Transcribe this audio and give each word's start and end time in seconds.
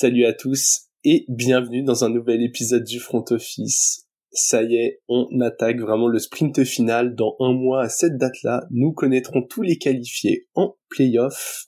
Salut 0.00 0.26
à 0.26 0.32
tous 0.32 0.82
et 1.02 1.24
bienvenue 1.26 1.82
dans 1.82 2.04
un 2.04 2.08
nouvel 2.08 2.40
épisode 2.44 2.84
du 2.84 3.00
Front 3.00 3.24
Office. 3.30 4.06
Ça 4.30 4.62
y 4.62 4.76
est, 4.76 5.00
on 5.08 5.26
attaque 5.40 5.80
vraiment 5.80 6.06
le 6.06 6.20
sprint 6.20 6.62
final. 6.62 7.16
Dans 7.16 7.34
un 7.40 7.52
mois 7.52 7.82
à 7.82 7.88
cette 7.88 8.16
date-là, 8.16 8.68
nous 8.70 8.92
connaîtrons 8.92 9.42
tous 9.42 9.62
les 9.62 9.76
qualifiés 9.76 10.46
en 10.54 10.76
playoff. 10.88 11.64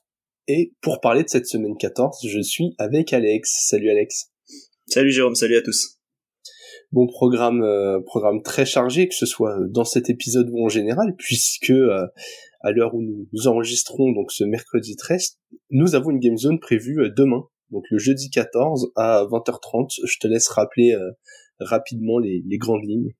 Et 0.46 0.74
pour 0.80 1.00
parler 1.00 1.24
de 1.24 1.28
cette 1.28 1.48
semaine 1.48 1.76
14, 1.76 2.24
je 2.24 2.40
suis 2.40 2.76
avec 2.78 3.12
Alex. 3.12 3.66
Salut 3.68 3.90
Alex. 3.90 4.30
Salut 4.86 5.10
Jérôme, 5.10 5.34
salut 5.34 5.56
à 5.56 5.62
tous. 5.62 5.98
Bon 6.92 7.08
programme, 7.08 7.64
euh, 7.64 7.98
programme 8.00 8.42
très 8.44 8.64
chargé, 8.64 9.08
que 9.08 9.14
ce 9.16 9.26
soit 9.26 9.58
dans 9.70 9.84
cet 9.84 10.08
épisode 10.08 10.48
ou 10.52 10.64
en 10.64 10.68
général, 10.68 11.16
puisque 11.18 11.70
euh, 11.70 12.06
à 12.60 12.70
l'heure 12.70 12.94
où 12.94 13.02
nous, 13.02 13.48
enregistrons, 13.48 14.12
donc 14.12 14.30
ce 14.30 14.44
mercredi 14.44 14.94
13, 14.94 15.36
nous 15.70 15.96
avons 15.96 16.10
une 16.10 16.20
game 16.20 16.38
zone 16.38 16.60
prévue 16.60 17.00
euh, 17.00 17.10
demain, 17.10 17.48
donc 17.70 17.84
le 17.90 17.98
jeudi 17.98 18.30
14 18.30 18.92
à 18.96 19.24
20h30. 19.24 20.00
Je 20.04 20.18
te 20.18 20.26
laisse 20.26 20.48
rappeler 20.48 20.96
rapidement 21.58 22.18
les, 22.18 22.42
les 22.46 22.58
grandes 22.58 22.84
lignes. 22.84 23.14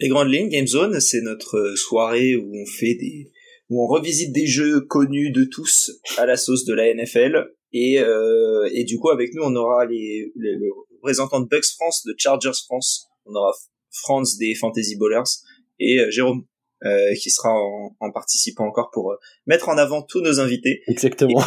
Les 0.00 0.08
grandes 0.08 0.32
lignes, 0.32 0.48
Game 0.48 0.66
Zone, 0.66 1.00
c'est 1.00 1.20
notre 1.20 1.74
soirée 1.76 2.36
où 2.36 2.50
on 2.54 2.66
fait 2.66 2.94
des, 2.94 3.30
où 3.68 3.82
on 3.82 3.86
revisite 3.86 4.32
des 4.32 4.46
jeux 4.46 4.80
connus 4.80 5.30
de 5.30 5.44
tous 5.44 5.90
à 6.16 6.26
la 6.26 6.36
sauce 6.36 6.64
de 6.64 6.74
la 6.74 6.92
NFL. 6.92 7.46
Et, 7.72 8.00
euh, 8.00 8.68
et 8.72 8.84
du 8.84 8.98
coup, 8.98 9.10
avec 9.10 9.34
nous, 9.34 9.42
on 9.42 9.54
aura 9.56 9.84
les, 9.84 10.32
les, 10.36 10.52
le 10.52 10.68
représentant 10.94 11.40
de 11.40 11.46
Bucks 11.46 11.66
France, 11.76 12.04
de 12.06 12.14
Chargers 12.16 12.58
France. 12.64 13.08
On 13.26 13.34
aura 13.34 13.52
France 13.90 14.38
des 14.38 14.54
Fantasy 14.54 14.96
Bowlers 14.96 15.24
et 15.78 15.98
euh, 15.98 16.10
Jérôme 16.10 16.44
euh, 16.84 17.14
qui 17.20 17.30
sera 17.30 17.50
en, 17.50 17.96
en, 18.00 18.12
participant 18.12 18.66
encore 18.66 18.90
pour 18.92 19.12
euh, 19.12 19.16
mettre 19.46 19.68
en 19.68 19.78
avant 19.78 20.02
tous 20.02 20.20
nos 20.20 20.40
invités. 20.40 20.82
Exactement. 20.86 21.42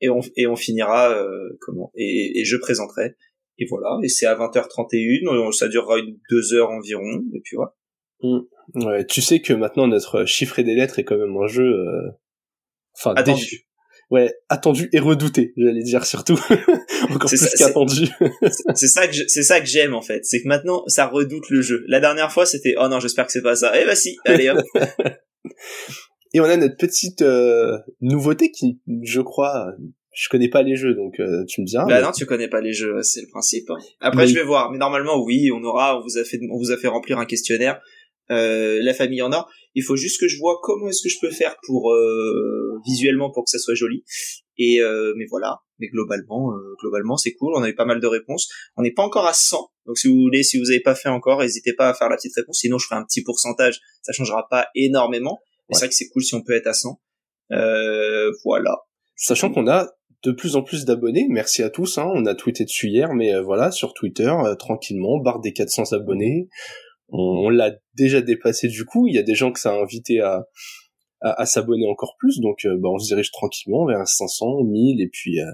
Et, 0.00 0.08
on, 0.08 0.20
et 0.36 0.46
on 0.46 0.56
finira 0.56 1.10
euh, 1.10 1.58
comment 1.60 1.92
et, 1.94 2.40
et 2.40 2.44
je 2.44 2.56
présenterai. 2.56 3.16
Et 3.58 3.66
voilà. 3.68 3.98
Et 4.02 4.08
c'est 4.08 4.26
à 4.26 4.34
20h31. 4.34 5.52
Ça 5.52 5.68
durera 5.68 5.98
une 5.98 6.18
deux 6.30 6.54
heures 6.54 6.70
environ. 6.70 7.22
Et 7.34 7.40
puis 7.44 7.56
voilà. 7.56 7.74
Mmh. 8.22 8.86
Ouais, 8.86 9.04
tu 9.06 9.20
sais 9.20 9.40
que 9.40 9.52
maintenant 9.52 9.86
notre 9.86 10.24
chiffré 10.24 10.62
des 10.62 10.74
lettres 10.74 10.98
est 10.98 11.04
quand 11.04 11.18
même 11.18 11.36
un 11.36 11.46
jeu. 11.46 11.64
Euh... 11.64 12.10
Enfin, 12.96 13.14
attendu 13.14 13.66
ouais, 14.10 14.34
attendu 14.48 14.88
et 14.92 14.98
redouté, 14.98 15.52
j'allais 15.56 15.82
dire 15.82 16.04
surtout. 16.04 16.38
Encore 17.10 17.30
plus 17.30 17.54
qu'attendu. 17.56 18.08
c'est 18.74 18.88
ça 18.88 19.06
que 19.06 19.14
c'est 19.28 19.42
ça 19.42 19.60
que 19.60 19.66
j'aime 19.66 19.94
en 19.94 20.02
fait, 20.02 20.24
c'est 20.24 20.42
que 20.42 20.48
maintenant 20.48 20.82
ça 20.86 21.06
redoute 21.06 21.48
le 21.50 21.62
jeu. 21.62 21.84
La 21.88 22.00
dernière 22.00 22.32
fois 22.32 22.46
c'était 22.46 22.74
oh 22.78 22.88
non 22.88 23.00
j'espère 23.00 23.26
que 23.26 23.32
c'est 23.32 23.42
pas 23.42 23.56
ça. 23.56 23.72
Eh 23.80 23.86
bah 23.86 23.96
si, 23.96 24.16
allez 24.24 24.50
hop. 24.50 24.58
et 26.34 26.40
on 26.40 26.44
a 26.44 26.56
notre 26.56 26.76
petite 26.76 27.22
euh, 27.22 27.78
nouveauté 28.00 28.50
qui, 28.50 28.80
je 29.02 29.20
crois, 29.20 29.72
je 30.12 30.28
connais 30.28 30.48
pas 30.48 30.62
les 30.62 30.76
jeux 30.76 30.94
donc 30.94 31.18
euh, 31.20 31.44
tu 31.46 31.60
me 31.60 31.66
diras. 31.66 31.86
Bah 31.86 32.00
non 32.02 32.12
tu 32.12 32.26
connais 32.26 32.48
pas 32.48 32.60
les 32.60 32.72
jeux, 32.72 33.02
c'est 33.02 33.22
le 33.22 33.28
principe. 33.28 33.70
Hein. 33.70 33.78
Après 34.00 34.26
je 34.26 34.34
vais 34.34 34.44
voir, 34.44 34.70
mais 34.70 34.78
normalement 34.78 35.22
oui, 35.22 35.50
on 35.52 35.62
aura, 35.62 35.98
on 35.98 36.02
vous 36.02 36.18
a 36.18 36.24
fait, 36.24 36.40
on 36.50 36.58
vous 36.58 36.70
a 36.70 36.76
fait 36.76 36.88
remplir 36.88 37.18
un 37.18 37.26
questionnaire. 37.26 37.80
Euh, 38.30 38.80
la 38.82 38.94
famille 38.94 39.22
en 39.22 39.32
or. 39.32 39.50
Il 39.74 39.82
faut 39.82 39.96
juste 39.96 40.20
que 40.20 40.28
je 40.28 40.38
vois 40.38 40.58
comment 40.62 40.88
est-ce 40.88 41.02
que 41.02 41.08
je 41.08 41.18
peux 41.20 41.30
faire 41.30 41.56
pour 41.66 41.92
euh, 41.92 42.78
visuellement 42.86 43.30
pour 43.30 43.44
que 43.44 43.50
ça 43.50 43.58
soit 43.58 43.74
joli. 43.74 44.04
Et 44.56 44.80
euh, 44.80 45.12
mais 45.16 45.24
voilà. 45.28 45.60
Mais 45.78 45.88
globalement, 45.88 46.52
euh, 46.52 46.74
globalement 46.80 47.16
c'est 47.16 47.32
cool. 47.32 47.54
On 47.56 47.62
a 47.62 47.68
eu 47.68 47.74
pas 47.74 47.86
mal 47.86 48.00
de 48.00 48.06
réponses. 48.06 48.48
On 48.76 48.82
n'est 48.82 48.92
pas 48.92 49.02
encore 49.02 49.26
à 49.26 49.32
100. 49.32 49.70
Donc 49.86 49.98
si 49.98 50.06
vous 50.06 50.20
voulez, 50.20 50.42
si 50.42 50.58
vous 50.58 50.66
n'avez 50.66 50.80
pas 50.80 50.94
fait 50.94 51.08
encore, 51.08 51.40
n'hésitez 51.40 51.72
pas 51.72 51.88
à 51.88 51.94
faire 51.94 52.08
la 52.08 52.16
petite 52.16 52.34
réponse. 52.36 52.58
Sinon, 52.60 52.78
je 52.78 52.86
ferai 52.86 53.00
un 53.00 53.04
petit 53.04 53.22
pourcentage. 53.22 53.80
Ça 54.02 54.12
changera 54.12 54.46
pas 54.48 54.68
énormément. 54.76 55.40
C'est 55.72 55.80
vrai 55.80 55.88
que 55.88 55.94
c'est 55.94 56.08
cool 56.08 56.22
si 56.22 56.34
on 56.34 56.42
peut 56.42 56.54
être 56.54 56.66
à 56.66 56.74
100. 56.74 57.00
voilà. 58.44 58.78
Sachant 59.16 59.52
qu'on 59.52 59.68
a 59.68 59.90
de 60.22 60.32
plus 60.32 60.56
en 60.56 60.62
plus 60.62 60.84
d'abonnés. 60.84 61.26
Merci 61.30 61.62
à 61.62 61.70
tous. 61.70 61.98
Hein. 61.98 62.10
On 62.14 62.26
a 62.26 62.34
tweeté 62.34 62.64
dessus 62.64 62.88
hier, 62.88 63.14
mais 63.14 63.38
voilà, 63.40 63.70
sur 63.70 63.94
Twitter, 63.94 64.32
tranquillement, 64.58 65.18
barre 65.18 65.40
des 65.40 65.52
400 65.52 65.92
abonnés 65.92 66.48
on, 67.12 67.48
l'a 67.48 67.72
déjà 67.94 68.20
dépassé 68.20 68.68
du 68.68 68.84
coup. 68.84 69.06
Il 69.06 69.14
y 69.14 69.18
a 69.18 69.22
des 69.22 69.34
gens 69.34 69.52
que 69.52 69.60
ça 69.60 69.72
a 69.72 69.80
invité 69.80 70.20
à, 70.20 70.46
à, 71.20 71.46
s'abonner 71.46 71.86
encore 71.88 72.16
plus, 72.18 72.40
donc 72.40 72.64
euh, 72.64 72.76
bah, 72.78 72.88
on 72.90 72.98
se 72.98 73.06
dirige 73.06 73.30
tranquillement 73.30 73.86
vers 73.86 74.06
500, 74.06 74.64
1000 74.64 75.02
et 75.02 75.08
puis, 75.08 75.40
euh, 75.40 75.44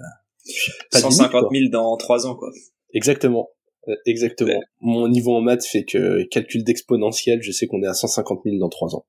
150 0.93 1.47
000 1.53 1.71
dans 1.71 1.97
3 1.97 2.27
ans 2.27 2.37
quoi. 2.37 2.51
Exactement. 2.93 3.51
Euh, 3.89 3.95
exactement. 4.07 4.61
Mon 4.81 5.09
niveau 5.09 5.35
en 5.35 5.41
maths 5.41 5.65
fait 5.65 5.85
que 5.85 6.25
calcul 6.25 6.65
d'exponentiel, 6.65 7.43
je 7.43 7.53
sais 7.53 7.67
qu'on 7.67 7.83
est 7.83 7.89
à 7.89 7.95
150 7.95 8.41
000 8.45 8.59
dans 8.59 8.69
3 8.69 8.97
ans. 8.97 9.07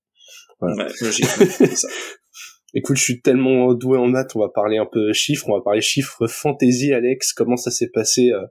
Voilà. 0.59 0.85
Ouais, 0.85 0.91
logique, 1.01 1.25
ça. 1.25 1.88
Écoute, 2.73 2.97
je 2.97 3.01
suis 3.01 3.22
tellement 3.22 3.73
doué 3.73 3.97
en 3.97 4.07
maths, 4.07 4.35
on 4.35 4.40
va 4.40 4.50
parler 4.50 4.78
un 4.78 4.85
peu 4.85 5.13
chiffres, 5.13 5.50
on 5.50 5.56
va 5.56 5.63
parler 5.63 5.81
chiffres 5.81 6.28
fantasy, 6.28 6.91
Alex. 6.94 7.34
Comment 7.34 7.57
ça 7.57 7.72
s'est 7.72 7.90
passé 7.90 8.31
euh, 8.31 8.45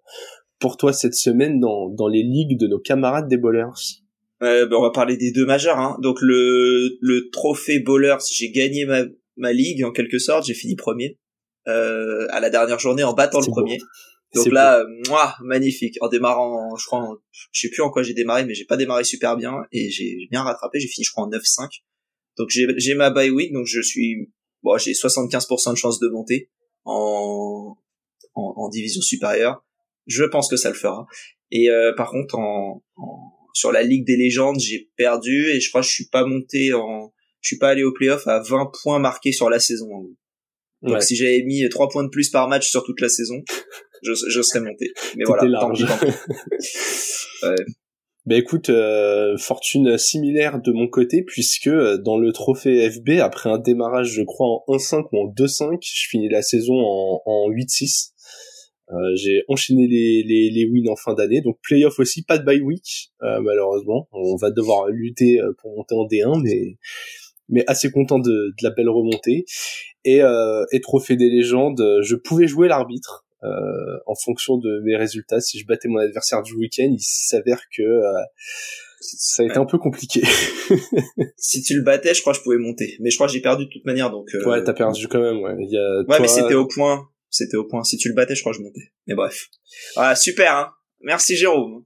pour 0.59 0.77
toi 0.77 0.93
cette 0.93 1.15
semaine 1.15 1.61
dans, 1.61 1.91
dans 1.91 2.09
les 2.09 2.23
ligues 2.23 2.59
de 2.59 2.67
nos 2.67 2.79
camarades 2.79 3.29
des 3.29 3.37
bowlers? 3.37 4.03
Euh, 4.43 4.67
ben 4.67 4.77
on 4.77 4.83
va 4.83 4.91
parler 4.91 5.17
des 5.17 5.33
deux 5.33 5.47
majeurs. 5.47 5.79
Hein. 5.79 5.99
Donc 6.03 6.19
le, 6.21 6.97
le 7.01 7.31
trophée 7.31 7.79
bowlers, 7.79 8.19
j'ai 8.31 8.51
gagné 8.51 8.85
ma, 8.85 9.03
ma 9.37 9.53
ligue 9.53 9.85
en 9.85 9.93
quelque 9.93 10.19
sorte, 10.19 10.47
j'ai 10.47 10.55
fini 10.55 10.77
premier 10.77 11.19
euh, 11.69 12.27
à 12.31 12.41
la 12.41 12.51
dernière 12.51 12.79
journée 12.79 13.05
en 13.05 13.13
battant 13.13 13.41
le 13.41 13.47
premier. 13.47 13.79
Donc 14.35 14.49
là, 14.49 14.85
moi, 15.09 15.35
magnifique. 15.43 15.97
En 16.01 16.09
démarrant, 16.09 16.77
je 16.77 16.85
crois, 16.85 17.17
je 17.53 17.61
sais 17.61 17.71
plus 17.71 17.83
en 17.83 17.91
quoi 17.91 18.03
j'ai 18.03 18.13
démarré, 18.13 18.45
mais 18.45 18.55
j'ai 18.55 18.65
pas 18.65 18.77
démarré 18.77 19.05
super 19.05 19.37
bien 19.37 19.63
et 19.73 19.89
j'ai 19.89 20.27
bien 20.31 20.43
rattrapé. 20.43 20.81
J'ai 20.81 20.89
fini, 20.89 21.05
je 21.05 21.13
crois, 21.13 21.25
en 21.25 21.31
9-5. 21.31 21.69
Donc 22.39 22.49
j'ai 22.51 22.67
j'ai 22.77 22.95
ma 22.95 23.11
bye 23.11 23.31
week, 23.31 23.53
donc 23.53 23.67
je 23.67 23.81
suis, 23.81 24.31
bon, 24.63 24.77
j'ai 24.79 24.93
75% 24.93 25.73
de 25.73 25.77
chance 25.77 25.99
de 26.01 26.09
monter 26.09 26.51
en, 26.85 27.77
en, 28.35 28.55
en 28.57 28.69
division 28.69 29.01
supérieure. 29.01 29.65
Je 30.07 30.25
pense 30.25 30.49
que 30.49 30.57
ça 30.57 30.69
le 30.69 30.75
fera. 30.75 31.07
Et 31.51 31.71
euh, 31.71 31.93
par 31.97 32.11
contre, 32.11 32.37
en, 32.39 32.83
sur 33.55 33.73
la 33.73 33.83
Ligue 33.83 34.07
des 34.07 34.17
légendes, 34.17 34.61
j'ai 34.61 34.91
perdu 34.97 35.49
et 35.49 35.61
je 35.61 35.69
crois 35.71 35.81
que 35.81 35.87
je 35.87 35.93
suis 35.93 36.09
pas 36.09 36.25
monté 36.25 36.73
en, 36.75 37.13
je 37.41 37.49
suis 37.49 37.59
pas 37.59 37.71
allé 37.71 37.85
au 37.85 37.93
playoff 37.93 38.27
à 38.27 38.41
20 38.41 38.71
points 38.83 38.99
marqués 38.99 39.33
sur 39.33 39.49
la 39.49 39.59
saison. 39.59 39.89
Donc 40.83 41.03
si 41.03 41.17
j'avais 41.17 41.43
mis 41.43 41.67
3 41.69 41.89
points 41.89 42.05
de 42.05 42.11
plus 42.11 42.29
par 42.29 42.49
match 42.49 42.69
sur 42.69 42.85
toute 42.85 43.01
la 43.01 43.09
saison, 43.09 43.43
je, 44.03 44.13
je 44.29 44.43
serais 44.43 44.61
monté. 44.61 44.93
Mais 45.17 45.25
voilà, 45.25 45.43
ouais. 47.43 47.55
Ben 48.27 48.39
écoute, 48.39 48.71
euh, 48.71 49.37
fortune 49.39 49.97
similaire 49.99 50.61
de 50.61 50.73
mon 50.73 50.89
côté 50.89 51.23
puisque 51.23 51.69
euh, 51.69 51.97
dans 51.97 52.19
le 52.19 52.33
trophée 52.33 52.91
FB, 52.91 53.21
après 53.21 53.49
un 53.49 53.59
démarrage 53.59 54.09
je 54.09 54.23
crois 54.23 54.65
en 54.67 54.77
1-5 54.77 55.07
ou 55.13 55.29
en 55.29 55.33
2-5, 55.33 55.79
je 55.81 56.09
finis 56.09 56.29
la 56.29 56.43
saison 56.43 56.75
en, 56.75 57.23
en 57.25 57.49
8-6. 57.49 58.11
Euh, 58.91 58.95
j'ai 59.15 59.45
enchaîné 59.47 59.87
les, 59.87 60.25
les, 60.25 60.51
les, 60.51 60.67
wins 60.67 60.91
en 60.91 60.97
fin 60.97 61.15
d'année, 61.15 61.41
donc 61.41 61.59
playoff 61.63 62.01
aussi, 62.01 62.23
pas 62.23 62.39
de 62.39 62.45
bye 62.45 62.61
week 62.61 63.13
euh, 63.23 63.41
malheureusement. 63.41 64.09
On 64.11 64.35
va 64.35 64.51
devoir 64.51 64.89
lutter 64.89 65.41
euh, 65.41 65.53
pour 65.61 65.77
monter 65.77 65.95
en 65.95 66.07
D1, 66.07 66.43
mais 66.43 66.79
mais 67.49 67.63
assez 67.69 67.93
content 67.93 68.19
de, 68.19 68.31
de 68.31 68.65
la 68.65 68.71
belle 68.71 68.89
remontée. 68.89 69.45
Et, 70.05 70.23
euh, 70.23 70.65
et 70.73 70.81
trophée 70.81 71.15
des 71.15 71.31
légendes, 71.31 71.81
je 72.03 72.17
pouvais 72.17 72.49
jouer 72.49 72.67
l'arbitre 72.67 73.26
euh, 73.43 73.99
en 74.07 74.15
fonction 74.15 74.59
de 74.59 74.81
mes 74.85 74.97
résultats. 74.97 75.41
Si 75.41 75.59
je 75.59 75.67
battais 75.67 75.89
mon 75.89 75.99
adversaire 75.99 76.43
du 76.43 76.55
week-end, 76.55 76.89
il 76.91 77.03
s'avère 77.03 77.61
que 77.77 77.83
ça 79.01 79.43
a 79.43 79.47
été 79.47 79.57
un 79.57 79.67
peu 79.67 79.79
compliqué. 79.79 80.23
si 81.37 81.63
tu 81.63 81.75
le 81.75 81.83
battais, 81.83 82.15
je 82.15 82.21
crois 82.21 82.33
que 82.33 82.39
je 82.39 82.43
pouvais 82.43 82.59
monter. 82.59 82.97
Mais 83.01 83.11
je 83.11 83.17
crois 83.17 83.27
que 83.27 83.33
j'ai 83.33 83.41
perdu 83.41 83.67
de 83.67 83.71
toute 83.71 83.85
manière, 83.85 84.11
donc. 84.11 84.29
Euh... 84.35 84.49
Ouais, 84.49 84.65
t'as 84.65 84.73
perdu 84.73 85.07
quand 85.09 85.21
même. 85.21 85.39
Ouais, 85.41 85.55
Il 85.61 85.71
y 85.71 85.79
a, 85.79 86.03
ouais 86.09 86.21
mais 86.21 86.29
c'était 86.29 86.55
au 86.55 86.67
point 86.67 87.09
c'était 87.37 87.57
au 87.57 87.65
point. 87.65 87.85
Si 87.85 87.97
tu 87.97 88.09
le 88.09 88.15
battais, 88.15 88.35
je 88.35 88.41
crois 88.41 88.53
que 88.53 88.59
je 88.59 88.63
montais. 88.63 88.93
Mais 89.07 89.15
bref. 89.15 89.49
Voilà, 89.95 90.15
super, 90.15 90.55
hein. 90.55 90.71
Merci 91.01 91.37
Jérôme. 91.37 91.85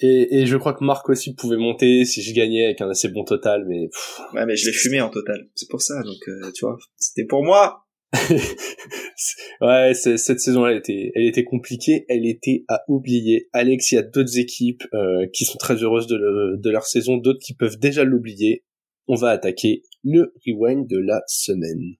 Et, 0.00 0.38
et 0.38 0.46
je 0.46 0.56
crois 0.56 0.74
que 0.74 0.84
Marc 0.84 1.08
aussi 1.08 1.34
pouvait 1.34 1.56
monter 1.56 2.04
si 2.04 2.22
je 2.22 2.32
gagnais 2.34 2.66
avec 2.66 2.80
un 2.80 2.88
assez 2.88 3.08
bon 3.08 3.24
total, 3.24 3.64
mais... 3.66 3.88
ouais, 4.34 4.46
mais 4.46 4.56
je 4.56 4.66
l'ai 4.66 4.72
fumé 4.72 5.00
en 5.00 5.10
total. 5.10 5.48
C'est 5.54 5.68
pour 5.68 5.82
ça, 5.82 6.02
donc 6.02 6.18
euh, 6.28 6.52
tu 6.52 6.64
vois. 6.64 6.78
C'était 6.96 7.24
pour 7.24 7.42
moi 7.42 7.87
ouais, 9.60 9.92
cette 9.94 10.40
saison 10.40 10.66
elle 10.66 10.78
était, 10.78 11.12
elle 11.14 11.26
était 11.26 11.44
compliquée, 11.44 12.06
elle 12.08 12.26
était 12.26 12.64
à 12.68 12.82
oublier. 12.88 13.48
Alex, 13.52 13.92
il 13.92 13.96
y 13.96 13.98
a 13.98 14.02
d'autres 14.02 14.38
équipes 14.38 14.84
euh, 14.94 15.26
qui 15.32 15.44
sont 15.44 15.58
très 15.58 15.74
heureuses 15.74 16.06
de, 16.06 16.56
de 16.56 16.70
leur 16.70 16.86
saison, 16.86 17.18
d'autres 17.18 17.40
qui 17.44 17.54
peuvent 17.54 17.78
déjà 17.78 18.04
l'oublier. 18.04 18.64
On 19.08 19.14
va 19.14 19.30
attaquer 19.30 19.82
le 20.04 20.32
rewind 20.46 20.86
de 20.88 20.98
la 20.98 21.22
semaine. 21.26 21.96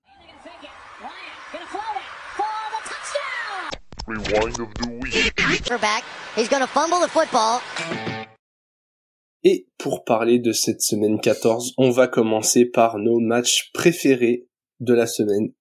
Et 9.44 9.68
pour 9.78 10.04
parler 10.04 10.38
de 10.38 10.52
cette 10.52 10.80
semaine 10.80 11.20
14, 11.20 11.74
on 11.76 11.90
va 11.90 12.08
commencer 12.08 12.64
par 12.64 12.98
nos 12.98 13.20
matchs 13.20 13.70
préférés 13.72 14.48
de 14.80 14.94
la 14.94 15.06
semaine. 15.06 15.52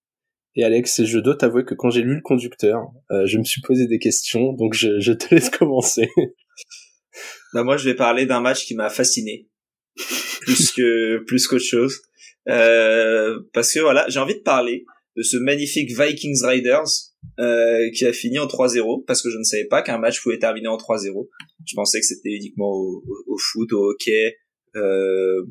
Et 0.57 0.63
Alex, 0.63 1.03
je 1.03 1.19
dois 1.19 1.35
t'avouer 1.35 1.63
que 1.63 1.75
quand 1.75 1.91
j'ai 1.91 2.01
lu 2.01 2.15
le 2.15 2.21
conducteur, 2.21 2.87
euh, 3.11 3.27
je 3.27 3.37
me 3.37 3.43
suis 3.43 3.61
posé 3.61 3.85
des 3.85 3.99
questions, 3.99 4.53
donc 4.53 4.73
je, 4.73 5.13
te 5.13 5.33
laisse 5.33 5.51
commencer. 5.51 6.09
bah 7.53 7.63
moi, 7.63 7.77
je 7.77 7.87
vais 7.87 7.93
parler 7.93 8.25
d'un 8.25 8.41
match 8.41 8.65
qui 8.65 8.73
m'a 8.73 8.89
fasciné, 8.89 9.47
plus 10.41 10.71
que 10.71 11.23
plus 11.27 11.45
qu'autre 11.45 11.63
chose, 11.63 12.01
euh, 12.49 13.39
parce 13.53 13.71
que 13.71 13.79
voilà, 13.81 14.07
j'ai 14.09 14.19
envie 14.19 14.33
de 14.33 14.41
parler 14.41 14.85
de 15.15 15.21
ce 15.21 15.37
magnifique 15.37 15.91
Vikings 15.91 16.43
Riders 16.43 16.87
euh, 17.39 17.89
qui 17.91 18.05
a 18.05 18.13
fini 18.13 18.39
en 18.39 18.47
3-0 18.47 19.05
parce 19.05 19.21
que 19.21 19.29
je 19.29 19.37
ne 19.37 19.43
savais 19.43 19.65
pas 19.65 19.83
qu'un 19.83 19.99
match 19.99 20.21
pouvait 20.21 20.39
terminer 20.39 20.69
en 20.69 20.77
3-0. 20.77 21.27
Je 21.65 21.75
pensais 21.75 21.99
que 21.99 22.05
c'était 22.05 22.29
uniquement 22.29 22.71
au, 22.71 23.37
foot, 23.37 23.73
au 23.73 23.91
hockey. 23.91 24.37
Euh, 24.75 25.43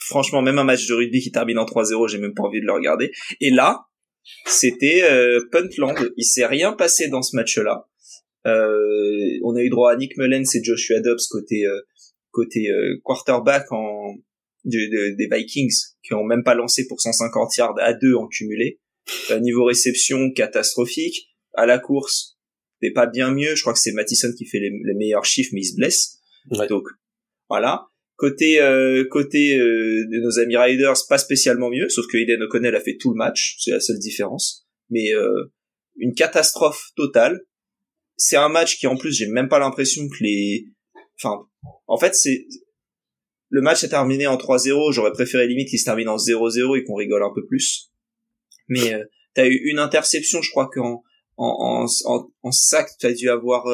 franchement, 0.00 0.42
même 0.42 0.58
un 0.58 0.64
match 0.64 0.86
de 0.86 0.94
rugby 0.94 1.20
qui 1.20 1.32
termine 1.32 1.58
en 1.58 1.64
3-0, 1.64 2.08
j'ai 2.08 2.18
même 2.18 2.34
pas 2.34 2.42
envie 2.42 2.60
de 2.60 2.66
le 2.66 2.72
regarder. 2.72 3.12
Et 3.40 3.50
là, 3.50 3.86
c'était 4.46 5.02
euh, 5.04 5.40
Puntland. 5.50 5.94
Il 6.16 6.24
s'est 6.24 6.46
rien 6.46 6.72
passé 6.72 7.08
dans 7.08 7.22
ce 7.22 7.36
match-là. 7.36 7.86
Euh, 8.46 9.38
on 9.42 9.56
a 9.56 9.62
eu 9.62 9.70
droit 9.70 9.92
à 9.92 9.96
Nick 9.96 10.16
Mullens 10.18 10.54
et 10.54 10.62
Joshua 10.62 11.00
Dobbs 11.00 11.26
côté 11.30 11.66
euh, 11.66 11.80
côté 12.30 12.68
euh, 12.68 13.00
quarterback 13.02 13.72
en 13.72 14.16
des 14.64 15.28
Vikings 15.30 15.74
qui 16.02 16.14
ont 16.14 16.24
même 16.24 16.42
pas 16.42 16.54
lancé 16.54 16.86
pour 16.86 17.00
150 17.00 17.56
yards 17.58 17.74
à 17.80 17.92
deux 17.92 18.14
en 18.14 18.26
cumulé. 18.26 18.80
niveau 19.40 19.64
réception 19.64 20.30
catastrophique. 20.32 21.28
À 21.52 21.66
la 21.66 21.78
course, 21.78 22.38
c'est 22.80 22.90
pas 22.90 23.06
bien 23.06 23.30
mieux. 23.30 23.54
Je 23.54 23.60
crois 23.60 23.74
que 23.74 23.78
c'est 23.78 23.92
Mattison 23.92 24.28
qui 24.36 24.46
fait 24.46 24.58
les, 24.58 24.94
meilleurs 24.94 25.26
chiffres, 25.26 25.50
mais 25.52 25.60
il 25.60 25.66
se 25.66 25.76
blesse. 25.76 26.18
Donc 26.68 26.84
voilà. 27.48 27.88
Côté 28.16 28.60
euh, 28.60 29.04
côté 29.10 29.58
euh, 29.58 30.06
de 30.10 30.20
nos 30.20 30.38
amis 30.38 30.56
Riders, 30.56 30.94
pas 31.08 31.18
spécialement 31.18 31.68
mieux, 31.68 31.88
sauf 31.88 32.06
que 32.06 32.16
Eden 32.16 32.42
O'Connell 32.42 32.76
a 32.76 32.80
fait 32.80 32.96
tout 32.96 33.10
le 33.10 33.16
match, 33.16 33.56
c'est 33.58 33.72
la 33.72 33.80
seule 33.80 33.98
différence. 33.98 34.68
Mais 34.88 35.12
euh, 35.12 35.52
une 35.96 36.14
catastrophe 36.14 36.90
totale. 36.96 37.40
C'est 38.16 38.36
un 38.36 38.48
match 38.48 38.78
qui 38.78 38.86
en 38.86 38.96
plus 38.96 39.12
j'ai 39.12 39.26
même 39.26 39.48
pas 39.48 39.58
l'impression 39.58 40.08
que 40.08 40.22
les, 40.22 40.66
enfin, 41.18 41.48
en 41.88 41.98
fait 41.98 42.14
c'est 42.14 42.46
le 43.48 43.60
match 43.60 43.82
est 43.82 43.88
terminé 43.88 44.28
en 44.28 44.36
3-0. 44.36 44.92
J'aurais 44.92 45.12
préféré 45.12 45.48
limite 45.48 45.68
qu'il 45.68 45.80
se 45.80 45.84
termine 45.84 46.08
en 46.08 46.16
0-0 46.16 46.78
et 46.78 46.84
qu'on 46.84 46.94
rigole 46.94 47.24
un 47.24 47.32
peu 47.34 47.44
plus. 47.44 47.90
Mais 48.68 48.94
euh, 48.94 49.04
t'as 49.34 49.46
eu 49.46 49.60
une 49.64 49.80
interception, 49.80 50.40
je 50.40 50.50
crois 50.50 50.70
qu'en 50.72 51.02
en, 51.36 51.86
en, 52.04 52.30
en, 52.42 52.52
sac, 52.52 52.90
tu 53.00 53.06
as 53.06 53.12
dû 53.12 53.28
avoir 53.28 53.66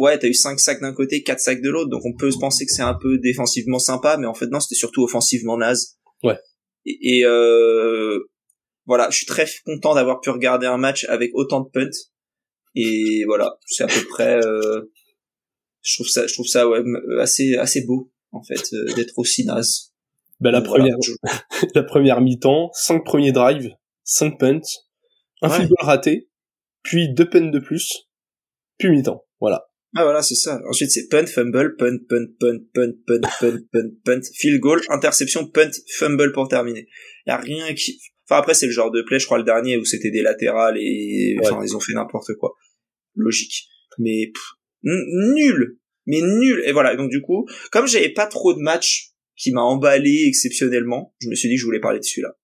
ouais, 0.00 0.18
t'as 0.18 0.28
eu 0.28 0.34
cinq 0.34 0.58
sacs 0.58 0.80
d'un 0.80 0.94
côté, 0.94 1.22
quatre 1.22 1.40
sacs 1.40 1.60
de 1.60 1.68
l'autre, 1.68 1.90
donc 1.90 2.00
on 2.04 2.16
peut 2.16 2.30
se 2.30 2.38
penser 2.38 2.64
que 2.64 2.72
c'est 2.72 2.82
un 2.82 2.94
peu 2.94 3.18
défensivement 3.18 3.78
sympa, 3.78 4.16
mais 4.16 4.26
en 4.26 4.34
fait 4.34 4.46
non, 4.46 4.58
c'était 4.58 4.74
surtout 4.74 5.04
offensivement 5.04 5.58
naze. 5.58 5.98
Ouais. 6.24 6.38
Et, 6.86 7.22
euh, 7.24 8.18
voilà, 8.86 9.10
je 9.10 9.18
suis 9.18 9.26
très 9.26 9.46
content 9.64 9.94
d'avoir 9.94 10.20
pu 10.20 10.30
regarder 10.30 10.66
un 10.66 10.78
match 10.78 11.04
avec 11.04 11.30
autant 11.34 11.60
de 11.60 11.68
punts. 11.68 11.90
Et 12.74 13.24
voilà, 13.26 13.58
c'est 13.66 13.84
à 13.84 13.86
peu 13.88 14.06
près. 14.08 14.40
Euh, 14.44 14.90
je 15.82 15.96
trouve 15.96 16.08
ça, 16.08 16.26
je 16.26 16.32
trouve 16.32 16.46
ça 16.46 16.68
ouais, 16.68 16.82
assez 17.20 17.56
assez 17.56 17.84
beau 17.84 18.10
en 18.32 18.42
fait 18.42 18.72
euh, 18.72 18.94
d'être 18.94 19.14
aussi 19.18 19.44
naze. 19.44 19.92
Ben, 20.40 20.50
la 20.50 20.62
première, 20.62 20.96
la 21.74 21.82
première 21.82 22.20
mi-temps, 22.22 22.70
cinq 22.72 23.04
premiers 23.04 23.32
drives, 23.32 23.70
cinq 24.04 24.38
punts, 24.38 24.60
un 25.42 25.50
ouais. 25.50 25.68
raté, 25.80 26.30
puis 26.82 27.12
deux 27.12 27.28
punts 27.28 27.50
de 27.50 27.58
plus, 27.58 28.08
puis 28.78 28.88
mi-temps. 28.90 29.26
Voilà. 29.40 29.69
Ah 29.96 30.04
voilà, 30.04 30.22
c'est 30.22 30.36
ça. 30.36 30.60
Ensuite, 30.68 30.90
c'est 30.90 31.08
punt, 31.08 31.26
fumble, 31.26 31.76
punt, 31.76 31.98
punt, 32.08 32.26
punt, 32.38 32.60
punt, 32.72 32.92
punt, 33.06 33.20
punt, 33.40 33.58
punt, 33.72 33.90
punt, 34.04 34.20
field 34.34 34.60
goal, 34.60 34.80
interception, 34.88 35.48
punt, 35.48 35.70
fumble 35.98 36.32
pour 36.32 36.48
terminer. 36.48 36.86
Y 37.26 37.30
a 37.30 37.36
rien 37.38 37.74
qui... 37.74 38.00
Enfin, 38.28 38.38
après, 38.38 38.54
c'est 38.54 38.66
le 38.66 38.72
genre 38.72 38.92
de 38.92 39.02
play, 39.02 39.18
je 39.18 39.26
crois, 39.26 39.38
le 39.38 39.44
dernier, 39.44 39.76
où 39.76 39.84
c'était 39.84 40.12
des 40.12 40.22
latérales 40.22 40.78
et... 40.78 41.36
Enfin, 41.42 41.60
ils 41.64 41.76
ont 41.76 41.80
fait 41.80 41.94
n'importe 41.94 42.34
quoi. 42.38 42.54
Logique. 43.16 43.66
Mais... 43.98 44.32
nul 44.82 45.78
Mais 46.06 46.20
nul 46.20 46.62
Et 46.64 46.72
voilà, 46.72 46.94
donc 46.94 47.10
du 47.10 47.20
coup, 47.20 47.48
comme 47.72 47.88
j'avais 47.88 48.10
pas 48.10 48.26
trop 48.26 48.54
de 48.54 48.60
matchs 48.60 49.10
qui 49.36 49.50
m'a 49.50 49.62
emballé 49.62 50.26
exceptionnellement, 50.28 51.14
je 51.20 51.28
me 51.28 51.34
suis 51.34 51.48
dit 51.48 51.56
que 51.56 51.60
je 51.60 51.66
voulais 51.66 51.80
parler 51.80 51.98
de 51.98 52.04
celui-là. 52.04 52.36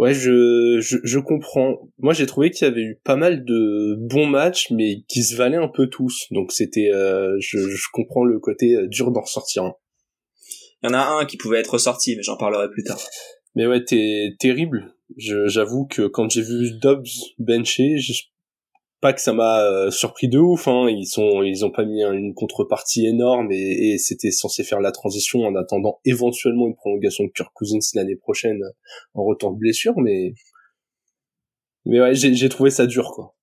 Ouais, 0.00 0.14
je, 0.14 0.78
je, 0.80 0.96
je 1.04 1.18
comprends. 1.18 1.76
Moi, 1.98 2.14
j'ai 2.14 2.24
trouvé 2.24 2.50
qu'il 2.50 2.66
y 2.66 2.70
avait 2.70 2.80
eu 2.80 2.98
pas 3.04 3.16
mal 3.16 3.44
de 3.44 3.96
bons 3.98 4.24
matchs, 4.24 4.70
mais 4.70 5.02
qui 5.08 5.22
se 5.22 5.36
valaient 5.36 5.58
un 5.58 5.68
peu 5.68 5.88
tous. 5.88 6.24
Donc, 6.30 6.52
c'était, 6.52 6.90
euh, 6.90 7.36
je, 7.38 7.58
je 7.58 7.86
comprends 7.92 8.24
le 8.24 8.38
côté 8.40 8.76
euh, 8.76 8.88
dur 8.88 9.10
d'en 9.10 9.20
ressortir. 9.20 9.74
Il 10.82 10.86
y 10.86 10.88
en 10.88 10.94
a 10.94 11.02
un 11.02 11.26
qui 11.26 11.36
pouvait 11.36 11.58
être 11.58 11.76
sorti, 11.76 12.16
mais 12.16 12.22
j'en 12.22 12.38
parlerai 12.38 12.70
plus 12.70 12.82
tard. 12.82 12.98
Mais 13.54 13.66
ouais, 13.66 13.84
t'es 13.84 14.30
terrible. 14.38 14.94
J'avoue 15.18 15.86
que 15.86 16.06
quand 16.06 16.30
j'ai 16.30 16.40
vu 16.40 16.78
Dobbs 16.80 17.04
bencher, 17.38 17.98
je, 17.98 18.14
pas 19.00 19.12
que 19.12 19.20
ça 19.20 19.32
m'a 19.32 19.62
euh, 19.62 19.90
surpris 19.90 20.28
de 20.28 20.38
ouf 20.38 20.68
hein. 20.68 20.86
ils 20.88 21.06
sont 21.06 21.42
ont 21.42 21.70
pas 21.70 21.84
mis 21.84 22.02
une 22.02 22.34
contrepartie 22.34 23.06
énorme 23.06 23.48
et, 23.50 23.96
c'était 23.98 24.30
censé 24.30 24.62
faire 24.62 24.80
la 24.80 24.92
transition 24.92 25.40
en 25.40 25.54
attendant 25.56 26.00
éventuellement 26.04 26.66
une 26.66 26.74
prolongation 26.74 27.24
de 27.24 27.30
Kirk 27.30 27.50
Cousins 27.54 27.78
l'année 27.94 28.16
prochaine 28.16 28.60
en 29.14 29.24
retour 29.24 29.52
de 29.52 29.58
blessure 29.58 29.94
mais 29.96 30.34
mais 31.86 32.00
ouais 32.00 32.14
j'ai 32.14 32.48
trouvé 32.48 32.70
ça 32.70 32.86
dur 32.86 33.12
quoi. 33.12 33.34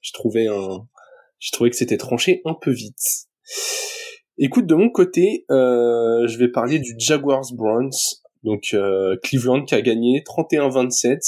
J'ai 0.00 0.12
trouvé 0.12 1.70
que 1.70 1.76
c'était 1.76 1.96
tranché 1.96 2.40
un 2.44 2.54
peu 2.54 2.70
vite. 2.70 3.26
Écoute 4.38 4.66
de 4.66 4.74
mon 4.74 4.90
côté 4.90 5.44
euh, 5.50 6.26
je 6.26 6.38
vais 6.38 6.48
parler 6.48 6.78
du 6.78 6.94
Jaguars 6.98 7.52
Browns. 7.54 7.90
Donc 8.44 8.74
euh, 8.74 9.16
Cleveland 9.22 9.64
qui 9.64 9.74
a 9.74 9.82
gagné 9.82 10.22
31-27 10.26 11.18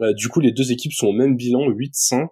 euh, 0.00 0.12
du 0.12 0.28
coup 0.28 0.40
les 0.40 0.52
deux 0.52 0.70
équipes 0.70 0.92
sont 0.92 1.08
au 1.08 1.12
même 1.12 1.36
bilan 1.36 1.68
8-5 1.68 2.28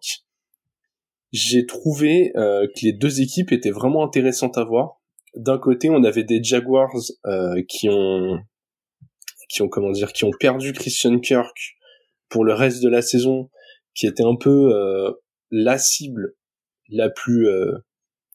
j'ai 1.33 1.67
trouvé 1.67 2.33
euh, 2.37 2.67
que 2.67 2.85
les 2.85 2.93
deux 2.93 3.21
équipes 3.21 3.53
étaient 3.53 3.71
vraiment 3.71 4.05
intéressantes 4.05 4.57
à 4.59 4.65
voir. 4.65 5.01
D'un 5.35 5.59
côté, 5.59 5.91
on 5.91 6.05
avait 6.05 6.25
des 6.25 6.43
Jaguars 6.43 6.95
euh, 7.27 7.63
qui 7.69 7.89
ont 7.91 8.39
qui 9.49 9.63
ont 9.63 9.69
comment 9.69 9.91
dire 9.91 10.13
qui 10.13 10.25
ont 10.25 10.31
perdu 10.39 10.73
Christian 10.73 11.19
Kirk 11.19 11.57
pour 12.29 12.45
le 12.45 12.53
reste 12.53 12.83
de 12.83 12.89
la 12.89 13.03
saison, 13.03 13.51
qui 13.95 14.07
était 14.07 14.25
un 14.25 14.37
peu 14.37 14.75
euh, 14.75 15.13
la 15.51 15.79
cible 15.79 16.35
la 16.91 17.11
plus 17.11 17.49
euh, 17.49 17.79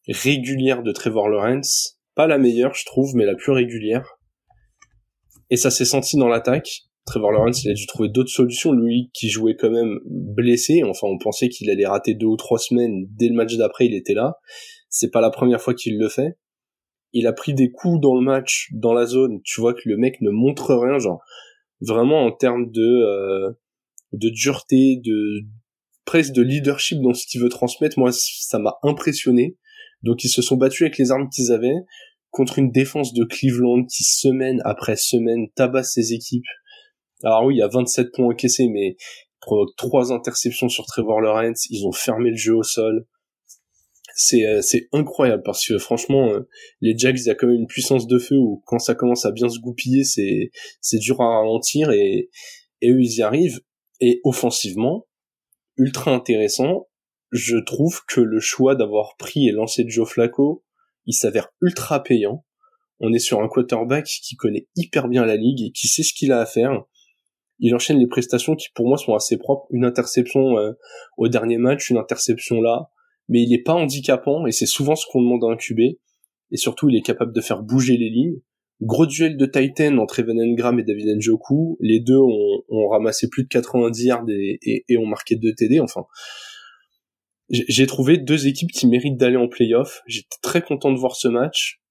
régulière 0.07 0.83
de 0.83 0.91
Trevor 0.91 1.29
Lawrence, 1.29 1.99
pas 2.15 2.27
la 2.27 2.37
meilleure 2.37 2.73
je 2.73 2.85
trouve, 2.85 3.15
mais 3.15 3.25
la 3.25 3.35
plus 3.35 3.51
régulière. 3.51 4.07
Et 5.49 5.57
ça 5.57 5.71
s'est 5.71 5.85
senti 5.85 6.17
dans 6.17 6.27
l'attaque. 6.27 6.83
Trevor 7.05 7.31
Lawrence, 7.31 7.63
il 7.63 7.71
a 7.71 7.73
dû 7.73 7.85
trouver 7.85 8.09
d'autres 8.09 8.31
solutions. 8.31 8.71
Lui, 8.71 9.11
qui 9.13 9.29
jouait 9.29 9.55
quand 9.55 9.69
même 9.69 9.99
blessé, 10.05 10.83
enfin, 10.83 11.07
on 11.07 11.17
pensait 11.17 11.49
qu'il 11.49 11.69
allait 11.69 11.85
rater 11.85 12.13
deux 12.13 12.27
ou 12.27 12.37
trois 12.37 12.59
semaines. 12.59 13.05
Dès 13.09 13.27
le 13.27 13.35
match 13.35 13.55
d'après, 13.55 13.85
il 13.85 13.93
était 13.93 14.13
là. 14.13 14.37
C'est 14.89 15.11
pas 15.11 15.21
la 15.21 15.29
première 15.29 15.61
fois 15.61 15.73
qu'il 15.73 15.97
le 15.97 16.07
fait. 16.07 16.37
Il 17.11 17.27
a 17.27 17.33
pris 17.33 17.53
des 17.53 17.71
coups 17.71 17.99
dans 17.99 18.15
le 18.15 18.21
match, 18.21 18.69
dans 18.73 18.93
la 18.93 19.05
zone. 19.05 19.41
Tu 19.43 19.59
vois 19.59 19.73
que 19.73 19.81
le 19.85 19.97
mec 19.97 20.21
ne 20.21 20.31
montre 20.31 20.73
rien, 20.75 20.97
genre 20.97 21.21
vraiment 21.81 22.25
en 22.25 22.31
termes 22.31 22.71
de 22.71 22.81
euh, 22.81 23.51
de 24.13 24.29
dureté, 24.29 25.01
de 25.03 25.41
presque 26.05 26.33
de 26.33 26.41
leadership 26.41 27.01
dans 27.01 27.13
ce 27.13 27.25
qu'il 27.27 27.41
veut 27.41 27.49
transmettre. 27.49 27.99
Moi, 27.99 28.11
ça 28.11 28.59
m'a 28.59 28.75
impressionné. 28.83 29.57
Donc, 30.03 30.23
ils 30.23 30.29
se 30.29 30.41
sont 30.41 30.57
battus 30.57 30.83
avec 30.83 30.97
les 30.97 31.11
armes 31.11 31.29
qu'ils 31.29 31.51
avaient 31.51 31.75
contre 32.29 32.59
une 32.59 32.71
défense 32.71 33.13
de 33.13 33.23
Cleveland 33.25 33.85
qui 33.85 34.03
semaine 34.03 34.59
après 34.65 34.95
semaine 34.95 35.47
tabasse 35.55 35.93
ses 35.93 36.13
équipes 36.13 36.43
alors 37.23 37.45
oui, 37.45 37.55
il 37.55 37.59
y 37.59 37.61
a 37.61 37.67
27 37.67 38.11
points 38.11 38.27
encaissés, 38.27 38.67
mais 38.67 38.97
trois 39.77 40.11
interceptions 40.11 40.69
sur 40.69 40.85
Trevor 40.85 41.21
Lawrence, 41.21 41.67
ils 41.69 41.85
ont 41.85 41.91
fermé 41.91 42.29
le 42.29 42.35
jeu 42.35 42.55
au 42.55 42.63
sol. 42.63 43.05
C'est 44.15 44.45
euh, 44.45 44.61
incroyable 44.91 45.41
parce 45.43 45.65
que 45.65 45.79
franchement 45.79 46.29
euh, 46.29 46.47
les 46.81 46.95
Jacks 46.95 47.17
il 47.17 47.25
y 47.25 47.29
a 47.31 47.35
quand 47.35 47.47
même 47.47 47.61
une 47.61 47.67
puissance 47.67 48.05
de 48.05 48.19
feu 48.19 48.37
où 48.37 48.61
quand 48.67 48.77
ça 48.77 48.93
commence 48.93 49.25
à 49.25 49.31
bien 49.31 49.49
se 49.49 49.57
goupiller 49.57 50.03
c'est 50.03 50.51
c'est 50.81 50.99
dur 50.99 51.19
à 51.19 51.39
ralentir 51.39 51.89
et 51.89 52.29
et 52.81 52.91
eux 52.91 53.01
ils 53.01 53.15
y 53.17 53.21
arrivent. 53.23 53.61
Et 54.01 54.21
offensivement 54.23 55.07
ultra 55.77 56.13
intéressant 56.13 56.87
je 57.31 57.57
trouve 57.57 58.01
que 58.07 58.21
le 58.21 58.39
choix 58.39 58.75
d'avoir 58.75 59.15
pris 59.17 59.47
et 59.47 59.51
lancé 59.51 59.83
Joe 59.87 60.07
Flacco 60.07 60.63
il 61.07 61.13
s'avère 61.13 61.49
ultra 61.61 62.03
payant. 62.03 62.45
On 62.99 63.13
est 63.13 63.19
sur 63.19 63.41
un 63.41 63.47
quarterback 63.47 64.05
qui 64.05 64.35
connaît 64.35 64.67
hyper 64.75 65.07
bien 65.07 65.25
la 65.25 65.37
ligue 65.37 65.63
et 65.63 65.71
qui 65.71 65.87
sait 65.87 66.03
ce 66.03 66.13
qu'il 66.13 66.31
a 66.31 66.39
à 66.39 66.45
faire 66.45 66.85
il 67.59 67.73
enchaîne 67.75 67.99
les 67.99 68.07
prestations 68.07 68.55
qui 68.55 68.67
pour 68.73 68.87
moi 68.87 68.97
sont 68.97 69.13
assez 69.13 69.37
propres. 69.37 69.67
Une 69.71 69.85
interception 69.85 70.57
euh, 70.57 70.73
au 71.17 71.27
dernier 71.27 71.57
match, 71.57 71.89
une 71.89 71.97
interception 71.97 72.61
là, 72.61 72.89
mais 73.29 73.41
il 73.41 73.53
est 73.53 73.63
pas 73.63 73.73
handicapant 73.73 74.45
et 74.45 74.51
c'est 74.51 74.65
souvent 74.65 74.95
ce 74.95 75.05
qu'on 75.11 75.21
demande 75.21 75.43
à 75.43 75.47
un 75.47 75.55
QB. 75.55 75.79
Et 76.51 76.57
surtout, 76.57 76.89
il 76.89 76.95
est 76.95 77.01
capable 77.01 77.33
de 77.33 77.41
faire 77.41 77.63
bouger 77.63 77.97
les 77.97 78.09
lignes. 78.09 78.39
Gros 78.81 79.05
duel 79.05 79.37
de 79.37 79.45
Titan 79.45 79.97
entre 79.97 80.19
Evan 80.19 80.39
Engram 80.39 80.79
et 80.79 80.83
David 80.83 81.17
Njoku. 81.17 81.77
Les 81.79 81.99
deux 81.99 82.17
ont, 82.17 82.87
ramassé 82.89 83.29
plus 83.29 83.43
de 83.43 83.47
90 83.47 84.05
yards 84.05 84.25
et, 84.29 84.83
et, 84.87 84.97
ont 84.97 85.05
marqué 85.05 85.35
deux 85.35 85.53
TD. 85.53 85.79
Enfin, 85.79 86.05
j'ai 87.49 87.87
trouvé 87.87 88.17
deux 88.17 88.47
équipes 88.47 88.71
qui 88.71 88.87
méritent 88.87 89.17
d'aller 89.17 89.37
en 89.37 89.47
playoff. 89.47 90.01
J'étais 90.05 90.37
très 90.41 90.61
content 90.61 90.91
de 90.91 90.99
voir 90.99 91.15
ce 91.15 91.27
match. 91.27 91.81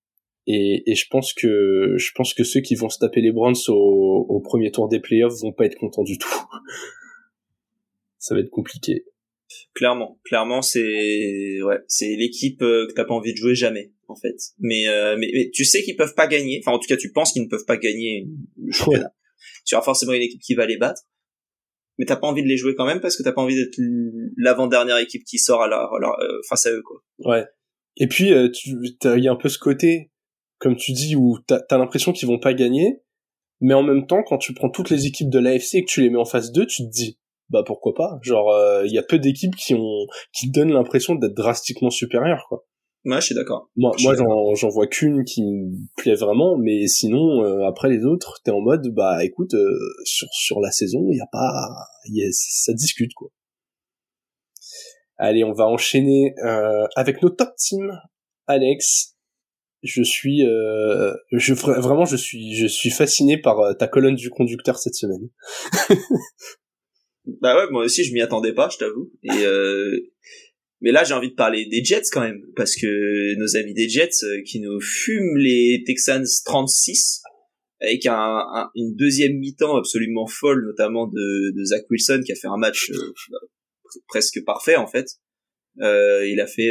Et, 0.47 0.83
et, 0.91 0.95
je 0.97 1.07
pense 1.09 1.33
que 1.35 1.95
je 1.97 2.11
pense 2.15 2.35
que 2.35 2.43
ceux 2.43 2.61
qui 2.61 2.75
vont 2.75 2.89
se 2.89 2.99
taper 2.99 3.21
les 3.21 3.31
Browns 3.31 3.55
au, 3.69 4.27
au 4.29 4.41
premier 4.41 4.73
tour 4.73 4.89
des 4.89 4.99
playoffs 4.99 5.41
vont 5.41 5.53
pas 5.53 5.67
être 5.67 5.77
contents 5.77 6.03
du 6.03 6.19
tout. 6.19 6.29
Ça 8.19 8.35
va 8.35 8.41
être 8.41 8.51
compliqué. 8.51 9.05
Clairement, 9.75 10.21
clairement, 10.25 10.63
c'est 10.63 11.63
ouais, 11.63 11.79
c'est 11.89 12.15
l'équipe 12.17 12.63
euh, 12.63 12.87
que 12.87 12.93
t'as 12.93 13.05
pas 13.05 13.15
envie 13.15 13.33
de 13.33 13.39
jouer 13.39 13.55
jamais, 13.55 13.93
en 14.09 14.15
fait. 14.15 14.37
Mais, 14.59 14.89
euh, 14.89 15.17
mais, 15.19 15.31
mais 15.35 15.51
tu 15.51 15.65
sais 15.65 15.83
qu'ils 15.83 15.97
peuvent 15.97 16.15
pas 16.15 16.27
gagner. 16.27 16.61
Enfin, 16.63 16.77
en 16.77 16.79
tout 16.79 16.87
cas, 16.89 16.97
tu 16.97 17.11
penses 17.13 17.33
qu'ils 17.33 17.43
ne 17.43 17.49
peuvent 17.49 17.65
pas 17.67 17.77
gagner 17.77 18.29
le 18.63 18.73
championnat. 18.73 19.13
Tu 19.67 19.75
auras 19.75 19.85
forcément 19.85 20.13
une 20.13 20.23
équipe 20.23 20.41
qui 20.41 20.55
va 20.55 20.67
les 20.67 20.77
battre. 20.77 21.03
mais 21.99 22.05
t'as 22.05 22.17
pas 22.17 22.27
envie 22.27 22.43
de 22.43 22.49
les 22.49 22.57
jouer 22.57 22.75
quand 22.75 22.87
même 22.87 23.01
parce 23.01 23.17
que 23.17 23.23
t'as 23.23 23.33
pas 23.33 23.43
envie 23.43 23.57
d'être 23.57 23.77
l'avant-dernière 24.37 24.99
équipe 24.99 25.25
qui 25.25 25.39
sort 25.39 25.63
à 25.63 25.69
euh, 25.69 26.41
face 26.49 26.67
à 26.67 26.71
eux, 26.71 26.83
quoi. 26.83 27.03
Ouais. 27.19 27.45
Et 27.97 28.07
puis, 28.07 28.29
il 28.31 29.25
y 29.25 29.29
a 29.29 29.33
un 29.33 29.37
peu 29.37 29.49
ce 29.49 29.59
côté, 29.59 30.12
comme 30.63 30.77
tu 30.77 30.93
dis, 30.93 31.17
où 31.17 31.39
t'as 31.47 31.61
as, 31.69 31.79
l'impression 31.79 32.13
qu'ils 32.13 32.29
vont 32.29 32.39
pas 32.39 32.55
gagner, 32.55 33.03
mais 33.61 33.75
en 33.75 33.83
même 33.83 34.07
temps, 34.07 34.23
quand 34.23 34.39
tu 34.39 34.55
prends 34.55 34.71
toutes 34.71 34.91
les 34.91 35.07
équipes 35.07 35.29
de 35.29 35.39
l'AFC 35.39 35.75
et 35.75 35.85
que 35.85 35.91
tu 35.91 36.01
les 36.01 36.11
mets 36.11 36.19
en 36.19 36.25
face 36.25 36.53
d'eux, 36.53 36.67
tu 36.67 36.85
te 36.85 36.89
dis, 36.89 37.19
bah 37.51 37.63
pourquoi 37.67 37.95
pas? 37.95 38.19
Genre, 38.23 38.51
il 38.85 38.93
y 38.93 38.99
a 38.99 39.03
peu 39.03 39.19
d'équipes 39.19 39.55
qui 39.57 39.75
ont 39.75 40.07
qui 40.33 40.51
donnent 40.51 40.73
l'impression 40.73 41.15
d'être 41.15 41.35
drastiquement 41.35 41.91
supérieures, 41.91 42.47
quoi. 42.49 42.65
Ouais, 43.05 43.21
je 43.21 43.27
suis 43.27 43.35
d'accord. 43.35 43.69
Moi, 43.75 43.93
moi, 44.01 44.15
j'en 44.55 44.69
vois 44.69 44.87
qu'une 44.87 45.25
qui 45.25 45.43
me 45.43 45.73
plaît 45.97 46.15
vraiment, 46.15 46.57
mais 46.57 46.87
sinon, 46.87 47.45
euh, 47.45 47.67
après 47.67 47.89
les 47.89 48.05
autres, 48.05 48.41
t'es 48.45 48.53
en 48.53 48.61
mode, 48.61 48.95
bah, 48.95 49.25
écoute, 49.25 49.55
euh, 49.55 49.77
sur 50.05 50.29
sur 50.31 50.61
la 50.61 50.71
saison, 50.71 51.09
il 51.11 51.17
y 51.17 51.21
a 51.21 51.27
pas, 51.33 51.69
y 52.07 52.23
a, 52.23 52.29
ça 52.31 52.73
discute 52.73 53.13
quoi. 53.15 53.29
Allez, 55.17 55.43
on 55.43 55.53
va 55.53 55.67
enchaîner 55.67 56.35
euh, 56.45 56.87
avec 56.95 57.23
nos 57.23 57.31
top 57.31 57.51
teams. 57.57 57.93
Alex, 58.47 59.12
je 59.83 60.03
suis, 60.03 60.41
je 60.41 61.55
vraiment, 61.55 62.05
je 62.05 62.17
suis, 62.17 62.55
je 62.55 62.67
suis 62.67 62.91
fasciné 62.91 63.39
par 63.39 63.77
ta 63.79 63.89
colonne 63.89 64.15
du 64.15 64.31
conducteur 64.31 64.79
cette 64.79 64.95
semaine. 64.95 65.29
bah 67.41 67.57
ouais, 67.57 67.71
moi 67.71 67.85
aussi, 67.85 68.05
je 68.05 68.13
m'y 68.13 68.21
attendais 68.21 68.53
pas, 68.53 68.69
je 68.69 68.79
t'avoue. 68.79 69.11
Et 69.25 69.45
mais 70.83 70.91
là, 70.91 71.05
j'ai 71.05 71.15
envie 71.15 71.31
de 71.31 71.35
parler 71.35 71.65
des 71.67 71.83
Jets 71.83 72.11
quand 72.11 72.21
même, 72.21 72.43
parce 72.57 72.75
que 72.75 73.37
nos 73.39 73.57
amis 73.57 73.73
des 73.73 73.89
Jets 73.89 74.25
euh, 74.25 74.43
qui 74.45 74.61
nous 74.61 74.81
fument 74.81 75.37
les 75.37 75.85
Texans 75.87 76.27
36 76.45 77.23
avec 77.81 78.05
un, 78.07 78.69
une 78.75 78.95
deuxième 78.97 79.39
mi-temps 79.39 79.77
absolument 79.77 80.27
folle, 80.27 80.65
notamment 80.67 81.07
de, 81.07 81.57
de 81.57 81.65
Zach 81.65 81.89
Wilson 81.89 82.23
qui 82.25 82.33
a 82.33 82.35
fait 82.35 82.49
un 82.49 82.57
match 82.57 82.91
euh, 82.91 83.13
presque 84.09 84.45
parfait 84.45 84.77
en 84.77 84.89
fait. 84.89 85.07
Euh, 85.81 86.27
il 86.27 86.41
a 86.41 86.47
fait 86.49 86.71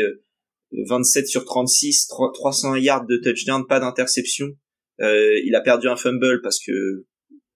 27 0.71 1.23
euh, 1.23 1.27
sur 1.27 1.45
36, 1.45 2.07
300 2.07 2.75
yards 2.75 3.05
de 3.05 3.17
touchdown, 3.17 3.65
pas 3.67 3.79
d'interception. 3.79 4.47
Euh, 5.01 5.39
il 5.45 5.55
a 5.55 5.61
perdu 5.61 5.87
un 5.87 5.95
fumble 5.95 6.41
parce 6.41 6.59
que 6.63 7.05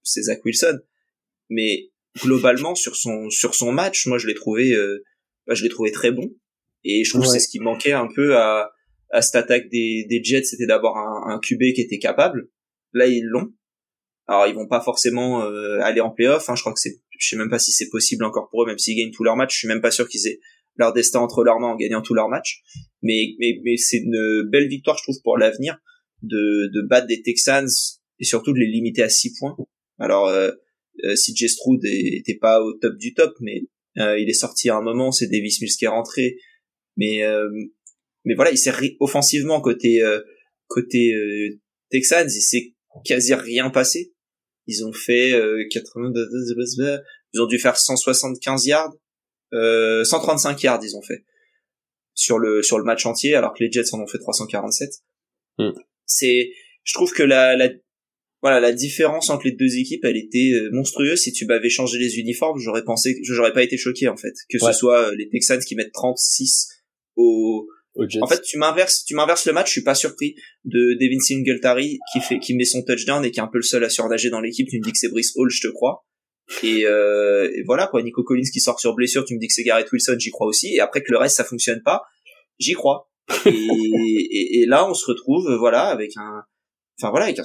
c'est 0.03 0.23
Zach 0.23 0.43
Wilson, 0.43 0.79
mais 1.49 1.89
globalement 2.19 2.75
sur 2.75 2.95
son 2.95 3.29
sur 3.29 3.55
son 3.55 3.71
match, 3.71 4.07
moi 4.07 4.17
je 4.17 4.27
l'ai 4.27 4.33
trouvé, 4.33 4.75
bah, 5.47 5.53
je 5.53 5.63
l'ai 5.63 5.69
trouvé 5.69 5.91
très 5.91 6.11
bon. 6.11 6.29
Et 6.83 7.03
je 7.03 7.09
trouve 7.09 7.23
que 7.23 7.27
c'est 7.27 7.39
ce 7.39 7.49
qui 7.49 7.59
manquait 7.59 7.93
un 7.93 8.07
peu 8.13 8.37
à, 8.37 8.71
à 9.11 9.21
cette 9.21 9.35
attaque 9.35 9.69
des, 9.69 10.05
des 10.07 10.23
Jets, 10.23 10.43
c'était 10.43 10.67
d'avoir 10.67 10.97
un, 10.97 11.33
un 11.33 11.39
QB 11.39 11.73
qui 11.73 11.81
était 11.81 11.97
capable. 11.97 12.49
Là, 12.93 13.07
ils 13.07 13.25
l'ont. 13.25 13.51
Alors, 14.27 14.47
ils 14.47 14.55
vont 14.55 14.67
pas 14.67 14.81
forcément 14.81 15.43
euh, 15.43 15.79
aller 15.81 16.01
en 16.01 16.09
playoff. 16.09 16.49
Hein. 16.49 16.55
Je 16.55 16.61
crois 16.61 16.73
que 16.73 16.79
c'est, 16.79 16.99
je 17.19 17.27
sais 17.27 17.35
même 17.35 17.49
pas 17.49 17.59
si 17.59 17.71
c'est 17.71 17.89
possible 17.89 18.23
encore 18.23 18.49
pour 18.49 18.63
eux, 18.63 18.65
même 18.65 18.79
s'ils 18.79 18.97
gagnent 18.97 19.11
tous 19.11 19.23
leurs 19.23 19.35
matchs. 19.35 19.53
Je 19.53 19.59
suis 19.59 19.67
même 19.67 19.81
pas 19.81 19.91
sûr 19.91 20.07
qu'ils 20.07 20.27
aient 20.27 20.39
leur 20.77 20.93
destin 20.93 21.19
entre 21.19 21.43
leurs 21.43 21.59
mains 21.59 21.69
en 21.69 21.75
gagnant 21.75 22.01
tous 22.01 22.13
leurs 22.13 22.29
matchs. 22.29 22.61
Mais, 23.01 23.35
mais, 23.39 23.59
mais 23.63 23.77
c'est 23.77 23.97
une 23.97 24.43
belle 24.51 24.67
victoire, 24.67 24.97
je 24.97 25.03
trouve, 25.03 25.21
pour 25.23 25.37
l'avenir 25.37 25.77
de, 26.21 26.69
de 26.73 26.81
battre 26.87 27.07
des 27.07 27.21
Texans 27.21 27.67
et 28.19 28.23
surtout 28.23 28.53
de 28.53 28.59
les 28.59 28.67
limiter 28.67 29.03
à 29.03 29.09
6 29.09 29.37
points. 29.39 29.55
Alors, 29.99 30.27
euh, 30.27 30.51
euh, 31.03 31.15
si 31.15 31.35
J. 31.35 31.49
Stroud 31.49 31.79
était 31.83 32.37
pas 32.37 32.61
au 32.61 32.73
top 32.73 32.95
du 32.97 33.13
top, 33.13 33.33
mais 33.41 33.63
euh, 33.97 34.19
il 34.19 34.29
est 34.29 34.33
sorti 34.33 34.69
à 34.69 34.77
un 34.77 34.81
moment, 34.81 35.11
c'est 35.11 35.27
Davis 35.27 35.61
Mills 35.61 35.75
qui 35.77 35.85
est 35.85 35.89
rentré, 35.89 36.37
mais 36.97 37.23
euh, 37.23 37.49
mais 38.25 38.33
voilà, 38.33 38.51
il 38.51 38.57
s'est 38.57 38.73
offensivement 38.99 39.61
côté 39.61 40.01
euh, 40.01 40.19
côté 40.67 41.13
euh, 41.13 41.59
Texans, 41.89 42.27
il 42.27 42.41
s'est 42.41 42.73
quasi 43.03 43.33
rien 43.33 43.69
passé. 43.69 44.13
Ils 44.67 44.83
ont 44.83 44.93
fait 44.93 45.33
80 45.69 46.11
ils 47.33 47.41
ont 47.41 47.45
dû 47.45 47.59
faire 47.59 47.77
175 47.77 48.65
yards, 48.65 48.95
135 49.51 50.61
yards 50.63 50.83
ils 50.83 50.95
ont 50.95 51.01
fait 51.01 51.23
sur 52.13 52.39
le 52.39 52.63
sur 52.63 52.77
le 52.77 52.83
match 52.83 53.05
entier 53.05 53.35
alors 53.35 53.53
que 53.53 53.63
les 53.63 53.71
Jets 53.71 53.93
en 53.93 54.01
ont 54.01 54.07
fait 54.07 54.19
347. 54.19 54.89
Mm. 55.59 55.71
C'est 56.05 56.51
je 56.83 56.93
trouve 56.93 57.11
que 57.13 57.23
la, 57.23 57.55
la 57.55 57.69
voilà 58.41 58.59
la 58.59 58.71
différence 58.71 59.29
entre 59.29 59.45
les 59.45 59.53
deux 59.53 59.77
équipes 59.77 60.03
elle 60.05 60.17
était 60.17 60.51
monstrueuse 60.71 61.19
si 61.19 61.31
tu 61.31 61.45
m'avais 61.45 61.69
changé 61.69 61.97
les 61.97 62.17
uniformes 62.17 62.59
j'aurais 62.59 62.83
pensé 62.83 63.17
j'aurais 63.23 63.53
pas 63.53 63.63
été 63.63 63.77
choqué 63.77 64.07
en 64.07 64.17
fait 64.17 64.33
que 64.49 64.59
ce 64.59 64.71
soit 64.71 65.13
les 65.15 65.29
Texans 65.29 65.63
qui 65.63 65.75
mettent 65.75 65.93
36 65.93 66.69
au, 67.15 67.67
en 68.21 68.27
fait, 68.27 68.41
tu 68.41 68.57
m'inverses, 68.57 69.05
tu 69.05 69.15
m'inverses 69.15 69.45
le 69.45 69.53
match. 69.53 69.67
Je 69.67 69.71
suis 69.73 69.83
pas 69.83 69.95
surpris 69.95 70.35
de 70.65 70.97
Devin 70.99 71.19
Singletary 71.19 71.99
qui 72.11 72.19
fait, 72.19 72.39
qui 72.39 72.55
met 72.55 72.65
son 72.65 72.83
touchdown 72.83 73.23
et 73.23 73.31
qui 73.31 73.39
est 73.39 73.43
un 73.43 73.47
peu 73.47 73.57
le 73.57 73.63
seul 73.63 73.83
à 73.83 73.89
surnager 73.89 74.29
dans 74.29 74.41
l'équipe. 74.41 74.67
Tu 74.67 74.79
me 74.79 74.83
dis 74.83 74.91
que 74.91 74.97
c'est 74.97 75.09
Brice 75.09 75.31
Hall, 75.35 75.49
je 75.49 75.61
te 75.61 75.67
crois. 75.71 76.05
Et, 76.63 76.85
euh, 76.85 77.49
voilà 77.65 77.87
quoi. 77.87 78.01
Nico 78.03 78.23
Collins 78.23 78.49
qui 78.51 78.59
sort 78.59 78.79
sur 78.79 78.93
blessure, 78.93 79.25
tu 79.25 79.35
me 79.35 79.39
dis 79.39 79.47
que 79.47 79.53
c'est 79.53 79.63
Garrett 79.63 79.91
Wilson, 79.91 80.15
j'y 80.19 80.31
crois 80.31 80.47
aussi. 80.47 80.75
Et 80.75 80.79
après 80.79 81.01
que 81.01 81.11
le 81.11 81.17
reste 81.17 81.37
ça 81.37 81.43
fonctionne 81.43 81.81
pas, 81.83 82.03
j'y 82.59 82.73
crois. 82.73 83.09
Et, 83.45 84.59
et, 84.61 84.65
là, 84.67 84.87
on 84.87 84.93
se 84.93 85.05
retrouve, 85.07 85.51
voilà, 85.57 85.87
avec 85.87 86.11
un, 86.17 86.43
enfin 86.99 87.09
voilà, 87.09 87.25
avec 87.25 87.39
un 87.39 87.43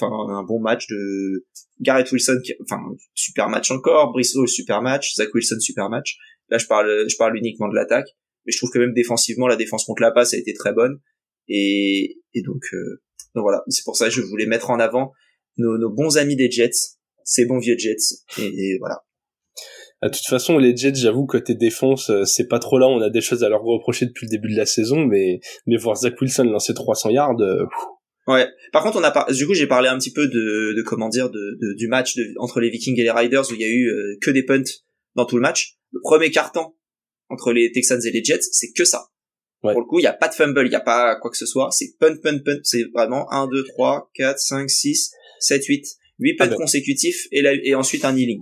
enfin 0.00 0.10
un 0.32 0.42
bon 0.42 0.60
match 0.60 0.88
de 0.88 1.46
Garrett 1.80 2.10
Wilson, 2.10 2.40
enfin 2.62 2.80
super 3.14 3.48
match 3.48 3.70
encore, 3.70 4.12
Brice 4.12 4.34
Hall 4.34 4.48
super 4.48 4.82
match, 4.82 5.14
Zach 5.14 5.32
Wilson 5.32 5.60
super 5.60 5.88
match. 5.88 6.16
Là, 6.48 6.58
je 6.58 6.66
parle, 6.66 7.08
je 7.08 7.16
parle 7.16 7.36
uniquement 7.36 7.68
de 7.68 7.76
l'attaque 7.76 8.08
mais 8.44 8.52
je 8.52 8.58
trouve 8.58 8.70
que 8.70 8.78
même 8.78 8.94
défensivement 8.94 9.46
la 9.46 9.56
défense 9.56 9.84
contre 9.84 10.02
la 10.02 10.10
passe 10.10 10.34
a 10.34 10.38
été 10.38 10.52
très 10.54 10.72
bonne 10.72 11.00
et, 11.48 12.18
et 12.34 12.42
donc, 12.42 12.62
euh, 12.72 13.02
donc 13.34 13.42
voilà 13.42 13.62
c'est 13.68 13.84
pour 13.84 13.96
ça 13.96 14.06
que 14.06 14.12
je 14.12 14.22
voulais 14.22 14.46
mettre 14.46 14.70
en 14.70 14.80
avant 14.80 15.12
nos, 15.56 15.78
nos 15.78 15.90
bons 15.90 16.16
amis 16.16 16.36
des 16.36 16.50
Jets 16.50 16.96
ces 17.24 17.46
bons 17.46 17.58
vieux 17.58 17.76
Jets 17.78 17.96
et, 18.38 18.78
voilà 18.78 19.02
de 20.02 20.08
toute 20.08 20.26
façon, 20.26 20.56
les 20.56 20.74
Jets, 20.74 20.94
j'avoue, 20.94 21.26
côté 21.26 21.54
défense, 21.54 22.08
euh, 22.08 22.24
c'est 22.24 22.48
pas 22.48 22.58
trop 22.58 22.78
là. 22.78 22.88
On 22.88 23.02
a 23.02 23.10
des 23.10 23.20
choses 23.20 23.44
à 23.44 23.50
leur 23.50 23.60
reprocher 23.60 24.06
depuis 24.06 24.24
le 24.24 24.30
début 24.30 24.50
de 24.50 24.56
la 24.56 24.64
saison, 24.64 25.04
mais 25.04 25.40
mais 25.66 25.76
voir 25.76 25.94
Zach 25.94 26.18
Wilson 26.18 26.44
lancer 26.44 26.72
300 26.72 27.10
yards. 27.10 27.38
Euh, 27.40 27.66
ouais. 28.26 28.48
Par 28.72 28.82
contre, 28.82 28.96
on 28.96 29.02
a 29.02 29.10
par... 29.10 29.30
du 29.30 29.46
coup, 29.46 29.52
j'ai 29.52 29.66
parlé 29.66 29.90
un 29.90 29.98
petit 29.98 30.12
peu 30.12 30.26
de, 30.26 30.74
de 30.74 30.82
comment 30.86 31.10
dire, 31.10 31.28
de, 31.28 31.76
du 31.76 31.86
match 31.86 32.16
entre 32.38 32.60
les 32.60 32.70
Vikings 32.70 32.98
et 32.98 33.02
les 33.02 33.10
Riders 33.10 33.44
où 33.50 33.54
il 33.54 33.60
y 33.60 33.64
a 33.64 33.68
eu 33.68 34.18
que 34.22 34.30
des 34.30 34.42
punts 34.42 34.62
dans 35.16 35.26
tout 35.26 35.36
le 35.36 35.42
match. 35.42 35.74
Le 35.92 36.00
premier 36.00 36.30
carton, 36.30 36.72
entre 37.28 37.52
les 37.52 37.70
Texans 37.70 38.00
et 38.02 38.10
les 38.10 38.24
Jets, 38.24 38.48
c'est 38.52 38.72
que 38.72 38.86
ça. 38.86 39.10
Pour 39.60 39.80
le 39.80 39.84
coup, 39.86 39.98
il 39.98 40.02
n'y 40.02 40.08
a 40.08 40.14
pas 40.14 40.28
de 40.28 40.34
fumble, 40.34 40.64
il 40.64 40.70
n'y 40.70 40.74
a 40.74 40.80
pas 40.80 41.16
quoi 41.16 41.30
que 41.30 41.36
ce 41.36 41.44
soit. 41.44 41.68
C'est 41.70 41.94
punt, 41.98 42.16
punt, 42.22 42.38
punt. 42.42 42.60
C'est 42.62 42.84
vraiment 42.94 43.30
1, 43.30 43.48
2, 43.48 43.64
3, 43.64 44.10
4, 44.14 44.38
5, 44.38 44.70
6, 44.70 45.10
7, 45.40 45.64
8. 45.66 45.86
8 46.20 46.36
punts 46.36 46.48
consécutifs 46.50 47.26
et, 47.32 47.42
et 47.64 47.74
ensuite 47.74 48.04
un 48.04 48.12
kneeling. 48.12 48.40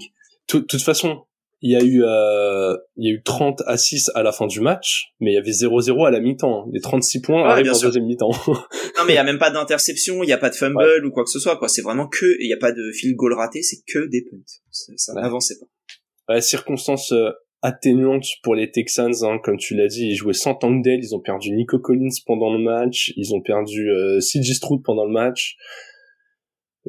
De 0.53 0.61
toute 0.61 0.83
façon, 0.83 1.23
il 1.61 1.73
y 1.73 1.77
a 1.77 1.83
eu 1.83 2.03
euh, 2.05 2.77
il 2.97 3.09
y 3.09 3.11
a 3.11 3.15
eu 3.15 3.23
30 3.23 3.63
à 3.67 3.77
6 3.77 4.13
à 4.15 4.23
la 4.23 4.33
fin 4.33 4.47
du 4.47 4.61
match, 4.61 5.13
mais 5.21 5.33
il 5.33 5.35
y 5.35 5.39
avait 5.39 5.51
0-0 5.51 6.07
à 6.07 6.11
la 6.11 6.21
mi-temps. 6.21 6.69
Les 6.73 6.81
36 6.81 7.21
points 7.21 7.43
ouais, 7.43 7.49
arrivent 7.49 7.73
en 7.73 7.81
deuxième 7.81 8.07
mi-temps. 8.07 8.31
non 8.47 9.05
mais 9.07 9.15
il 9.15 9.17
y 9.17 9.19
a 9.19 9.25
même 9.25 9.39
pas 9.39 9.51
d'interception, 9.51 10.23
il 10.23 10.29
y 10.29 10.33
a 10.33 10.39
pas 10.39 10.51
de 10.51 10.55
fumble 10.55 11.05
ou 11.05 11.11
quoi 11.11 11.25
que 11.25 11.31
ce 11.31 11.41
soit 11.41 11.57
quoi, 11.57 11.69
c'est 11.69 11.83
vraiment 11.83 12.07
que 12.07 12.27
il 12.41 12.49
y 12.49 12.53
a 12.53 12.59
pas 12.59 12.73
de 12.73 12.93
field 12.93 13.17
goal 13.17 13.35
raté, 13.35 13.63
c'est 13.63 13.79
que 13.87 14.07
des 14.07 14.23
punts. 14.23 14.39
Ça 14.71 15.15
n'avançait 15.15 15.57
pas. 15.59 16.35
Ouais, 16.35 16.41
circonstance 16.41 17.13
euh, 17.13 17.31
atténuante 17.63 18.27
pour 18.43 18.55
les 18.55 18.71
Texans, 18.71 19.15
hein, 19.23 19.39
comme 19.43 19.57
tu 19.57 19.75
l'as 19.75 19.89
dit, 19.89 20.11
ils 20.11 20.15
jouaient 20.15 20.35
sans 20.35 20.55
Tangdale, 20.55 21.01
ils 21.03 21.15
ont 21.15 21.21
perdu 21.21 21.51
Nico 21.51 21.79
Collins 21.79 22.09
pendant 22.27 22.53
le 22.53 22.63
match, 22.63 23.13
ils 23.17 23.35
ont 23.35 23.41
perdu 23.41 23.91
euh, 23.91 24.21
CJ 24.21 24.55
Stroud 24.55 24.83
pendant 24.85 25.07
le 25.07 25.13
match. 25.13 25.57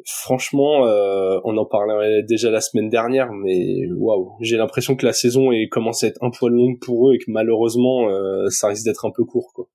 Franchement, 0.05 0.87
euh, 0.87 1.39
on 1.43 1.57
en 1.57 1.65
parlait 1.65 2.23
déjà 2.23 2.49
la 2.51 2.61
semaine 2.61 2.89
dernière, 2.89 3.31
mais 3.31 3.85
waouh, 3.95 4.31
j'ai 4.41 4.57
l'impression 4.57 4.95
que 4.95 5.05
la 5.05 5.13
saison 5.13 5.51
est 5.51 5.67
commencé 5.69 6.05
à 6.05 6.09
être 6.09 6.23
un 6.23 6.31
poil 6.31 6.53
longue 6.53 6.79
pour 6.79 7.09
eux 7.09 7.15
et 7.15 7.17
que 7.17 7.25
malheureusement, 7.27 8.09
euh, 8.09 8.49
ça 8.49 8.67
risque 8.67 8.85
d'être 8.85 9.05
un 9.05 9.11
peu 9.15 9.23
court, 9.23 9.51
quoi. 9.53 9.69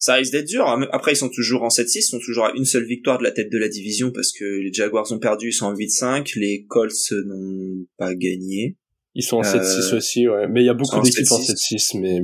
Ça 0.00 0.14
risque 0.14 0.30
d'être 0.30 0.46
dur. 0.46 0.64
Après, 0.92 1.12
ils 1.12 1.16
sont 1.16 1.28
toujours 1.28 1.64
en 1.64 1.68
7-6, 1.68 1.96
ils 1.96 2.02
sont 2.02 2.20
toujours 2.20 2.44
à 2.44 2.52
une 2.54 2.64
seule 2.64 2.84
victoire 2.84 3.18
de 3.18 3.24
la 3.24 3.32
tête 3.32 3.50
de 3.50 3.58
la 3.58 3.68
division 3.68 4.12
parce 4.12 4.30
que 4.32 4.44
les 4.44 4.72
Jaguars 4.72 5.10
ont 5.10 5.18
perdu, 5.18 5.48
ils 5.48 5.52
sont 5.52 5.66
en 5.66 5.74
8-5, 5.74 6.38
les 6.38 6.66
Colts 6.68 7.12
n'ont 7.26 7.84
pas 7.96 8.14
gagné. 8.14 8.76
Ils 9.16 9.24
sont 9.24 9.38
en 9.38 9.42
7-6 9.42 9.56
euh, 9.56 9.96
aussi, 9.96 10.28
ouais. 10.28 10.46
Mais 10.48 10.62
il 10.62 10.66
y 10.66 10.68
a 10.68 10.74
beaucoup 10.74 11.00
d'équipes 11.00 11.32
en 11.32 11.40
7-6, 11.40 11.98
mais... 11.98 12.20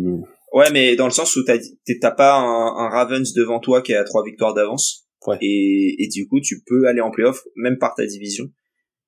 Ouais, 0.52 0.71
mais 0.71 0.95
dans 0.95 1.07
le 1.07 1.12
sens 1.12 1.35
où 1.35 1.43
t'as 1.45 2.11
pas 2.12 2.37
un, 2.37 2.88
Ravens 2.88 3.33
devant 3.35 3.59
toi 3.59 3.83
qui 3.83 3.90
est 3.90 3.97
à 3.97 4.04
trois 4.04 4.25
victoires 4.25 4.54
d'avance. 4.54 5.03
Ouais. 5.26 5.38
Et, 5.40 5.97
et 5.99 6.09
du 6.09 6.26
coup, 6.28 6.40
tu 6.40 6.62
peux 6.66 6.87
aller 6.87 7.00
en 7.00 7.11
playoff, 7.11 7.43
même 7.57 7.78
par 7.78 7.95
ta 7.95 8.04
division. 8.07 8.47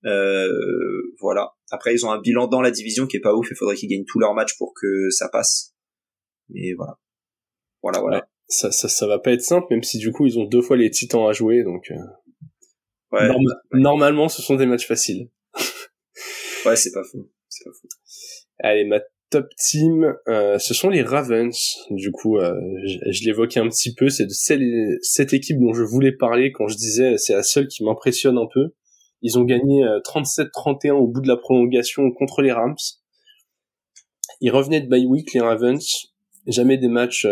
Euh, 0.04 0.48
voilà. 1.20 1.52
Après, 1.70 1.94
ils 1.94 2.06
ont 2.06 2.10
un 2.10 2.20
bilan 2.20 2.46
dans 2.46 2.60
la 2.60 2.70
division 2.70 3.06
qui 3.06 3.16
est 3.16 3.20
pas 3.20 3.34
ouf. 3.34 3.48
Il 3.50 3.56
faudrait 3.56 3.76
qu'ils 3.76 3.88
gagnent 3.88 4.04
tous 4.06 4.18
leurs 4.18 4.34
matchs 4.34 4.56
pour 4.56 4.72
que 4.80 5.10
ça 5.10 5.28
passe. 5.28 5.74
Mais 6.48 6.74
voilà. 6.74 6.98
Voilà, 7.82 8.00
voilà. 8.00 8.28
Ça, 8.48 8.70
ça, 8.70 8.88
ça 8.88 9.06
va 9.06 9.18
pas 9.18 9.32
être 9.32 9.42
simple, 9.42 9.66
même 9.70 9.82
si 9.82 9.98
du 9.98 10.12
coup, 10.12 10.26
ils 10.26 10.38
ont 10.38 10.44
deux 10.44 10.62
fois 10.62 10.76
les 10.76 10.90
Titans 10.90 11.28
à 11.28 11.32
jouer, 11.32 11.64
donc... 11.64 11.90
Euh... 11.90 11.96
Ouais. 13.12 13.28
Normalement, 13.72 14.28
ce 14.28 14.42
sont 14.42 14.56
des 14.56 14.66
matchs 14.66 14.86
faciles. 14.86 15.30
ouais, 16.64 16.76
c'est 16.76 16.92
pas 16.92 17.02
faux. 17.04 17.30
Allez, 18.58 18.84
ma 18.84 19.00
top 19.30 19.48
team, 19.56 20.14
euh, 20.28 20.58
ce 20.58 20.74
sont 20.74 20.88
les 20.88 21.02
Ravens. 21.02 21.56
Du 21.90 22.10
coup, 22.12 22.38
euh, 22.38 22.54
je, 22.84 23.24
l'évoquais 23.24 23.60
un 23.60 23.68
petit 23.68 23.94
peu. 23.94 24.08
C'est 24.08 24.26
de 24.26 24.98
cette 25.02 25.32
équipe 25.32 25.58
dont 25.58 25.74
je 25.74 25.82
voulais 25.82 26.12
parler 26.12 26.52
quand 26.52 26.68
je 26.68 26.76
disais 26.76 27.16
c'est 27.18 27.34
la 27.34 27.42
seule 27.42 27.68
qui 27.68 27.84
m'impressionne 27.84 28.38
un 28.38 28.48
peu. 28.52 28.74
Ils 29.22 29.38
ont 29.38 29.44
gagné 29.44 29.82
37-31 30.04 30.92
au 30.92 31.08
bout 31.08 31.20
de 31.20 31.28
la 31.28 31.36
prolongation 31.36 32.10
contre 32.12 32.42
les 32.42 32.52
Rams. 32.52 32.76
Ils 34.40 34.50
revenaient 34.50 34.82
de 34.82 34.88
bye 34.88 35.06
week 35.06 35.32
les 35.32 35.40
Ravens. 35.40 36.12
Jamais 36.46 36.76
des 36.76 36.88
matchs 36.88 37.26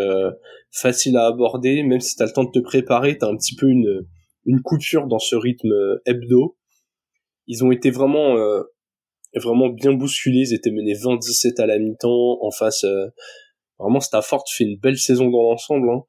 faciles 0.73 1.17
à 1.17 1.27
aborder, 1.27 1.83
même 1.83 2.01
si 2.01 2.17
t'as 2.17 2.27
le 2.27 2.33
temps 2.33 2.45
de 2.45 2.51
te 2.51 2.59
préparer, 2.59 3.17
t'as 3.19 3.29
un 3.29 3.37
petit 3.37 3.55
peu 3.55 3.69
une 3.69 4.07
une 4.47 4.61
coupure 4.61 5.07
dans 5.07 5.19
ce 5.19 5.37
rythme 5.37 5.73
hebdo. 6.05 6.57
Ils 7.47 7.65
ont 7.65 7.71
été 7.71 7.91
vraiment 7.91 8.35
vraiment 9.41 9.69
bien 9.69 9.93
bousculés. 9.93 10.51
Ils 10.51 10.55
étaient 10.55 10.71
menés 10.71 10.95
20-17 10.95 11.61
à 11.61 11.67
la 11.67 11.79
mi-temps. 11.79 12.39
En 12.43 12.51
face, 12.51 12.85
euh, 12.85 13.07
vraiment 13.79 14.01
Stafford 14.01 14.45
fait 14.49 14.65
une 14.65 14.79
belle 14.79 14.99
saison 14.99 15.31
dans 15.31 15.43
l'ensemble. 15.43 15.91
Hein. 15.91 16.03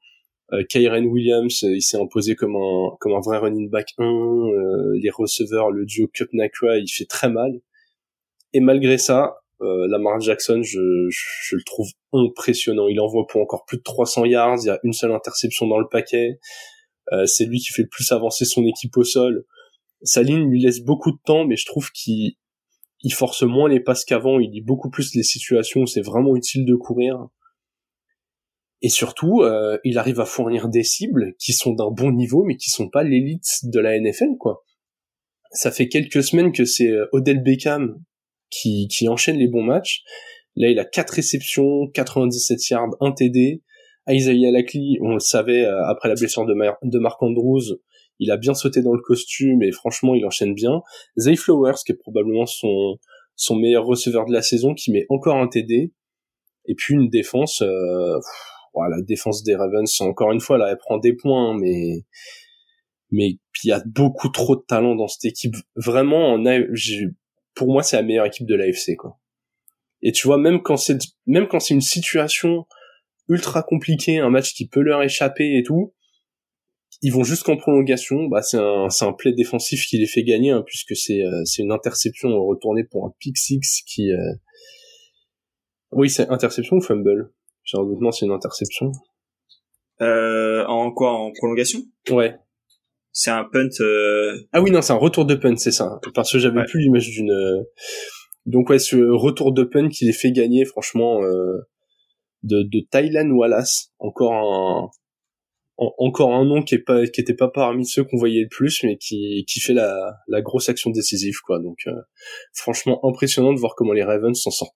Euh, 0.53 0.63
Kyren 0.69 1.05
Williams, 1.07 1.63
euh, 1.63 1.75
il 1.75 1.81
s'est 1.81 1.97
imposé 1.97 2.35
comme 2.35 2.55
un 2.55 2.95
comme 2.99 3.13
un 3.13 3.21
vrai 3.21 3.39
running 3.39 3.69
back 3.69 3.93
1. 3.97 4.05
Euh, 4.05 4.99
les 5.01 5.09
receveurs, 5.09 5.71
le 5.71 5.85
duo 5.85 6.07
Cup 6.13 6.29
Nakua, 6.33 6.77
il 6.77 6.87
fait 6.87 7.05
très 7.05 7.29
mal. 7.29 7.51
Et 8.53 8.59
malgré 8.59 8.97
ça, 8.97 9.37
euh, 9.61 9.87
Lamar 9.87 10.19
Jackson, 10.19 10.61
je, 10.63 10.79
je, 11.09 11.55
le 11.55 11.63
trouve 11.63 11.87
impressionnant. 12.13 12.87
Il 12.87 12.99
envoie 12.99 13.25
pour 13.27 13.41
encore 13.41 13.65
plus 13.65 13.77
de 13.77 13.83
300 13.83 14.25
yards. 14.25 14.57
Il 14.63 14.67
y 14.67 14.69
a 14.69 14.79
une 14.83 14.93
seule 14.93 15.11
interception 15.11 15.67
dans 15.67 15.79
le 15.79 15.87
paquet. 15.89 16.39
Euh, 17.13 17.25
c'est 17.25 17.45
lui 17.45 17.59
qui 17.59 17.71
fait 17.71 17.83
le 17.83 17.87
plus 17.87 18.11
avancer 18.11 18.45
son 18.45 18.65
équipe 18.65 18.95
au 18.97 19.03
sol. 19.03 19.45
Sa 20.01 20.23
ligne 20.23 20.49
lui 20.49 20.61
laisse 20.61 20.81
beaucoup 20.81 21.11
de 21.11 21.19
temps, 21.25 21.45
mais 21.45 21.55
je 21.55 21.65
trouve 21.65 21.91
qu'il 21.91 22.33
il 23.05 23.13
force 23.13 23.43
moins 23.43 23.69
les 23.69 23.79
passes 23.79 24.03
qu'avant, 24.03 24.39
il 24.39 24.49
lit 24.49 24.63
beaucoup 24.63 24.89
plus 24.89 25.13
les 25.13 25.21
situations 25.21 25.81
où 25.81 25.85
c'est 25.85 26.01
vraiment 26.01 26.35
utile 26.35 26.65
de 26.65 26.73
courir. 26.73 27.27
Et 28.81 28.89
surtout, 28.89 29.43
euh, 29.43 29.77
il 29.83 29.99
arrive 29.99 30.19
à 30.19 30.25
fournir 30.25 30.69
des 30.69 30.81
cibles 30.81 31.35
qui 31.37 31.53
sont 31.53 31.73
d'un 31.73 31.91
bon 31.91 32.11
niveau, 32.11 32.43
mais 32.43 32.57
qui 32.57 32.71
sont 32.71 32.89
pas 32.89 33.03
l'élite 33.03 33.45
de 33.61 33.79
la 33.79 33.99
NFL, 33.99 34.37
quoi. 34.39 34.63
Ça 35.51 35.69
fait 35.69 35.87
quelques 35.87 36.23
semaines 36.23 36.51
que 36.51 36.65
c'est 36.65 36.89
euh, 36.89 37.05
Odell 37.11 37.43
Beckham 37.43 38.03
qui, 38.49 38.87
qui 38.87 39.07
enchaîne 39.07 39.37
les 39.37 39.47
bons 39.47 39.63
matchs. 39.63 40.01
Là, 40.55 40.71
il 40.71 40.79
a 40.79 40.85
4 40.85 41.11
réceptions, 41.11 41.87
97 41.93 42.69
yards, 42.71 42.95
1 43.01 43.11
TD. 43.11 43.61
Isaiah 44.09 44.51
Lackley, 44.51 44.97
on 45.01 45.13
le 45.13 45.19
savait 45.19 45.63
euh, 45.63 45.85
après 45.85 46.09
la 46.09 46.15
blessure 46.15 46.47
de, 46.47 46.55
de 46.55 46.99
Mark 46.99 47.21
Andrews, 47.21 47.77
il 48.19 48.31
a 48.31 48.37
bien 48.37 48.53
sauté 48.53 48.81
dans 48.81 48.93
le 48.93 49.01
costume 49.01 49.61
et 49.63 49.71
franchement, 49.71 50.15
il 50.15 50.25
enchaîne 50.25 50.53
bien. 50.53 50.81
Zay 51.17 51.35
Flowers, 51.35 51.75
qui 51.85 51.91
est 51.91 51.95
probablement 51.95 52.45
son, 52.45 52.97
son 53.35 53.55
meilleur 53.55 53.85
receveur 53.85 54.25
de 54.25 54.33
la 54.33 54.41
saison, 54.41 54.73
qui 54.73 54.91
met 54.91 55.05
encore 55.09 55.37
un 55.37 55.47
TD. 55.47 55.93
Et 56.67 56.75
puis 56.75 56.95
une 56.95 57.09
défense, 57.09 57.61
euh, 57.61 58.19
voilà, 58.73 58.97
la 58.97 59.01
défense 59.03 59.43
des 59.43 59.55
Ravens, 59.55 60.01
encore 60.01 60.31
une 60.31 60.39
fois, 60.39 60.57
là, 60.57 60.69
elle 60.71 60.77
prend 60.77 60.97
des 60.97 61.13
points, 61.13 61.57
mais 61.57 62.05
mais 63.11 63.37
il 63.63 63.69
y 63.69 63.71
a 63.71 63.81
beaucoup 63.85 64.29
trop 64.29 64.55
de 64.55 64.63
talent 64.67 64.95
dans 64.95 65.07
cette 65.07 65.25
équipe. 65.25 65.55
Vraiment, 65.75 66.33
on 66.33 66.45
a, 66.45 66.59
pour 67.53 67.71
moi, 67.71 67.83
c'est 67.83 67.95
la 67.95 68.03
meilleure 68.03 68.25
équipe 68.25 68.47
de 68.47 68.55
l'AFC, 68.55 68.95
quoi. 68.97 69.19
Et 70.01 70.11
tu 70.11 70.27
vois, 70.27 70.37
même 70.37 70.61
quand 70.61 70.77
c'est 70.77 70.97
même 71.25 71.47
quand 71.47 71.59
c'est 71.59 71.73
une 71.73 71.81
situation 71.81 72.65
ultra 73.27 73.63
compliquée, 73.63 74.19
un 74.19 74.29
match 74.29 74.53
qui 74.53 74.67
peut 74.67 74.81
leur 74.81 75.01
échapper 75.01 75.57
et 75.57 75.63
tout, 75.63 75.94
ils 77.01 77.11
vont 77.11 77.23
jusqu'en 77.23 77.57
prolongation. 77.57 78.25
Bah, 78.25 78.41
c'est 78.41 78.57
un, 78.57 78.89
c'est 78.89 79.05
un 79.05 79.13
play 79.13 79.33
défensif 79.33 79.85
qui 79.85 79.97
les 79.97 80.07
fait 80.07 80.23
gagner, 80.23 80.51
hein, 80.51 80.63
puisque 80.65 80.95
c'est, 80.95 81.21
euh, 81.21 81.41
c'est 81.45 81.61
une 81.61 81.71
interception 81.71 82.29
retournée 82.45 82.83
pour 82.83 83.05
un 83.05 83.13
pick 83.19 83.37
six 83.37 83.83
qui. 83.85 84.11
Euh... 84.11 84.33
Oui, 85.91 86.09
c'est 86.09 86.29
interception 86.29 86.77
ou 86.77 86.81
fumble? 86.81 87.31
J'ai 87.63 87.77
un 87.77 87.83
doute, 87.83 88.01
non, 88.01 88.11
c'est 88.11 88.25
une 88.25 88.31
interception. 88.31 88.91
Euh, 90.01 90.65
en 90.67 90.91
quoi? 90.91 91.11
En 91.11 91.31
prolongation? 91.31 91.79
Ouais. 92.09 92.35
C'est 93.11 93.31
un 93.31 93.45
punt. 93.45 93.69
Euh... 93.79 94.37
Ah 94.51 94.61
oui, 94.61 94.71
non, 94.71 94.81
c'est 94.81 94.93
un 94.93 94.97
retour 94.97 95.25
de 95.25 95.35
punt, 95.35 95.55
c'est 95.55 95.71
ça. 95.71 95.99
Parce 96.13 96.31
que 96.31 96.39
j'avais 96.39 96.65
plus 96.65 96.81
l'image 96.81 97.09
d'une. 97.09 97.31
Euh, 97.31 97.63
donc 98.45 98.69
ouais, 98.69 98.77
ce 98.77 98.97
retour 98.97 99.53
de 99.53 99.63
punt 99.63 99.89
qui 99.89 100.05
les 100.05 100.13
fait 100.13 100.31
gagner, 100.31 100.65
franchement, 100.65 101.23
euh, 101.23 101.67
de, 102.43 102.63
de 102.63 102.85
Thailand 102.91 103.29
Wallace, 103.31 103.93
encore 103.99 104.33
un, 104.33 104.89
encore 105.77 106.33
un 106.33 106.45
nom 106.45 106.63
qui 106.63 106.75
est 106.75 106.83
pas 106.83 107.05
qui 107.05 107.19
était 107.21 107.33
pas 107.33 107.49
parmi 107.49 107.85
ceux 107.85 108.03
qu'on 108.03 108.17
voyait 108.17 108.43
le 108.43 108.47
plus 108.49 108.81
mais 108.83 108.97
qui 108.97 109.45
qui 109.47 109.59
fait 109.59 109.73
la 109.73 110.13
la 110.27 110.41
grosse 110.41 110.69
action 110.69 110.89
décisive 110.89 111.39
quoi. 111.45 111.59
Donc 111.59 111.79
euh, 111.87 112.01
franchement 112.53 112.99
impressionnant 113.05 113.53
de 113.53 113.59
voir 113.59 113.75
comment 113.75 113.91
les 113.91 114.03
Ravens 114.03 114.39
s'en 114.39 114.51
sortent 114.51 114.75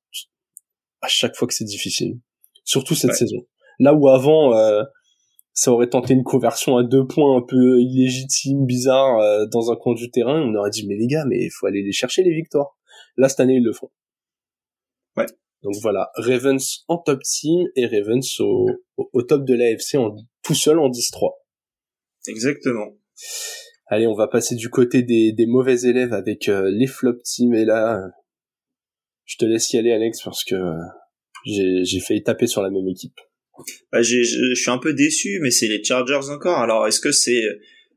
à 1.02 1.08
chaque 1.08 1.36
fois 1.36 1.48
que 1.48 1.54
c'est 1.54 1.66
difficile 1.66 2.20
surtout 2.66 2.96
cette 2.96 3.14
saison. 3.14 3.38
Là 3.80 3.94
où 3.94 4.10
avant 4.10 4.54
euh, 4.54 4.84
ça 5.54 5.72
aurait 5.72 5.90
tenté 5.90 6.14
une 6.14 6.24
conversion 6.24 6.78
à 6.78 6.84
deux 6.84 7.08
points 7.08 7.38
un 7.38 7.46
peu 7.48 7.80
illégitime 7.80 8.66
bizarre 8.66 9.20
euh, 9.20 9.46
dans 9.46 9.72
un 9.72 9.78
coin 9.78 9.94
du 9.94 10.12
terrain 10.12 10.42
on 10.42 10.54
aurait 10.56 10.70
dit 10.70 10.86
mais 10.86 10.96
les 10.96 11.08
gars 11.08 11.24
mais 11.26 11.46
il 11.46 11.52
faut 11.52 11.66
aller 11.66 11.82
les 11.82 11.94
chercher 11.94 12.24
les 12.24 12.34
victoires. 12.34 12.78
Là 13.16 13.30
cette 13.30 13.40
année 13.40 13.56
ils 13.56 13.64
le 13.64 13.72
font. 13.72 13.90
Ouais. 15.16 15.26
Donc 15.62 15.76
voilà, 15.82 16.10
Ravens 16.16 16.86
en 16.88 16.98
top 16.98 17.22
team 17.24 17.68
et 17.76 17.86
Ravens 17.86 18.40
au, 18.40 18.68
au, 18.98 19.22
top 19.24 19.44
de 19.44 19.54
l'AFC 19.54 19.96
en 19.96 20.16
tout 20.50 20.56
seul 20.56 20.80
en 20.80 20.90
10-3. 20.90 21.30
Exactement. 22.28 22.98
Allez, 23.86 24.08
on 24.08 24.16
va 24.16 24.28
passer 24.28 24.56
du 24.56 24.70
côté 24.70 25.04
des, 25.04 25.32
des 25.32 25.46
mauvais 25.46 25.82
élèves 25.82 26.12
avec 26.12 26.50
euh, 26.50 26.72
les 26.74 26.88
flop 26.88 27.18
teams 27.24 27.54
et 27.54 27.66
là, 27.66 28.02
je 29.26 29.38
te 29.38 29.46
laisse 29.46 29.72
y 29.74 29.78
aller 29.78 29.92
Alex 29.92 30.24
parce 30.24 30.44
que 30.44 30.56
euh, 30.56 30.74
j'ai 31.46 32.00
failli 32.00 32.24
taper 32.24 32.48
sur 32.48 32.64
la 32.64 32.72
même 32.72 32.88
équipe. 32.88 33.14
Bah, 33.92 34.02
je 34.02 34.56
suis 34.56 34.72
un 34.72 34.80
peu 34.80 34.94
déçu, 34.94 35.40
mais 35.44 35.52
c'est 35.52 35.68
les 35.68 35.84
Chargers 35.84 36.32
encore. 36.32 36.58
Alors, 36.58 36.88
est-ce 36.88 37.00
que 37.00 37.12
c'est 37.12 37.44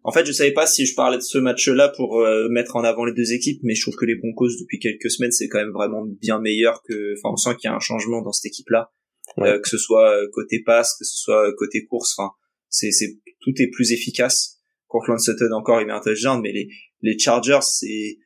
en 0.04 0.10
fait, 0.10 0.26
je 0.26 0.32
savais 0.32 0.52
pas 0.52 0.66
si 0.66 0.84
je 0.84 0.94
parlais 0.94 1.16
de 1.16 1.22
ce 1.22 1.38
match-là 1.38 1.88
pour 1.88 2.20
euh, 2.20 2.48
mettre 2.48 2.74
en 2.74 2.82
avant 2.82 3.04
les 3.04 3.12
deux 3.12 3.32
équipes, 3.32 3.60
mais 3.62 3.74
je 3.74 3.82
trouve 3.82 3.94
que 3.94 4.04
les 4.04 4.16
Broncos 4.16 4.48
depuis 4.60 4.80
quelques 4.80 5.10
semaines 5.10 5.30
c'est 5.30 5.48
quand 5.48 5.58
même 5.58 5.72
vraiment 5.72 6.04
bien 6.04 6.40
meilleur 6.40 6.82
que. 6.82 7.14
Enfin, 7.18 7.32
on 7.32 7.36
sent 7.36 7.56
qu'il 7.60 7.68
y 7.68 7.72
a 7.72 7.76
un 7.76 7.80
changement 7.80 8.20
dans 8.20 8.32
cette 8.32 8.46
équipe-là, 8.46 8.90
euh, 9.38 9.60
que 9.60 9.68
ce 9.68 9.78
soit 9.78 10.10
euh, 10.10 10.26
côté 10.32 10.60
passe, 10.64 10.96
que 10.98 11.04
ce 11.04 11.16
soit 11.16 11.52
côté 11.56 11.84
course. 11.84 12.18
Enfin, 12.18 12.32
c'est 12.72 13.20
tout 13.40 13.52
est 13.58 13.70
plus 13.70 13.92
efficace. 13.92 14.58
Courtland 14.88 15.18
Sutton 15.18 15.52
encore 15.52 15.80
il 15.80 15.86
met 15.86 15.92
un 15.92 16.00
touchdown, 16.00 16.40
mais 16.42 16.52
les 16.52 16.68
les 17.02 17.18
Chargers 17.18 17.62
c'est 17.62 18.18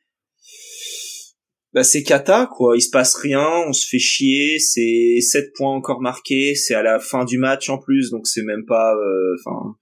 bah 1.73 1.83
c'est 1.83 2.03
cata 2.03 2.49
quoi, 2.51 2.75
il 2.77 2.81
se 2.81 2.89
passe 2.89 3.13
rien, 3.15 3.47
on 3.67 3.73
se 3.73 3.87
fait 3.87 3.99
chier, 3.99 4.57
c'est 4.59 5.19
7 5.21 5.53
points 5.53 5.75
encore 5.75 6.01
marqués, 6.01 6.55
c'est 6.55 6.73
à 6.73 6.81
la 6.81 6.99
fin 6.99 7.25
du 7.25 7.37
match 7.37 7.69
en 7.69 7.77
plus, 7.77 8.09
donc 8.09 8.27
c'est 8.27 8.43
même 8.43 8.65
pas 8.65 8.95
enfin 9.39 9.75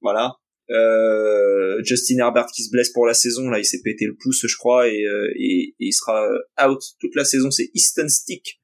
voilà. 0.00 0.36
Euh, 0.70 1.82
Justin 1.84 2.18
Herbert 2.18 2.46
qui 2.46 2.62
se 2.62 2.70
blesse 2.70 2.90
pour 2.90 3.06
la 3.06 3.14
saison, 3.14 3.50
là 3.50 3.58
il 3.58 3.64
s'est 3.64 3.82
pété 3.82 4.06
le 4.06 4.16
pouce 4.18 4.46
je 4.46 4.56
crois 4.56 4.88
et, 4.88 5.04
euh, 5.04 5.30
et, 5.36 5.74
il 5.78 5.92
sera 5.92 6.26
out 6.64 6.80
toute 7.00 7.14
la 7.14 7.24
saison. 7.24 7.50
C'est 7.50 7.70
Easton 7.74 8.08
Stick, 8.08 8.61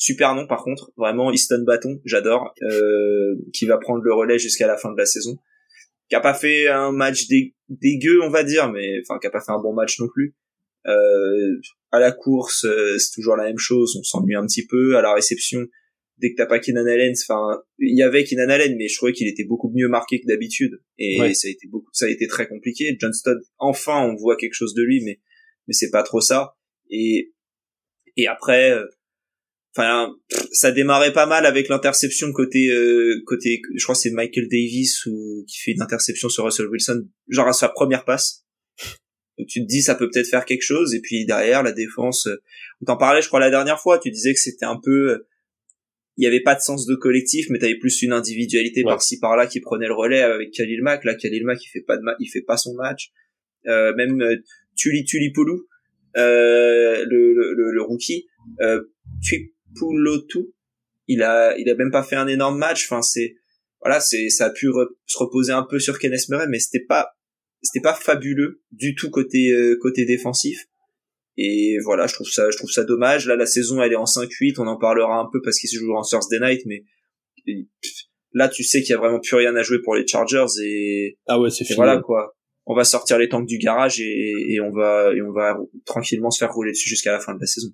super 0.00 0.34
nom 0.34 0.46
par 0.46 0.64
contre, 0.64 0.90
vraiment 0.96 1.30
Easton 1.30 1.62
Bâton, 1.64 2.00
j'adore, 2.04 2.54
euh, 2.62 3.36
qui 3.52 3.66
va 3.66 3.78
prendre 3.78 4.02
le 4.02 4.12
relais 4.12 4.38
jusqu'à 4.38 4.66
la 4.66 4.76
fin 4.76 4.90
de 4.90 4.96
la 4.96 5.06
saison. 5.06 5.38
Qui 6.08 6.16
a 6.16 6.20
pas 6.20 6.34
fait 6.34 6.66
un 6.66 6.90
match 6.90 7.28
dégueu 7.68 8.20
on 8.24 8.30
va 8.30 8.42
dire, 8.42 8.72
mais 8.72 9.00
enfin 9.02 9.20
qui 9.20 9.28
a 9.28 9.30
pas 9.30 9.40
fait 9.40 9.52
un 9.52 9.60
bon 9.60 9.74
match 9.74 10.00
non 10.00 10.08
plus. 10.08 10.34
Euh, 10.86 11.60
à 11.92 12.00
la 12.00 12.10
course 12.10 12.66
c'est 12.98 13.14
toujours 13.14 13.36
la 13.36 13.44
même 13.44 13.58
chose, 13.58 13.94
on 13.96 14.02
s'ennuie 14.02 14.34
un 14.34 14.46
petit 14.46 14.66
peu. 14.66 14.96
À 14.96 15.02
la 15.02 15.14
réception 15.14 15.68
dès 16.20 16.32
que 16.32 16.36
t'as 16.36 16.46
pas 16.46 16.58
Keenan 16.58 16.86
Allen, 16.86 17.14
enfin, 17.22 17.62
il 17.78 17.96
y 17.96 18.02
avait 18.02 18.24
Keenan 18.24 18.48
Allen, 18.50 18.76
mais 18.76 18.88
je 18.88 18.96
trouvais 18.96 19.12
qu'il 19.12 19.26
était 19.26 19.44
beaucoup 19.44 19.70
mieux 19.74 19.88
marqué 19.88 20.20
que 20.20 20.26
d'habitude. 20.26 20.80
Et 20.98 21.16
ça 21.34 21.48
a 21.48 21.50
été 21.50 21.66
beaucoup, 21.66 21.88
ça 21.92 22.06
a 22.06 22.08
été 22.08 22.26
très 22.26 22.46
compliqué. 22.46 22.96
Johnston, 23.00 23.38
enfin, 23.58 24.06
on 24.06 24.16
voit 24.16 24.36
quelque 24.36 24.54
chose 24.54 24.74
de 24.74 24.82
lui, 24.82 25.02
mais, 25.02 25.20
mais 25.66 25.74
c'est 25.74 25.90
pas 25.90 26.02
trop 26.02 26.20
ça. 26.20 26.56
Et, 26.90 27.32
et 28.16 28.26
après, 28.26 28.72
euh, 28.72 28.86
enfin, 29.76 30.14
ça 30.52 30.72
démarrait 30.72 31.12
pas 31.12 31.26
mal 31.26 31.46
avec 31.46 31.68
l'interception 31.68 32.32
côté, 32.32 32.68
euh, 32.70 33.22
côté, 33.26 33.60
je 33.76 33.82
crois 33.82 33.94
c'est 33.94 34.10
Michael 34.10 34.48
Davis 34.48 35.06
ou 35.06 35.44
qui 35.48 35.58
fait 35.58 35.72
une 35.72 35.82
interception 35.82 36.28
sur 36.28 36.44
Russell 36.44 36.66
Wilson, 36.66 37.06
genre 37.28 37.48
à 37.48 37.52
sa 37.52 37.68
première 37.68 38.04
passe. 38.04 38.44
Donc 39.38 39.48
tu 39.48 39.60
te 39.60 39.66
dis 39.66 39.82
ça 39.82 39.94
peut 39.94 40.10
peut-être 40.10 40.28
faire 40.28 40.44
quelque 40.44 40.62
chose 40.62 40.94
et 40.94 41.00
puis 41.00 41.24
derrière 41.24 41.62
la 41.62 41.72
défense 41.72 42.26
euh, 42.26 42.36
on 42.82 42.84
t'en 42.84 42.98
parlait 42.98 43.22
je 43.22 43.28
crois 43.28 43.40
la 43.40 43.48
dernière 43.48 43.80
fois 43.80 43.98
tu 43.98 44.10
disais 44.10 44.34
que 44.34 44.40
c'était 44.40 44.66
un 44.66 44.78
peu 44.82 45.24
il 46.20 46.24
y 46.24 46.26
avait 46.26 46.42
pas 46.42 46.54
de 46.54 46.60
sens 46.60 46.84
de 46.84 46.94
collectif 46.94 47.46
mais 47.48 47.58
t'avais 47.58 47.78
plus 47.78 48.02
une 48.02 48.12
individualité 48.12 48.82
par-ci 48.82 49.18
par-là 49.18 49.46
qui 49.46 49.60
prenait 49.60 49.86
le 49.86 49.94
relais 49.94 50.20
avec 50.20 50.50
Khalil 50.50 50.82
Mack. 50.82 51.04
Là 51.04 51.14
Khalil 51.14 51.46
Mack 51.46 51.64
il 51.64 51.68
fait 51.68 51.80
pas 51.80 51.96
de 51.96 52.02
il 52.18 52.28
fait 52.28 52.42
pas 52.42 52.58
son 52.58 52.74
match. 52.74 53.12
Euh, 53.66 53.94
même 53.94 54.20
euh, 54.20 54.36
Tuli 54.76 55.04
Tulipoulou 55.04 55.66
euh, 56.16 57.04
le, 57.06 57.32
le, 57.32 57.72
le, 57.72 57.82
rookie 57.82 58.26
euh, 58.60 58.82
Tuipulotu 59.74 60.52
il 61.06 61.22
a 61.22 61.56
il 61.58 61.68
a 61.68 61.74
même 61.74 61.90
pas 61.90 62.02
fait 62.02 62.16
un 62.16 62.28
énorme 62.28 62.58
match 62.58 62.84
enfin 62.84 63.02
c'est 63.02 63.36
voilà 63.80 64.00
c'est 64.00 64.28
ça 64.28 64.46
a 64.46 64.50
pu 64.50 64.68
se 65.06 65.18
reposer 65.18 65.52
un 65.52 65.66
peu 65.68 65.78
sur 65.78 65.98
Kenneth 65.98 66.28
Murray 66.28 66.46
mais 66.48 66.58
c'était 66.58 66.84
pas 66.84 67.10
c'était 67.62 67.82
pas 67.82 67.94
fabuleux 67.94 68.62
du 68.72 68.94
tout 68.94 69.10
côté 69.10 69.50
euh, 69.52 69.76
côté 69.80 70.04
défensif 70.04 70.66
et 71.42 71.78
voilà, 71.84 72.06
je 72.06 72.12
trouve 72.12 72.28
ça, 72.28 72.50
je 72.50 72.56
trouve 72.58 72.70
ça 72.70 72.84
dommage. 72.84 73.26
Là, 73.26 73.34
la 73.34 73.46
saison, 73.46 73.82
elle 73.82 73.92
est 73.92 73.96
en 73.96 74.04
5-8. 74.04 74.56
On 74.58 74.66
en 74.66 74.76
parlera 74.76 75.18
un 75.18 75.28
peu 75.32 75.40
parce 75.42 75.58
qu'il 75.58 75.70
se 75.70 75.76
joue 75.78 75.94
en 75.94 76.02
Thursday 76.02 76.38
Night, 76.38 76.66
mais 76.66 76.84
là, 78.34 78.50
tu 78.50 78.62
sais 78.62 78.82
qu'il 78.82 78.90
y 78.90 78.94
a 78.94 78.98
vraiment 78.98 79.20
plus 79.20 79.36
rien 79.36 79.56
à 79.56 79.62
jouer 79.62 79.78
pour 79.82 79.94
les 79.94 80.06
Chargers 80.06 80.44
et 80.62 81.18
ah 81.26 81.40
ouais, 81.40 81.48
c'est 81.48 81.64
Voilà 81.74 81.98
quoi. 82.00 82.36
on 82.66 82.74
va 82.74 82.84
sortir 82.84 83.18
les 83.18 83.30
tanks 83.30 83.46
du 83.46 83.56
garage 83.56 84.00
et, 84.00 84.34
et 84.48 84.60
on 84.60 84.70
va 84.70 85.12
et 85.14 85.22
on 85.22 85.32
va 85.32 85.58
tranquillement 85.86 86.30
se 86.30 86.38
faire 86.38 86.52
rouler 86.52 86.72
dessus 86.72 86.90
jusqu'à 86.90 87.12
la 87.12 87.20
fin 87.20 87.34
de 87.34 87.40
la 87.40 87.46
saison. 87.46 87.68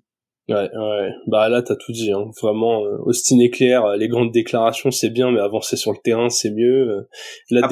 Ouais, 0.49 0.69
ouais. 0.73 1.09
Bah 1.27 1.49
là, 1.49 1.61
t'as 1.61 1.75
tout 1.75 1.91
dit. 1.91 2.11
Hein. 2.11 2.31
Vraiment, 2.41 2.85
euh, 2.85 2.97
Austin 3.05 3.39
est 3.39 3.49
clair. 3.49 3.83
Euh, 3.85 3.97
les 3.97 4.07
grandes 4.07 4.31
déclarations, 4.31 4.91
c'est 4.91 5.09
bien, 5.09 5.31
mais 5.31 5.39
avancer 5.39 5.75
sur 5.75 5.91
le 5.91 5.97
terrain, 6.03 6.29
c'est 6.29 6.51
mieux. 6.51 6.89
Euh, 6.89 7.01
la 7.49 7.65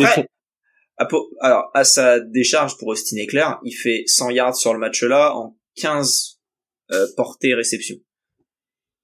Après, 0.97 1.19
alors 1.41 1.71
à 1.73 1.83
sa 1.83 2.19
décharge 2.19 2.77
pour 2.77 2.89
Austin 2.89 3.17
Eclair, 3.21 3.59
il 3.63 3.73
fait 3.73 4.03
100 4.07 4.29
yards 4.29 4.55
sur 4.55 4.73
le 4.73 4.79
match-là 4.79 5.35
en 5.35 5.57
15 5.75 6.39
euh, 6.91 7.07
portées 7.17 7.53
réceptions. 7.53 7.97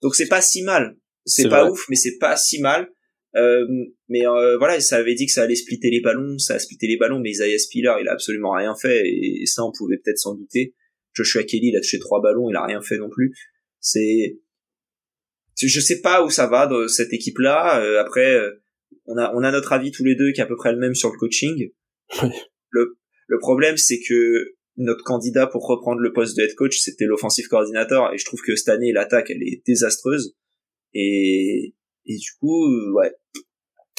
Donc 0.02 0.16
c'est 0.16 0.28
pas 0.28 0.42
si 0.42 0.64
mal. 0.64 0.98
C'est 1.26 1.50
pas 1.50 1.70
ouf, 1.70 1.86
mais 1.90 1.96
c'est 1.96 2.18
pas 2.18 2.36
si 2.36 2.62
mal. 2.62 2.90
Euh, 3.36 3.66
mais 4.10 4.26
euh, 4.28 4.58
voilà, 4.58 4.80
ça 4.82 4.98
avait 4.98 5.14
dit 5.14 5.26
que 5.26 5.32
ça 5.32 5.44
allait 5.44 5.56
splitter 5.56 5.90
les 5.90 6.02
ballons, 6.02 6.38
ça 6.38 6.56
a 6.56 6.60
splitté 6.60 6.88
les 6.88 6.98
ballons, 6.98 7.20
mais 7.20 7.30
Isaiah 7.30 7.58
Spiller, 7.58 7.94
il 8.02 8.08
a 8.08 8.14
absolument 8.14 8.52
rien 8.52 8.76
fait, 8.76 9.04
et 9.06 9.46
ça, 9.46 9.64
on 9.64 9.72
pouvait 9.72 9.98
peut-être 9.98 10.18
s'en 10.18 10.36
douter. 10.36 10.76
Joshua 11.14 11.44
Kelly, 11.44 11.70
il 11.70 11.78
a 11.78 11.80
touché 11.80 12.00
trois 12.00 12.22
ballons, 12.22 12.50
il 12.50 12.56
a 12.56 12.66
rien 12.66 12.82
fait 12.82 12.98
non 12.98 13.10
plus. 13.10 13.34
C'est, 13.82 14.40
je 15.62 15.80
sais 15.80 16.02
pas 16.02 16.24
où 16.24 16.30
ça 16.30 16.48
va 16.48 16.68
dans 16.68 16.88
cette 16.88 17.12
équipe-là. 17.12 17.82
Euh, 17.82 18.00
après, 18.00 18.34
euh, 18.36 18.64
on 19.06 19.18
a 19.18 19.34
on 19.36 19.44
a 19.44 19.52
notre 19.52 19.74
avis 19.74 19.92
tous 19.92 20.06
les 20.06 20.16
deux 20.16 20.32
qui 20.32 20.40
est 20.40 20.44
à 20.44 20.48
peu 20.48 20.56
près 20.56 20.72
le 20.72 20.80
même 20.80 20.96
sur 20.96 21.12
le 21.12 21.18
coaching. 21.18 21.72
le 22.70 22.98
le 23.28 23.40
problème, 23.40 23.78
c'est 23.78 24.00
que 24.08 24.56
notre 24.78 25.04
candidat 25.04 25.48
pour 25.48 25.66
reprendre 25.66 26.00
le 26.00 26.14
poste 26.14 26.38
de 26.38 26.44
head 26.44 26.56
coach, 26.56 26.78
c'était 26.80 27.06
l'offensive 27.06 27.48
coordinateur, 27.48 28.14
et 28.14 28.18
je 28.18 28.26
trouve 28.26 28.42
que 28.42 28.56
cette 28.56 28.70
année, 28.70 28.92
l'attaque, 28.92 29.30
elle 29.30 29.44
est 29.44 29.62
désastreuse. 29.66 30.36
Et 30.94 31.74
et 32.06 32.18
du 32.18 32.30
coup, 32.40 32.66
euh, 32.66 32.92
ouais. 32.94 33.14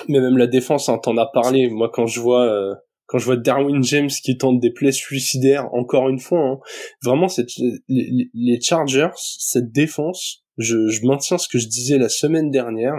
Mais 0.08 0.20
même 0.20 0.36
la 0.36 0.46
défense, 0.46 0.88
hein, 0.88 0.98
t'en 0.98 1.16
as 1.16 1.30
parlé. 1.32 1.68
Moi, 1.68 1.90
quand 1.92 2.06
je 2.06 2.20
vois 2.20 2.76
quand 3.12 3.18
je 3.18 3.26
vois 3.26 3.36
Darwin 3.36 3.82
James 3.82 4.08
qui 4.08 4.38
tente 4.38 4.58
des 4.58 4.70
plays 4.70 4.90
suicidaires, 4.90 5.68
encore 5.74 6.08
une 6.08 6.18
fois, 6.18 6.40
hein, 6.40 6.58
vraiment, 7.02 7.28
cette, 7.28 7.50
les, 7.86 8.58
Chargers, 8.62 9.10
cette 9.14 9.70
défense, 9.70 10.42
je, 10.56 10.88
je 10.88 11.06
maintiens 11.06 11.36
ce 11.36 11.46
que 11.46 11.58
je 11.58 11.68
disais 11.68 11.98
la 11.98 12.08
semaine 12.08 12.50
dernière, 12.50 12.94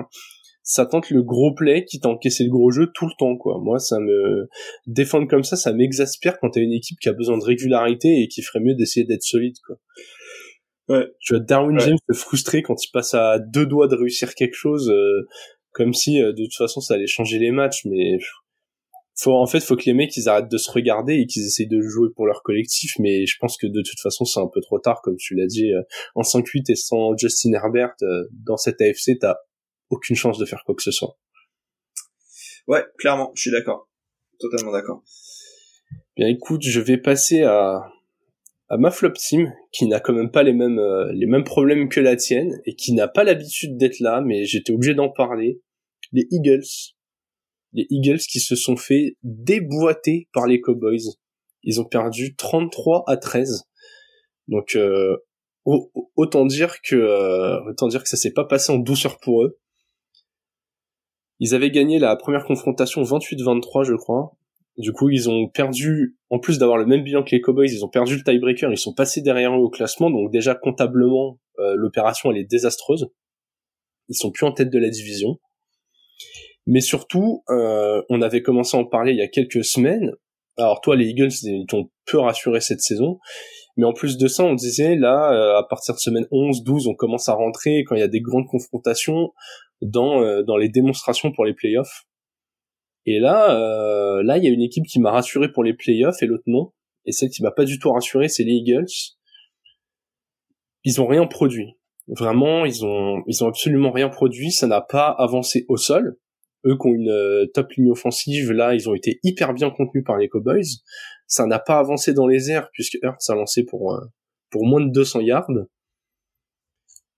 ça 0.62 0.86
tente 0.86 1.10
le 1.10 1.24
gros 1.24 1.56
play 1.56 1.84
qui 1.86 2.00
t'encaissait 2.00 2.44
le 2.44 2.52
gros 2.52 2.70
jeu 2.70 2.92
tout 2.94 3.08
le 3.08 3.14
temps, 3.18 3.36
quoi. 3.38 3.60
Moi, 3.60 3.80
ça 3.80 4.00
me 4.00 4.48
défendre 4.86 5.28
comme 5.28 5.44
ça, 5.44 5.56
ça 5.56 5.74
m'exaspère 5.74 6.38
quand 6.40 6.52
t'as 6.52 6.62
une 6.62 6.74
équipe 6.74 7.00
qui 7.00 7.10
a 7.10 7.14
besoin 7.14 7.40
de 7.40 7.44
régularité 7.44 8.22
et 8.22 8.28
qui 8.28 8.44
ferait 8.44 8.60
mieux 8.60 8.76
d'essayer 8.76 9.08
d'être 9.08 9.24
solide, 9.24 9.56
quoi. 9.66 9.78
Ouais. 10.90 11.08
Tu 11.22 11.34
vois 11.34 11.44
Darwin 11.44 11.80
James 11.80 11.98
se 12.08 12.16
frustrer 12.16 12.62
quand 12.62 12.76
il 12.84 12.92
passe 12.92 13.16
à 13.16 13.40
deux 13.40 13.66
doigts 13.66 13.88
de 13.88 13.96
réussir 13.96 14.36
quelque 14.36 14.54
chose, 14.54 14.92
euh, 14.92 15.28
comme 15.72 15.94
si 15.94 16.22
euh, 16.22 16.34
de 16.34 16.44
toute 16.44 16.56
façon 16.56 16.82
ça 16.82 16.94
allait 16.94 17.08
changer 17.08 17.40
les 17.40 17.52
matchs, 17.52 17.86
mais 17.86 18.20
faut 19.16 19.34
en 19.34 19.46
fait 19.46 19.60
faut 19.60 19.76
que 19.76 19.84
les 19.86 19.94
mecs 19.94 20.16
ils 20.18 20.28
arrêtent 20.28 20.50
de 20.50 20.58
se 20.58 20.72
regarder 20.72 21.16
et 21.16 21.28
qu'ils 21.28 21.46
essayent 21.46 21.68
de 21.68 21.82
jouer 21.82 22.10
pour 22.16 22.26
leur 22.26 22.42
collectif 22.42 22.94
mais 23.00 23.26
je 23.26 23.38
pense 23.40 23.58
que 23.58 23.68
de 23.68 23.82
toute 23.82 24.00
façon 24.02 24.26
c'est 24.26 24.40
un 24.40 24.50
peu 24.52 24.62
trop 24.62 24.80
tard 24.80 25.02
comme 25.04 25.18
tu 25.18 25.36
l'as 25.36 25.46
dit 25.46 25.72
euh, 25.72 25.82
en 26.16 26.22
5-8 26.22 26.72
et 26.72 26.76
sans 26.76 27.16
Justin 27.16 27.54
Herbert 27.54 27.94
euh, 28.02 28.24
dans 28.32 28.58
cette 28.58 28.82
AFC 28.82 29.20
t'as 29.20 29.36
aucune 29.90 30.16
chance 30.16 30.40
de 30.40 30.46
faire 30.46 30.64
quoi 30.66 30.74
que 30.74 30.82
ce 30.82 30.92
soit. 30.92 31.18
Ouais 32.68 32.84
clairement 32.98 33.32
je 33.36 33.42
suis 33.42 33.52
d'accord. 33.52 33.90
Totalement 34.40 34.72
d'accord. 34.72 35.04
Bien 36.18 36.28
écoute 36.28 36.64
je 36.64 36.80
vais 36.80 36.98
passer 36.98 37.44
à 37.44 37.92
à 38.70 38.78
ma 38.78 38.90
flop 38.90 39.12
team 39.12 39.54
qui 39.72 39.86
n'a 39.86 40.00
quand 40.00 40.14
même 40.14 40.32
pas 40.32 40.42
les 40.42 40.54
mêmes 40.54 40.80
euh, 40.80 41.12
les 41.14 41.28
mêmes 41.28 41.44
problèmes 41.44 41.88
que 41.88 42.00
la 42.00 42.16
tienne 42.16 42.60
et 42.66 42.76
qui 42.76 42.94
n'a 42.94 43.08
pas 43.08 43.24
l'habitude 43.24 43.78
d'être 43.78 44.00
là 44.00 44.22
mais 44.26 44.46
j'étais 44.46 44.74
obligé 44.74 44.96
d'en 44.96 45.10
parler. 45.10 45.62
Les 46.12 46.28
Eagles 46.32 46.66
les 47.74 47.88
Eagles 47.90 48.20
qui 48.20 48.40
se 48.40 48.56
sont 48.56 48.78
fait 48.78 49.18
déboîter 49.24 50.30
par 50.34 50.48
les 50.48 50.62
Cowboys. 50.62 51.18
Ils 51.64 51.82
ont 51.82 51.86
perdu 51.86 52.36
33 52.36 53.04
à 53.08 53.18
13. 53.18 53.64
Donc 54.48 54.76
euh, 54.76 55.18
autant 55.66 56.46
dire 56.46 56.82
que 56.82 56.96
euh, 56.96 57.60
autant 57.70 57.88
dire 57.88 58.04
que 58.04 58.10
ça 58.10 58.18
s'est 58.18 58.34
pas 58.34 58.46
passé 58.46 58.72
en 58.72 58.78
douceur 58.78 59.20
pour 59.20 59.44
eux. 59.44 59.60
Ils 61.40 61.56
avaient 61.56 61.72
gagné 61.72 62.00
la 62.00 62.16
première 62.16 62.46
confrontation 62.46 63.02
28-23 63.02 63.84
je 63.86 63.96
crois. 63.96 64.36
Du 64.78 64.92
coup, 64.92 65.10
ils 65.10 65.30
ont 65.30 65.48
perdu, 65.48 66.18
en 66.32 66.40
plus 66.40 66.58
d'avoir 66.58 66.80
le 66.80 66.88
même 66.88 67.04
bilan 67.04 67.24
que 67.24 67.30
les 67.30 67.42
Cowboys, 67.42 67.72
ils 67.72 67.86
ont 67.86 67.90
perdu 67.90 68.16
le 68.16 68.24
tiebreaker, 68.24 68.72
ils 68.72 68.78
sont 68.78 68.94
passés 68.94 69.22
derrière 69.22 69.54
eux 69.54 69.62
au 69.62 69.70
classement, 69.70 70.10
donc 70.10 70.32
déjà 70.32 70.56
comptablement, 70.56 71.40
euh, 71.60 71.76
l'opération 71.76 72.32
elle 72.32 72.38
est 72.38 72.44
désastreuse. 72.44 73.08
Ils 74.10 74.16
sont 74.16 74.32
plus 74.32 74.48
en 74.48 74.52
tête 74.52 74.72
de 74.72 74.80
la 74.80 74.90
division. 74.90 75.40
Mais 76.66 76.82
surtout, 76.82 77.44
euh, 77.50 78.02
on 78.10 78.22
avait 78.22 78.42
commencé 78.42 78.78
à 78.78 78.80
en 78.80 78.86
parler 78.86 79.12
il 79.12 79.18
y 79.18 79.22
a 79.22 79.28
quelques 79.28 79.66
semaines. 79.66 80.14
Alors 80.58 80.82
toi, 80.82 80.96
les 80.96 81.08
Eagles, 81.08 81.32
ils 81.44 81.66
t'ont 81.68 81.90
peu 82.06 82.20
rassuré 82.20 82.62
cette 82.62 82.82
saison. 82.82 83.20
Mais 83.76 83.86
en 83.86 83.94
plus 83.94 84.18
de 84.18 84.28
ça, 84.28 84.44
on 84.44 84.54
disait 84.54 84.96
là, 84.96 85.34
euh, 85.34 85.58
à 85.58 85.64
partir 85.64 85.96
de 85.96 86.00
semaine 86.00 86.28
11, 86.32 86.64
12, 86.64 86.88
on 86.88 86.94
commence 86.94 87.28
à 87.28 87.34
rentrer 87.34 87.84
quand 87.84 87.96
il 87.96 88.00
y 88.00 88.04
a 88.04 88.08
des 88.08 88.22
grandes 88.22 88.46
confrontations 88.48 89.34
dans 89.82 90.22
euh, 90.22 90.44
dans 90.44 90.58
les 90.58 90.70
démonstrations 90.70 91.32
pour 91.32 91.46
les 91.46 91.54
playoffs. 91.54 92.04
Et 93.06 93.20
là, 93.20 93.58
euh, 93.60 94.24
là, 94.24 94.38
il 94.38 94.44
y 94.44 94.48
a 94.48 94.52
une 94.52 94.62
équipe 94.62 94.86
qui 94.86 95.00
m'a 95.00 95.12
rassuré 95.12 95.52
pour 95.52 95.64
les 95.64 95.74
playoffs 95.74 96.22
et 96.22 96.28
l'autre 96.28 96.44
non. 96.46 96.72
Et 97.06 97.12
celle 97.12 97.30
qui 97.30 97.42
m'a 97.42 97.52
pas 97.52 97.66
du 97.66 97.80
tout 97.80 97.92
rassuré, 97.92 98.28
c'est 98.30 98.44
les 98.44 98.54
Eagles. 98.54 98.86
Ils 100.84 101.02
ont 101.02 101.08
rien 101.08 101.26
produit. 101.26 101.76
Vraiment, 102.08 102.66
ils 102.66 102.86
ont 102.86 103.24
ils 103.28 103.44
ont 103.44 103.48
absolument 103.48 103.92
rien 103.92 104.10
produit. 104.10 104.52
Ça 104.52 104.68
n'a 104.68 104.82
pas 104.82 105.08
avancé 105.08 105.66
au 105.68 105.78
sol 105.78 106.18
eux 106.66 106.78
qui 106.78 106.88
ont 106.88 106.94
une 106.94 107.10
euh, 107.10 107.46
top 107.54 107.72
ligne 107.74 107.92
offensive, 107.92 108.52
là, 108.52 108.74
ils 108.74 108.90
ont 108.90 108.96
été 108.96 109.20
hyper 109.24 109.54
bien 109.54 109.70
contenus 109.70 110.04
par 110.06 110.18
les 110.18 110.30
Cowboys. 110.30 110.82
Ça 111.28 111.46
n'a 111.46 111.60
pas 111.60 111.80
avancé 111.80 112.14
dans 112.14 112.28
les 112.28 112.52
airs 112.52 112.70
puisque 112.72 112.98
Hurts 113.02 113.30
a 113.30 113.36
lancé 113.36 113.64
pour 113.64 113.94
euh, 113.94 114.02
pour 114.50 114.66
moins 114.66 114.82
de 114.82 114.92
200 114.92 115.22
yards. 115.22 115.50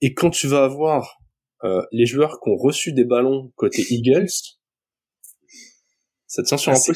Et 0.01 0.13
quand 0.13 0.29
tu 0.29 0.47
vas 0.47 0.63
avoir 0.63 1.19
euh, 1.63 1.81
les 1.91 2.05
joueurs 2.05 2.39
qui 2.41 2.49
ont 2.49 2.57
reçu 2.57 2.93
des 2.93 3.05
ballons 3.05 3.51
côté 3.55 3.83
Eagles, 3.89 4.27
ça 6.27 6.43
tient 6.43 6.57
sur 6.57 6.71
un 6.71 6.75
peu. 6.75 6.93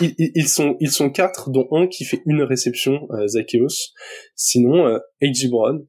Ils, 0.00 0.14
ils, 0.34 0.48
sont 0.48 0.76
ils 0.80 0.90
sont 0.90 1.10
quatre, 1.10 1.50
dont 1.50 1.68
un 1.72 1.88
qui 1.88 2.04
fait 2.04 2.22
une 2.26 2.42
réception, 2.42 3.06
euh, 3.10 3.26
Zacchaeus. 3.26 3.92
Sinon, 4.34 4.86
euh, 4.86 4.98
A.J. 5.22 5.48
Brown, 5.48 5.86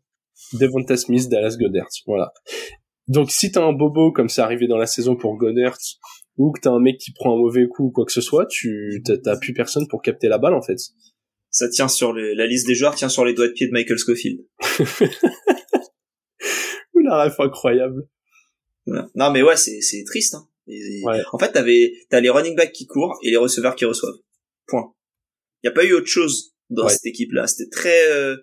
Devonta 0.54 0.98
Smith, 0.98 1.30
Dallas 1.30 1.56
Goddard. 1.60 1.88
Voilà. 2.06 2.34
Donc 3.10 3.32
si 3.32 3.52
t'as 3.52 3.64
un 3.64 3.74
bobo 3.74 4.12
comme 4.12 4.30
c'est 4.30 4.42
arrivé 4.42 4.68
dans 4.68 4.78
la 4.78 4.86
saison 4.86 5.16
pour 5.16 5.36
Goddard 5.36 5.78
ou 6.38 6.52
que 6.52 6.60
t'as 6.62 6.70
un 6.70 6.80
mec 6.80 7.00
qui 7.00 7.12
prend 7.12 7.34
un 7.34 7.38
mauvais 7.38 7.68
coup 7.68 7.88
ou 7.88 7.92
quoi 7.92 8.06
que 8.06 8.12
ce 8.12 8.22
soit, 8.22 8.46
tu 8.46 9.02
t'as 9.04 9.36
plus 9.38 9.54
personne 9.54 9.88
pour 9.88 10.04
capter 10.04 10.28
la 10.28 10.38
balle 10.38 10.54
en 10.54 10.62
fait. 10.62 10.78
Ça 11.50 11.68
tient 11.68 11.88
sur 11.88 12.14
la 12.14 12.46
liste 12.46 12.68
des 12.68 12.76
joueurs 12.76 12.94
tient 12.94 13.10
sur 13.10 13.26
les 13.26 13.34
doigts 13.34 13.48
de 13.48 13.54
pied 13.54 13.68
de 13.68 13.74
Michael 13.74 13.98
Scofield. 13.98 14.46
Ou 16.94 17.00
la 17.00 17.26
ref 17.26 17.40
incroyable. 17.40 18.08
Non 18.86 19.32
mais 19.32 19.42
ouais 19.42 19.58
c'est 19.58 19.82
c'est 19.82 20.04
triste. 20.04 20.36
Hein. 20.36 20.48
En 21.34 21.40
fait 21.40 21.52
t'avais 21.52 21.94
t'as 22.12 22.20
les 22.20 22.30
running 22.30 22.56
backs 22.56 22.74
qui 22.74 22.86
courent 22.86 23.18
et 23.24 23.32
les 23.32 23.38
receveurs 23.38 23.76
qui 23.76 23.86
reçoivent. 23.86 24.20
Point. 24.68 24.94
Il 25.64 25.68
y 25.68 25.70
a 25.70 25.74
pas 25.74 25.84
eu 25.84 25.94
autre 25.94 26.06
chose 26.06 26.54
dans 26.70 26.88
cette 26.88 27.08
équipe 27.08 27.32
là. 27.32 27.48
C'était 27.48 27.72
très 27.72 28.12
euh, 28.12 28.38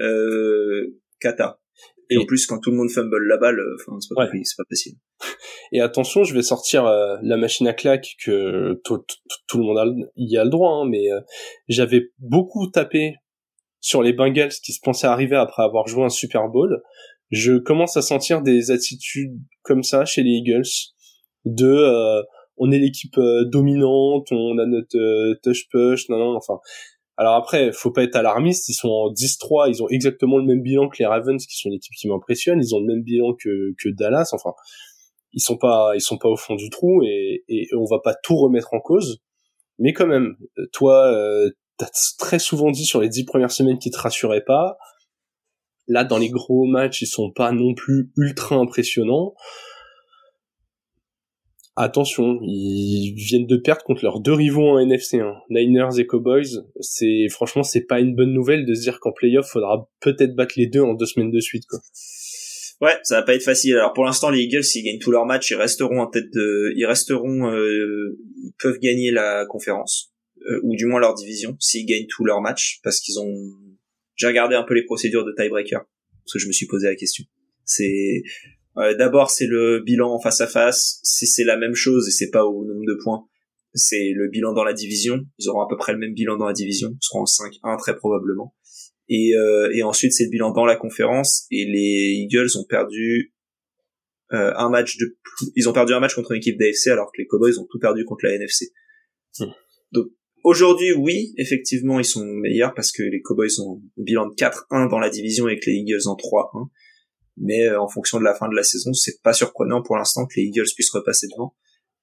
euh, 0.00 0.98
kata. 1.20 1.61
Et, 2.12 2.18
en 2.18 2.24
plus, 2.24 2.46
quand 2.46 2.58
tout 2.58 2.70
le 2.70 2.76
monde 2.76 2.90
fumble 2.90 3.26
la 3.26 3.36
balle, 3.36 3.58
euh, 3.58 3.76
enfin, 3.80 3.98
c'est 4.00 4.14
pas, 4.14 4.28
c'est 4.30 4.56
pas 4.56 4.64
possible. 4.68 4.98
Et 5.72 5.80
attention, 5.80 6.24
je 6.24 6.34
vais 6.34 6.42
sortir 6.42 6.86
euh, 6.86 7.16
la 7.22 7.36
machine 7.36 7.66
à 7.66 7.72
claque 7.72 8.14
que 8.24 8.80
tout, 8.84 9.04
tout, 9.48 9.58
le 9.58 9.64
monde 9.64 9.78
a, 9.78 9.86
y 10.16 10.36
a 10.36 10.44
le 10.44 10.50
droit, 10.50 10.72
hein, 10.72 10.88
mais 10.88 11.10
euh, 11.10 11.20
j'avais 11.68 12.10
beaucoup 12.18 12.68
tapé 12.70 13.16
sur 13.80 14.02
les 14.02 14.12
Bengals 14.12 14.52
qui 14.64 14.72
se 14.72 14.80
pensaient 14.82 15.06
arriver 15.06 15.36
après 15.36 15.62
avoir 15.62 15.86
joué 15.86 16.04
un 16.04 16.08
Super 16.08 16.48
Bowl. 16.48 16.82
Je 17.30 17.58
commence 17.58 17.96
à 17.96 18.02
sentir 18.02 18.42
des 18.42 18.70
attitudes 18.70 19.38
comme 19.62 19.82
ça 19.82 20.04
chez 20.04 20.22
les 20.22 20.30
Eagles, 20.30 20.68
de 21.44 22.22
on 22.58 22.70
est 22.70 22.78
l'équipe 22.78 23.18
dominante, 23.46 24.30
on 24.30 24.58
a 24.58 24.66
notre 24.66 25.40
touch 25.42 25.68
push, 25.70 26.08
non 26.10 26.18
non, 26.18 26.36
enfin 26.36 26.60
alors 27.16 27.34
après, 27.34 27.72
faut 27.72 27.90
pas 27.90 28.02
être 28.04 28.16
alarmiste, 28.16 28.68
ils 28.68 28.74
sont 28.74 28.88
en 28.88 29.12
10-3, 29.12 29.68
ils 29.68 29.82
ont 29.82 29.88
exactement 29.88 30.38
le 30.38 30.44
même 30.44 30.62
bilan 30.62 30.88
que 30.88 30.96
les 30.98 31.06
Ravens, 31.06 31.44
qui 31.44 31.56
sont 31.58 31.68
une 31.68 31.74
équipe 31.74 31.92
qui 31.94 32.08
m'impressionne, 32.08 32.60
ils 32.62 32.74
ont 32.74 32.80
le 32.80 32.86
même 32.86 33.02
bilan 33.02 33.34
que, 33.34 33.74
que 33.78 33.90
Dallas, 33.90 34.30
enfin, 34.32 34.52
ils 35.32 35.40
sont 35.40 35.58
pas, 35.58 35.92
ils 35.94 36.00
sont 36.00 36.18
pas 36.18 36.28
au 36.28 36.36
fond 36.36 36.54
du 36.54 36.70
trou 36.70 37.02
et, 37.02 37.44
et 37.48 37.68
on 37.76 37.84
va 37.84 38.00
pas 38.02 38.14
tout 38.22 38.36
remettre 38.36 38.72
en 38.72 38.80
cause. 38.80 39.22
Mais 39.78 39.92
quand 39.92 40.06
même, 40.06 40.36
toi, 40.72 41.06
euh, 41.12 41.50
t'as 41.76 41.90
très 42.18 42.38
souvent 42.38 42.70
dit 42.70 42.84
sur 42.84 43.00
les 43.00 43.08
dix 43.08 43.24
premières 43.24 43.50
semaines 43.50 43.78
qu'ils 43.78 43.92
te 43.92 43.98
rassuraient 43.98 44.44
pas. 44.44 44.76
Là, 45.88 46.04
dans 46.04 46.18
les 46.18 46.30
gros 46.30 46.64
matchs, 46.66 47.02
ils 47.02 47.06
sont 47.06 47.30
pas 47.30 47.52
non 47.52 47.74
plus 47.74 48.12
ultra 48.16 48.56
impressionnants 48.56 49.34
attention, 51.76 52.38
ils 52.42 53.14
viennent 53.16 53.46
de 53.46 53.56
perdre 53.56 53.82
contre 53.82 54.04
leurs 54.04 54.20
deux 54.20 54.32
rivaux 54.32 54.68
en 54.68 54.78
NFC 54.78 55.18
1, 55.18 55.34
Niners 55.50 55.98
et 55.98 56.06
Cowboys. 56.06 56.64
C'est 56.80 57.28
franchement 57.30 57.62
c'est 57.62 57.86
pas 57.86 58.00
une 58.00 58.14
bonne 58.14 58.32
nouvelle 58.32 58.66
de 58.66 58.74
se 58.74 58.82
dire 58.82 59.00
qu'en 59.00 59.12
playoff 59.12 59.46
faudra 59.46 59.88
peut-être 60.00 60.34
battre 60.34 60.54
les 60.56 60.66
deux 60.66 60.80
en 60.80 60.94
deux 60.94 61.06
semaines 61.06 61.30
de 61.30 61.40
suite 61.40 61.66
quoi. 61.66 61.80
Ouais, 62.80 62.96
ça 63.04 63.16
va 63.16 63.22
pas 63.22 63.34
être 63.34 63.44
facile. 63.44 63.74
Alors 63.76 63.92
pour 63.92 64.04
l'instant 64.04 64.30
les 64.30 64.40
Eagles 64.40 64.64
s'ils 64.64 64.84
gagnent 64.84 64.98
tous 64.98 65.12
leurs 65.12 65.26
matchs, 65.26 65.50
ils 65.50 65.56
resteront 65.56 66.00
en 66.00 66.06
tête 66.08 66.30
de 66.32 66.72
ils 66.76 66.86
resteront 66.86 67.50
euh, 67.50 68.18
ils 68.42 68.52
peuvent 68.58 68.78
gagner 68.78 69.10
la 69.10 69.46
conférence. 69.46 70.12
euh, 70.50 70.60
ou 70.62 70.74
du 70.76 70.86
moins 70.86 71.00
leur 71.00 71.14
division, 71.14 71.56
s'ils 71.60 71.86
gagnent 71.86 72.06
tous 72.08 72.24
leurs 72.24 72.40
matchs, 72.40 72.80
parce 72.82 73.00
qu'ils 73.00 73.18
ont. 73.20 73.32
J'ai 74.14 74.26
regardé 74.26 74.54
un 74.54 74.62
peu 74.62 74.74
les 74.74 74.84
procédures 74.84 75.24
de 75.24 75.32
tiebreaker, 75.36 75.80
parce 76.24 76.32
que 76.34 76.38
je 76.38 76.46
me 76.46 76.52
suis 76.52 76.66
posé 76.66 76.88
la 76.88 76.96
question. 76.96 77.24
C'est 77.64 78.22
euh, 78.78 78.96
d'abord 78.96 79.30
c'est 79.30 79.46
le 79.46 79.80
bilan 79.80 80.18
face 80.20 80.40
à 80.40 80.46
face. 80.46 81.00
Si 81.02 81.26
c'est 81.26 81.44
la 81.44 81.56
même 81.56 81.74
chose 81.74 82.08
et 82.08 82.10
c'est 82.10 82.30
pas 82.30 82.44
au 82.44 82.64
nombre 82.64 82.86
de 82.86 82.98
points, 83.02 83.26
c'est 83.74 84.12
le 84.14 84.28
bilan 84.28 84.52
dans 84.52 84.64
la 84.64 84.72
division. 84.72 85.20
Ils 85.38 85.48
auront 85.48 85.60
à 85.60 85.68
peu 85.68 85.76
près 85.76 85.92
le 85.92 85.98
même 85.98 86.14
bilan 86.14 86.36
dans 86.36 86.46
la 86.46 86.52
division. 86.52 86.90
Ils 86.90 87.04
seront 87.04 87.20
en 87.20 87.74
5-1 87.74 87.78
très 87.78 87.96
probablement. 87.96 88.54
Et, 89.08 89.36
euh, 89.36 89.70
et 89.74 89.82
ensuite 89.82 90.12
c'est 90.12 90.24
le 90.24 90.30
bilan 90.30 90.52
dans 90.52 90.64
la 90.64 90.76
conférence. 90.76 91.46
Et 91.50 91.64
les 91.66 92.14
Eagles 92.22 92.56
ont 92.56 92.64
perdu 92.64 93.34
euh, 94.32 94.52
un 94.56 94.70
match 94.70 94.96
de 94.96 95.16
ils 95.56 95.68
ont 95.68 95.72
perdu 95.72 95.92
un 95.92 96.00
match 96.00 96.14
contre 96.14 96.32
une 96.32 96.38
équipe 96.38 96.58
d'AFC 96.58 96.88
alors 96.88 97.10
que 97.12 97.20
les 97.20 97.26
Cowboys 97.26 97.58
ont 97.58 97.66
tout 97.70 97.78
perdu 97.78 98.04
contre 98.04 98.24
la 98.24 98.34
NFC. 98.34 98.72
Hmm. 99.38 99.46
Donc 99.92 100.06
aujourd'hui 100.44 100.92
oui 100.92 101.34
effectivement 101.36 102.00
ils 102.00 102.04
sont 102.04 102.24
meilleurs 102.24 102.72
parce 102.74 102.92
que 102.92 103.02
les 103.02 103.20
Cowboys 103.20 103.60
ont 103.60 103.82
un 103.98 104.02
bilan 104.02 104.28
de 104.28 104.34
4-1 104.34 104.88
dans 104.90 104.98
la 104.98 105.10
division 105.10 105.48
et 105.48 105.58
que 105.58 105.68
les 105.68 105.76
Eagles 105.76 106.06
en 106.06 106.14
3-1 106.14 106.68
mais 107.36 107.68
euh, 107.68 107.80
en 107.80 107.88
fonction 107.88 108.18
de 108.18 108.24
la 108.24 108.34
fin 108.34 108.48
de 108.48 108.54
la 108.54 108.62
saison, 108.62 108.92
c'est 108.92 109.22
pas 109.22 109.32
surprenant 109.32 109.82
pour 109.82 109.96
l'instant 109.96 110.26
que 110.26 110.38
les 110.38 110.46
Eagles 110.46 110.68
puissent 110.74 110.90
repasser 110.90 111.28
devant. 111.28 111.54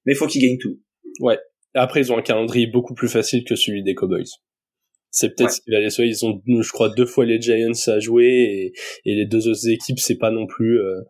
Mais 0.05 0.13
il 0.13 0.15
faut 0.15 0.27
qu'ils 0.27 0.41
gagnent 0.41 0.57
tout. 0.57 0.79
Ouais. 1.19 1.37
Après, 1.73 2.01
ils 2.01 2.11
ont 2.11 2.17
un 2.17 2.21
calendrier 2.21 2.67
beaucoup 2.67 2.93
plus 2.93 3.09
facile 3.09 3.43
que 3.43 3.55
celui 3.55 3.83
des 3.83 3.93
Cowboys. 3.93 4.25
C'est 5.11 5.35
peut-être 5.35 5.51
ce 5.51 5.61
qui 5.61 5.71
va 5.71 5.79
les 5.79 5.89
sauver. 5.89 6.09
Ils 6.09 6.25
ont, 6.25 6.41
je 6.45 6.71
crois, 6.71 6.89
deux 6.89 7.05
fois 7.05 7.25
les 7.25 7.41
Giants 7.41 7.71
à 7.87 7.99
jouer 7.99 8.25
et, 8.25 8.73
et 9.05 9.15
les 9.15 9.25
deux 9.25 9.47
autres 9.47 9.67
équipes, 9.67 9.99
c'est 9.99 10.17
pas 10.17 10.31
non 10.31 10.45
plus. 10.45 10.79
Euh... 10.79 11.01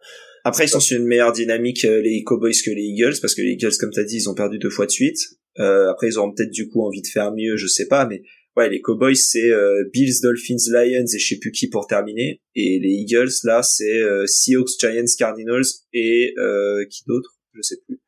Après, 0.46 0.66
ils 0.66 0.70
sont 0.70 0.80
sur 0.80 0.98
une 0.98 1.06
meilleure 1.06 1.34
dynamique 1.34 1.84
euh, 1.86 2.02
les 2.02 2.24
Cowboys 2.24 2.54
que 2.54 2.72
les 2.72 2.84
Eagles 2.84 3.16
parce 3.22 3.36
que 3.36 3.42
les 3.42 3.52
Eagles, 3.52 3.76
comme 3.80 3.92
t'as 3.92 4.04
dit, 4.04 4.18
ils 4.18 4.30
ont 4.30 4.36
perdu 4.36 4.58
deux 4.58 4.70
fois 4.70 4.86
de 4.86 4.92
suite. 4.92 5.18
Euh, 5.60 5.90
après, 5.90 6.08
ils 6.08 6.18
auront 6.18 6.32
peut-être 6.34 6.52
du 6.52 6.70
coup 6.70 6.86
envie 6.86 7.02
de 7.02 7.08
faire 7.08 7.34
mieux, 7.34 7.58
je 7.58 7.68
sais 7.68 7.88
pas, 7.88 8.06
mais 8.06 8.22
ouais, 8.60 8.70
les 8.70 8.82
Cowboys 8.82 9.16
c'est 9.16 9.52
euh, 9.52 9.90
Bills, 9.94 10.22
Dolphins, 10.22 10.72
Lions 10.72 11.06
et 11.14 11.20
je 11.20 11.28
sais 11.28 11.40
plus 11.40 11.52
qui 11.52 11.70
pour 11.70 11.88
terminer. 11.88 12.42
Et 12.56 12.80
les 12.80 12.90
Eagles 12.90 13.32
là 13.44 13.64
c'est 13.64 14.02
euh, 14.02 14.26
Seahawks, 14.28 14.80
Giants, 14.80 15.06
Cardinals 15.18 15.66
et 15.94 16.34
euh, 16.38 16.86
qui 16.90 17.04
d'autre? 17.08 17.40
Je 17.54 17.62
sais 17.62 17.78
plus. 17.86 18.02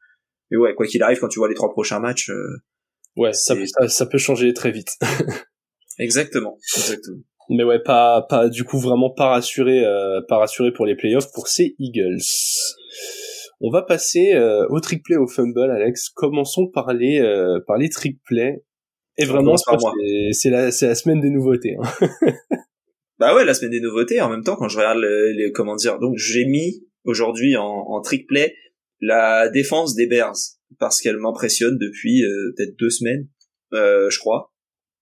Mais 0.52 0.58
ouais, 0.58 0.76
quoi 0.76 0.86
qu'il 0.86 1.02
arrive, 1.02 1.20
quand 1.20 1.30
tu 1.30 1.40
vois 1.40 1.48
les 1.48 1.56
trois 1.56 1.72
prochains 1.72 2.00
matchs. 2.00 2.30
ouais, 3.16 3.32
ça, 3.34 3.56
ça, 3.88 4.06
peut 4.06 4.18
changer 4.18 4.54
très 4.54 4.72
vite. 4.72 4.90
exactement, 5.98 6.58
exactement. 6.76 7.22
Mais 7.50 7.64
ouais, 7.64 7.80
pas, 7.82 8.26
pas 8.30 8.50
du 8.50 8.66
coup 8.66 8.78
vraiment 8.78 9.10
pas 9.10 9.30
rassuré, 9.30 9.84
pas 10.28 10.38
rassuré 10.38 10.74
pour 10.74 10.86
les 10.86 10.96
playoffs 10.96 11.32
pour 11.34 11.48
ces 11.48 11.76
Eagles. 11.80 12.22
On 13.62 13.72
va 13.72 13.82
passer 13.82 14.38
au 14.70 14.80
trick 14.82 15.04
play 15.04 15.16
au 15.16 15.28
fumble, 15.28 15.72
Alex. 15.72 16.10
Commençons 16.10 16.68
par 16.68 16.94
les 16.94 17.22
par 17.66 17.78
les 17.78 17.90
trick 17.90 18.20
play. 18.26 18.62
Et 19.22 19.26
vraiment, 19.26 19.56
c'est 19.58 20.50
la, 20.50 20.66
la 20.66 20.96
semaine 20.96 21.22
des 21.22 21.30
nouveautés. 21.30 21.76
Hein. 21.82 22.10
bah 23.20 23.36
ouais, 23.36 23.46
la 23.46 23.54
semaine 23.54 23.72
des 23.72 23.82
nouveautés. 23.82 24.22
En 24.22 24.30
même 24.30 24.44
temps, 24.44 24.56
quand 24.56 24.68
je 24.68 24.78
regarde 24.78 25.00
les, 25.00 25.52
comment 25.52 25.76
dire, 25.76 26.00
donc 26.00 26.18
j'ai 26.18 26.46
mis 26.46 26.86
aujourd'hui 27.04 27.56
en, 27.56 27.64
en 27.66 28.02
trick 28.02 28.28
play 28.28 28.56
la 29.02 29.50
défense 29.50 29.96
des 29.96 30.08
Bears 30.08 30.38
parce 30.80 31.02
qu'elle 31.02 31.18
m'impressionne 31.18 31.78
depuis 31.78 32.24
euh, 32.24 32.54
peut-être 32.56 32.78
deux 32.78 32.90
semaines, 32.90 33.28
euh, 33.74 34.10
je 34.10 34.20
crois. 34.20 34.54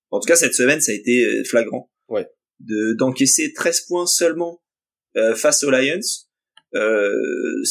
En 0.10 0.19
tout 0.19 0.27
cas, 0.27 0.36
cette 0.36 0.55
semaine, 0.55 0.82
ça 0.82 0.91
a 0.91 0.95
été 0.95 1.23
euh, 1.23 1.43
flagrant. 1.43 1.91
Ouais. 2.08 2.25
De 2.60 2.95
d'encaisser 2.97 3.53
13 3.53 3.82
points 3.88 4.08
seulement 4.08 4.62
euh, 5.15 5.36
face 5.36 5.63
aux 5.63 5.69
Lions. 5.69 5.99
Euh, 6.75 7.63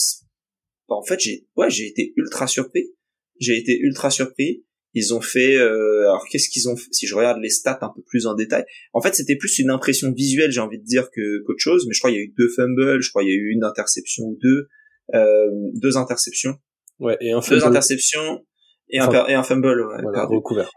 bah, 0.88 0.96
en 0.96 1.02
fait, 1.02 1.18
j'ai 1.18 1.46
ouais, 1.56 1.70
j'ai 1.70 1.86
été 1.86 2.12
ultra 2.16 2.46
surpris. 2.46 2.94
J'ai 3.40 3.56
été 3.56 3.78
ultra 3.78 4.10
surpris. 4.10 4.64
Ils 4.94 5.12
ont 5.14 5.20
fait, 5.20 5.56
euh, 5.56 6.08
alors 6.08 6.24
qu'est-ce 6.30 6.48
qu'ils 6.48 6.68
ont 6.68 6.76
fait 6.76 6.88
Si 6.92 7.06
je 7.06 7.14
regarde 7.14 7.38
les 7.40 7.50
stats 7.50 7.78
un 7.82 7.90
peu 7.94 8.02
plus 8.06 8.26
en 8.26 8.34
détail, 8.34 8.64
en 8.94 9.02
fait 9.02 9.14
c'était 9.14 9.36
plus 9.36 9.58
une 9.58 9.70
impression 9.70 10.12
visuelle, 10.12 10.50
j'ai 10.50 10.60
envie 10.60 10.78
de 10.78 10.84
dire 10.84 11.10
que 11.14 11.42
qu'autre 11.44 11.60
chose. 11.60 11.86
Mais 11.86 11.94
je 11.94 12.00
crois 12.00 12.10
qu'il 12.10 12.18
y 12.18 12.22
a 12.22 12.24
eu 12.24 12.34
deux 12.36 12.48
fumbles, 12.48 13.00
je 13.02 13.10
crois 13.10 13.22
qu'il 13.22 13.30
y 13.30 13.34
a 13.34 13.36
eu 13.36 13.50
une 13.52 13.64
interception 13.64 14.24
ou 14.24 14.38
deux, 14.40 14.68
euh, 15.14 15.50
deux 15.74 15.96
interceptions. 15.96 16.56
Ouais, 16.98 17.16
et 17.20 17.32
un 17.32 17.42
fumble. 17.42 17.60
Deux 17.60 17.66
interceptions 17.66 18.44
et 18.88 18.98
un, 18.98 19.26
et 19.26 19.34
un 19.34 19.42
fumble. 19.42 19.68
Ouais, 19.68 20.02
voilà, 20.02 20.24
recouvert. 20.24 20.70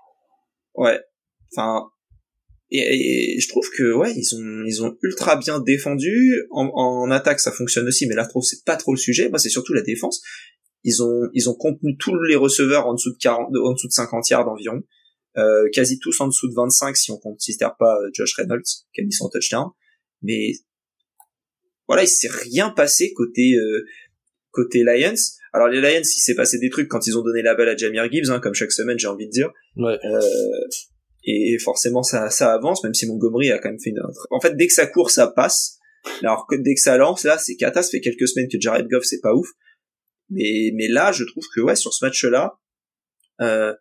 Ouais. 0.76 1.00
Enfin, 1.56 1.86
et, 2.70 3.40
je 3.40 3.48
trouve 3.50 3.70
que 3.78 3.94
ouais, 3.94 4.14
ils 4.16 4.36
ont 4.36 4.64
ils 4.66 4.84
ont 4.84 4.98
ultra 5.02 5.36
bien 5.36 5.60
défendu. 5.60 6.36
En, 6.52 6.70
en 6.74 7.12
attaque, 7.12 7.40
ça 7.40 7.52
fonctionne 7.52 7.88
aussi, 7.88 8.08
mais 8.08 8.16
là, 8.16 8.24
je 8.24 8.30
trouve 8.30 8.44
c'est 8.44 8.64
pas 8.66 8.76
trop 8.76 8.94
le 8.94 8.98
sujet. 8.98 9.30
Moi, 9.30 9.40
c'est 9.40 9.50
surtout 9.50 9.74
la 9.74 9.82
défense 9.82 10.22
ils 10.84 11.04
ont 11.04 11.30
ils 11.34 11.50
ont 11.50 11.56
contenu 11.56 11.98
tous 11.98 12.20
les 12.24 12.36
receveurs 12.36 12.88
en 12.88 12.94
dessous 12.94 13.12
de 13.12 13.18
40 13.18 13.50
en 13.56 13.74
dessous 13.74 13.88
de 13.88 13.94
50 13.94 14.30
yards 14.30 14.48
environ 14.48 14.82
euh, 15.38 15.70
quasi 15.72 15.98
tous 16.00 16.20
en 16.20 16.28
dessous 16.28 16.50
de 16.50 16.56
25 16.56 16.98
si 16.98 17.12
on 17.12 17.18
considère 17.18 17.76
pas 17.78 17.98
euh, 18.02 18.10
Josh 18.14 18.36
Reynolds 18.36 18.64
qui 18.94 19.02
a 19.02 19.04
mis 19.06 19.14
son 19.14 19.30
touchdown. 19.30 19.68
Mais 20.22 20.54
voilà 21.88 22.04
il 22.04 22.08
s'est 22.10 22.30
rien 22.30 22.70
passé 22.70 23.14
côté 23.14 23.54
euh, 23.56 23.86
côté 24.52 24.84
Lions. 24.84 25.16
Alors 25.54 25.68
les 25.68 25.80
Lions 25.80 26.02
il 26.02 26.22
s'est 26.22 26.36
passé 26.36 26.60
des 26.60 26.70
trucs 26.70 26.90
quand 26.90 27.08
ils 27.08 27.18
ont 27.18 27.22
donné 27.22 27.42
la 27.42 27.56
balle 27.56 27.70
à 27.70 27.78
Jamir 27.78 28.12
Gibbs 28.12 28.30
hein, 28.30 28.40
comme 28.40 28.54
chaque 28.54 28.72
semaine 28.72 29.00
j'ai 29.00 29.08
envie 29.08 29.28
de 29.28 29.32
dire. 29.32 29.52
Ouais. 29.78 29.98
euh, 30.04 30.20
et 31.24 31.58
forcément 31.60 32.04
ça 32.04 32.30
ça 32.30 32.54
avance 32.54 32.84
même 32.84 32.94
si 32.94 33.06
Montgomery 33.08 33.52
a 33.52 33.60
quand 33.60 33.70
même 33.70 33.80
fait 33.80 33.92
une 33.92 34.02
en 34.32 34.42
fait 34.42 34.56
dès 34.56 34.68
que 34.68 34.74
ça 34.74 34.88
court 34.88 35.12
ça 35.12 35.28
passe 35.28 35.78
alors 36.24 36.48
que 36.50 36.56
dès 36.56 36.74
que 36.74 36.82
ça 36.82 36.98
lance 36.98 37.26
là 37.26 37.38
c'est 37.38 37.56
cata 37.56 37.84
ça 37.84 37.92
fait 37.92 38.02
quelques 38.02 38.28
semaines 38.28 38.50
que 38.52 38.60
Jared 38.60 38.88
Goff 38.90 39.04
c'est 39.04 39.22
pas 39.22 39.34
ouf 39.34 39.48
mais, 40.32 40.72
mais 40.74 40.88
là, 40.88 41.12
je 41.12 41.24
trouve 41.24 41.46
que 41.54 41.62
ouais, 41.62 41.76
sur 41.76 41.94
ce 41.94 42.04
match-là, 42.04 42.60
euh, 43.42 43.74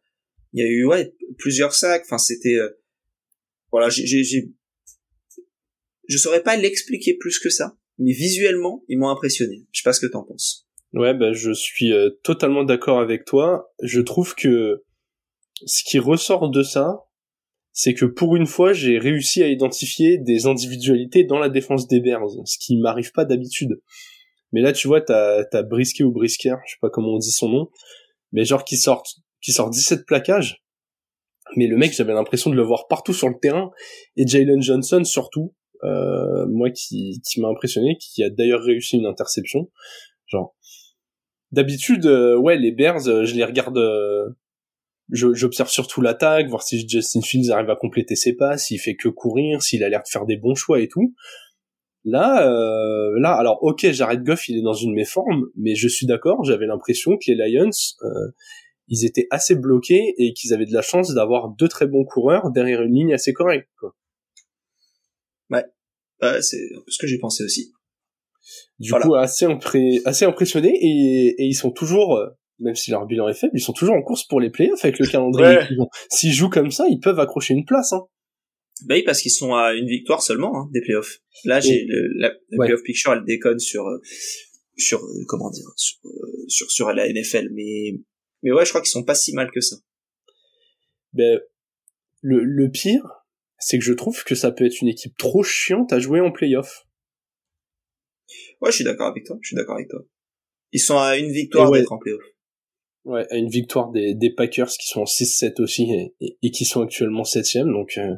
il 0.53 0.63
y 0.63 0.67
a 0.67 0.69
eu 0.69 0.85
ouais 0.85 1.15
plusieurs 1.39 1.75
sacs. 1.75 2.03
Enfin, 2.05 2.19
c'était 2.19 2.57
euh, 2.57 2.69
voilà, 3.73 3.89
j'ai, 3.89 4.25
j'ai, 4.25 4.53
je 6.09 6.19
saurais 6.19 6.43
pas 6.43 6.57
l'expliquer 6.57 7.15
plus 7.15 7.39
que 7.39 7.51
ça, 7.51 7.77
mais 7.99 8.13
visuellement, 8.13 8.85
ils 8.89 8.99
m'ont 8.99 9.09
impressionné. 9.09 9.65
Je 9.73 9.81
sais 9.81 9.85
pas 9.85 9.93
ce 9.93 10.01
que 10.01 10.11
t'en 10.11 10.25
penses. 10.25 10.67
Ouais, 10.93 11.15
bah, 11.15 11.33
je 11.33 11.53
suis 11.53 11.93
euh, 11.93 12.11
totalement 12.25 12.65
d'accord 12.65 12.99
avec 12.99 13.25
toi. 13.25 13.73
Je 13.83 14.01
trouve 14.01 14.35
que 14.35 14.83
ce 15.65 15.85
qui 15.85 16.01
ressort 16.01 16.51
de 16.51 16.65
ça, 16.65 17.05
c'est 17.73 17.95
que 17.95 18.07
pour 18.07 18.35
une 18.35 18.47
fois, 18.47 18.73
j'ai 18.73 18.99
réussi 18.99 19.43
à 19.43 19.49
identifier 19.49 20.19
des 20.19 20.47
individualités 20.47 21.23
dans 21.23 21.39
la 21.39 21.49
défense 21.49 21.87
des 21.87 22.01
Bears, 22.01 22.29
ce 22.45 22.59
qui 22.59 22.77
m'arrive 22.77 23.13
pas 23.13 23.25
d'habitude. 23.25 23.81
Mais 24.53 24.61
là, 24.61 24.73
tu 24.73 24.89
vois, 24.89 25.01
t'as, 25.01 25.45
t'as 25.45 25.63
ou 25.63 26.13
Brisker, 26.13 26.57
je 26.67 26.73
sais 26.73 26.79
pas 26.81 26.91
comment 26.91 27.15
on 27.15 27.19
dit 27.19 27.31
son 27.31 27.49
nom, 27.49 27.71
mais 28.33 28.45
genre 28.45 28.65
qui 28.65 28.77
sort, 28.77 29.05
qui 29.41 29.53
sort 29.53 29.71
17 29.71 30.07
plaquages. 30.07 30.65
Mais 31.57 31.67
le 31.67 31.77
mec, 31.77 31.93
j'avais 31.93 32.13
l'impression 32.13 32.51
de 32.51 32.57
le 32.57 32.63
voir 32.63 32.87
partout 32.89 33.13
sur 33.13 33.29
le 33.29 33.39
terrain. 33.41 33.71
Et 34.17 34.27
Jalen 34.27 34.63
Johnson, 34.63 35.03
surtout, 35.05 35.55
euh, 35.83 36.47
moi 36.47 36.71
qui, 36.71 37.21
qui 37.29 37.41
m'a 37.41 37.49
impressionné, 37.49 37.97
qui 37.99 38.23
a 38.23 38.31
d'ailleurs 38.31 38.63
réussi 38.63 38.97
une 38.97 39.07
interception. 39.07 39.71
Genre, 40.27 40.55
d'habitude, 41.53 42.07
euh, 42.07 42.37
ouais, 42.37 42.57
les 42.57 42.73
Bears, 42.73 43.09
euh, 43.09 43.25
je 43.25 43.35
les 43.35 43.45
regarde, 43.45 43.79
euh, 43.79 44.29
j'observe 45.11 45.69
surtout 45.69 46.01
l'attaque, 46.01 46.49
voir 46.49 46.63
si 46.63 46.87
Justin 46.89 47.21
Fields 47.21 47.51
arrive 47.51 47.71
à 47.71 47.77
compléter 47.77 48.15
ses 48.15 48.37
pas, 48.37 48.59
s'il 48.59 48.79
fait 48.79 48.95
que 48.95 49.09
courir, 49.09 49.63
s'il 49.63 49.83
a 49.83 49.89
l'air 49.89 50.03
de 50.03 50.09
faire 50.09 50.27
des 50.27 50.37
bons 50.37 50.55
choix 50.55 50.81
et 50.81 50.89
tout. 50.89 51.15
Là, 52.05 52.49
euh, 52.49 53.19
là, 53.21 53.35
alors 53.35 53.63
ok, 53.63 53.91
Jared 53.91 54.23
Goff, 54.23 54.49
il 54.49 54.59
est 54.59 54.63
dans 54.63 54.73
une 54.73 54.95
méforme, 54.95 55.47
mais 55.57 55.75
je 55.75 55.87
suis 55.87 56.07
d'accord. 56.07 56.45
J'avais 56.45 56.67
l'impression 56.67 57.17
que 57.17 57.31
les 57.31 57.35
Lions, 57.35 57.71
euh, 58.03 58.09
ils 58.89 59.05
étaient 59.05 59.27
assez 59.31 59.55
bloqués 59.55 60.15
et 60.17 60.33
qu'ils 60.33 60.55
avaient 60.55 60.67
de 60.67 60.73
la 60.73 60.83
chance 60.83 61.13
d'avoir 61.15 61.51
deux 61.51 61.69
très 61.69 61.87
bons 61.87 62.05
coureurs 62.05 62.51
derrière 62.51 62.83
une 62.83 62.95
ligne 62.95 63.13
assez 63.13 63.33
correcte. 63.33 63.69
Quoi. 63.79 63.95
Ouais, 65.51 65.65
c'est 66.43 66.59
ce 66.89 66.99
que 66.99 67.07
j'ai 67.07 67.19
pensé 67.19 67.45
aussi. 67.45 67.73
Du 68.79 68.93
coup, 68.93 69.15
assez, 69.15 69.47
assez 70.07 70.25
impressionné 70.25 70.71
et, 70.75 71.35
et 71.39 71.45
ils 71.45 71.55
sont 71.55 71.71
toujours, 71.71 72.17
euh, 72.17 72.29
même 72.59 72.75
si 72.75 72.91
leur 72.91 73.07
bilan 73.07 73.29
est 73.29 73.35
faible, 73.35 73.53
ils 73.55 73.63
sont 73.63 73.73
toujours 73.73 73.95
en 73.95 74.03
course 74.03 74.25
pour 74.25 74.41
les 74.41 74.51
playoffs 74.51 74.85
avec 74.85 74.99
le 74.99 75.07
calendrier. 75.07 75.59
S'ils 76.11 76.33
jouent 76.33 76.51
comme 76.51 76.71
ça, 76.71 76.87
ils 76.89 76.99
peuvent 76.99 77.21
accrocher 77.21 77.55
une 77.55 77.65
place. 77.65 77.93
Hein. 77.93 78.07
Bah 78.87 78.95
oui, 78.95 79.03
parce 79.03 79.21
qu'ils 79.21 79.31
sont 79.31 79.55
à 79.55 79.75
une 79.75 79.87
victoire 79.87 80.23
seulement 80.23 80.57
hein, 80.57 80.71
des 80.73 80.81
playoffs. 80.81 81.21
Là, 81.45 81.61
j'ai 81.61 81.85
le, 81.87 82.09
la, 82.19 82.35
playoff 82.59 82.83
picture, 82.83 83.13
elle 83.13 83.25
déconne 83.25 83.59
sur 83.59 83.87
euh, 83.87 84.01
sur 84.77 85.03
euh, 85.03 85.25
comment 85.29 85.51
dire 85.51 85.67
euh, 86.05 86.09
sur, 86.49 86.71
sur, 86.71 86.93
la 86.93 87.11
NFL, 87.13 87.51
mais 87.53 87.99
mais 88.43 88.53
ouais, 88.53 88.65
je 88.65 88.71
crois 88.71 88.81
qu'ils 88.81 88.91
sont 88.91 89.05
pas 89.05 89.15
si 89.15 89.33
mal 89.35 89.51
que 89.51 89.61
ça. 89.61 89.77
Ben 91.13 91.41
le 92.23 92.45
le 92.45 92.71
pire, 92.71 93.03
c'est 93.59 93.79
que 93.79 93.85
je 93.85 93.93
trouve 93.93 94.25
que 94.25 94.35
ça 94.35 94.51
peut 94.51 94.65
être 94.65 94.81
une 94.81 94.89
équipe 94.89 95.17
trop 95.17 95.43
chiante 95.43 95.93
à 95.93 95.99
jouer 95.99 96.21
en 96.21 96.33
playoff. 96.33 96.87
Ouais, 98.61 98.71
je 98.71 98.77
suis 98.77 98.85
d'accord 98.85 99.09
avec 99.09 99.25
toi. 99.25 99.39
Je 99.43 99.49
suis 99.49 99.57
d'accord 99.57 99.77
avec 99.77 99.89
toi. 99.89 100.01
Ils 100.73 100.81
sont 100.81 100.99
à 100.99 101.17
une 101.17 101.33
victoire 101.33 101.71
d'être 101.71 101.93
en 101.93 101.99
playoff. 101.99 102.23
Ouais, 103.07 103.27
à 103.31 103.37
une 103.37 103.49
victoire 103.49 103.91
des, 103.91 104.15
des 104.15 104.31
Packers 104.31 104.69
qui 104.69 104.87
sont 104.87 105.01
en 105.01 105.05
6-7 105.05 105.63
aussi 105.63 105.91
et, 106.21 106.37
et, 106.43 106.51
qui 106.51 106.67
sont 106.67 106.83
actuellement 106.83 107.25
7 107.25 107.65
Donc, 107.65 107.95
euh... 107.97 108.17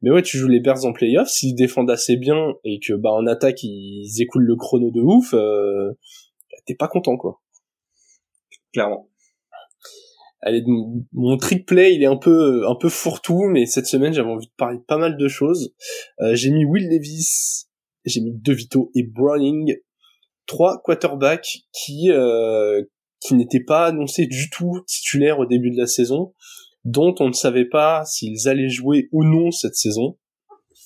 mais 0.00 0.10
ouais, 0.10 0.22
tu 0.22 0.38
joues 0.38 0.48
les 0.48 0.60
Bears 0.60 0.86
en 0.86 0.94
playoff, 0.94 1.28
s'ils 1.28 1.54
défendent 1.54 1.90
assez 1.90 2.16
bien 2.16 2.54
et 2.64 2.80
que 2.80 2.94
bah 2.94 3.10
en 3.10 3.26
attaque 3.26 3.62
ils 3.62 4.10
écoulent 4.20 4.46
le 4.46 4.56
chrono 4.56 4.90
de 4.90 5.02
ouf, 5.02 5.34
euh... 5.34 5.92
t'es 6.64 6.74
pas 6.74 6.88
content 6.88 7.18
quoi. 7.18 7.42
Clairement. 8.72 9.10
Allez, 10.40 10.64
mon 11.12 11.36
trick 11.36 11.66
play, 11.66 11.94
il 11.94 12.02
est 12.02 12.06
un 12.06 12.16
peu 12.16 12.66
un 12.66 12.74
peu 12.74 12.88
fourre-tout, 12.88 13.44
mais 13.44 13.66
cette 13.66 13.86
semaine 13.86 14.14
j'avais 14.14 14.30
envie 14.30 14.46
de 14.46 14.52
parler 14.56 14.78
de 14.78 14.82
pas 14.82 14.96
mal 14.96 15.18
de 15.18 15.28
choses. 15.28 15.74
Euh, 16.20 16.34
j'ai 16.34 16.50
mis 16.50 16.64
Will 16.64 16.88
Levis, 16.88 17.66
j'ai 18.06 18.22
mis 18.22 18.32
DeVito 18.32 18.90
et 18.94 19.02
Browning, 19.02 19.76
trois 20.46 20.80
quarterbacks 20.82 21.58
qui 21.72 22.10
euh, 22.10 22.82
qui 23.22 23.34
n'étaient 23.34 23.62
pas 23.62 23.86
annoncés 23.86 24.26
du 24.26 24.50
tout 24.50 24.80
titulaires 24.86 25.38
au 25.38 25.46
début 25.46 25.70
de 25.70 25.78
la 25.78 25.86
saison, 25.86 26.34
dont 26.84 27.14
on 27.20 27.28
ne 27.28 27.32
savait 27.32 27.68
pas 27.68 28.04
s'ils 28.04 28.48
allaient 28.48 28.68
jouer 28.68 29.08
ou 29.12 29.24
non 29.24 29.50
cette 29.50 29.76
saison. 29.76 30.18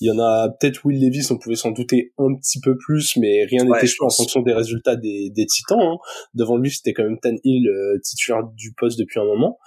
Il 0.00 0.08
y 0.08 0.10
en 0.10 0.18
a 0.18 0.50
peut-être 0.50 0.84
Will 0.84 1.00
Levis, 1.00 1.28
on 1.30 1.38
pouvait 1.38 1.56
s'en 1.56 1.70
douter 1.70 2.12
un 2.18 2.34
petit 2.34 2.60
peu 2.60 2.76
plus, 2.76 3.16
mais 3.16 3.44
rien 3.46 3.64
n'était 3.64 3.86
sûr 3.86 4.04
en 4.04 4.10
fonction 4.10 4.42
des 4.42 4.52
résultats 4.52 4.94
des, 4.94 5.30
des 5.30 5.46
Titans. 5.46 5.80
Hein. 5.80 5.96
Devant 6.34 6.58
lui, 6.58 6.70
c'était 6.70 6.92
quand 6.92 7.04
même 7.04 7.18
Tan 7.18 7.36
Hill 7.44 7.66
euh, 7.68 7.98
titulaire 8.04 8.42
du 8.54 8.74
poste 8.74 8.98
depuis 8.98 9.20
un 9.20 9.24
moment. 9.24 9.58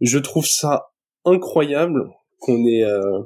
Je 0.00 0.18
trouve 0.18 0.46
ça 0.46 0.88
incroyable 1.24 2.10
qu'on 2.40 2.66
ait 2.66 2.84
euh, 2.84 3.20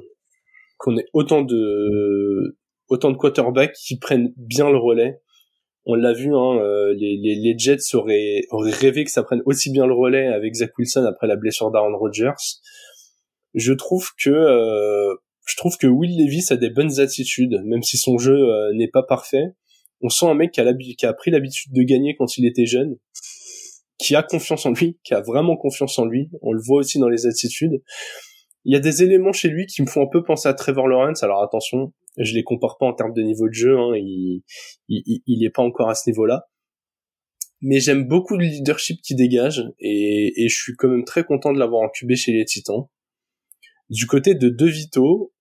qu'on 0.77 0.97
ait 0.97 1.05
autant 1.11 1.41
de 1.41 2.57
autant 2.87 3.11
de 3.11 3.17
quarterbacks 3.17 3.73
qui 3.73 3.99
prennent 3.99 4.33
bien 4.37 4.69
le 4.69 4.77
relais. 4.77 5.19
On 5.91 5.95
l'a 5.95 6.13
vu, 6.13 6.35
hein, 6.35 6.59
euh, 6.61 6.93
les, 6.93 7.17
les, 7.17 7.33
les, 7.33 7.57
Jets 7.57 7.95
auraient, 7.95 8.41
auraient 8.51 8.69
rêvé 8.69 9.05
que 9.05 9.09
ça 9.09 9.23
prenne 9.23 9.41
aussi 9.45 9.71
bien 9.71 9.87
le 9.87 9.93
relais 9.95 10.27
avec 10.27 10.53
Zach 10.53 10.77
Wilson 10.77 11.03
après 11.05 11.25
la 11.25 11.35
blessure 11.35 11.71
d'Aaron 11.71 11.97
Rodgers. 11.97 12.37
Je 13.55 13.73
trouve 13.73 14.09
que 14.23 14.29
je 15.49 15.55
trouve 15.55 15.77
que 15.77 15.87
Will 15.87 16.15
Levis 16.15 16.45
a 16.51 16.57
des 16.57 16.69
bonnes 16.69 16.99
attitudes, 16.99 17.59
même 17.65 17.81
si 17.81 17.97
son 17.97 18.19
jeu 18.19 18.35
euh, 18.35 18.71
n'est 18.75 18.87
pas 18.87 19.01
parfait. 19.01 19.45
On 20.01 20.09
sent 20.09 20.27
un 20.27 20.35
mec 20.35 20.51
qui 20.51 20.61
a, 20.61 20.73
qui 20.75 21.05
a 21.05 21.13
pris 21.13 21.31
l'habitude 21.31 21.73
de 21.73 21.81
gagner 21.81 22.15
quand 22.15 22.37
il 22.37 22.45
était 22.45 22.67
jeune, 22.67 22.97
qui 23.97 24.15
a 24.15 24.21
confiance 24.21 24.67
en 24.67 24.71
lui, 24.71 24.99
qui 25.03 25.15
a 25.15 25.21
vraiment 25.21 25.57
confiance 25.57 25.97
en 25.97 26.05
lui. 26.05 26.29
On 26.43 26.53
le 26.53 26.61
voit 26.63 26.79
aussi 26.79 26.99
dans 26.99 27.09
les 27.09 27.25
attitudes. 27.25 27.81
Il 28.65 28.73
y 28.73 28.75
a 28.75 28.79
des 28.79 29.01
éléments 29.01 29.33
chez 29.33 29.49
lui 29.49 29.65
qui 29.65 29.81
me 29.81 29.87
font 29.87 30.03
un 30.03 30.09
peu 30.11 30.23
penser 30.23 30.47
à 30.47 30.53
Trevor 30.53 30.87
Lawrence. 30.87 31.23
Alors 31.23 31.41
attention, 31.41 31.93
je 32.19 32.33
les 32.33 32.43
compare 32.43 32.77
pas 32.77 32.85
en 32.85 32.93
termes 32.93 33.13
de 33.13 33.21
niveau 33.21 33.47
de 33.47 33.53
jeu. 33.53 33.77
Hein, 33.77 33.95
il, 33.95 34.43
il, 34.87 35.21
il 35.25 35.45
est 35.45 35.49
pas 35.49 35.63
encore 35.63 35.89
à 35.89 35.95
ce 35.95 36.09
niveau-là. 36.09 36.47
Mais 37.61 37.79
j'aime 37.79 38.07
beaucoup 38.07 38.37
le 38.37 38.45
leadership 38.45 39.01
qui 39.01 39.15
dégage 39.15 39.63
et, 39.79 40.43
et 40.43 40.47
je 40.47 40.55
suis 40.55 40.73
quand 40.77 40.87
même 40.87 41.03
très 41.03 41.25
content 41.25 41.51
de 41.51 41.59
l'avoir 41.59 41.83
incubé 41.83 42.15
chez 42.15 42.31
les 42.31 42.45
Titans. 42.45 42.85
Du 43.89 44.05
côté 44.05 44.33
de 44.35 44.49
De 44.49 44.65
Vito, 44.65 45.33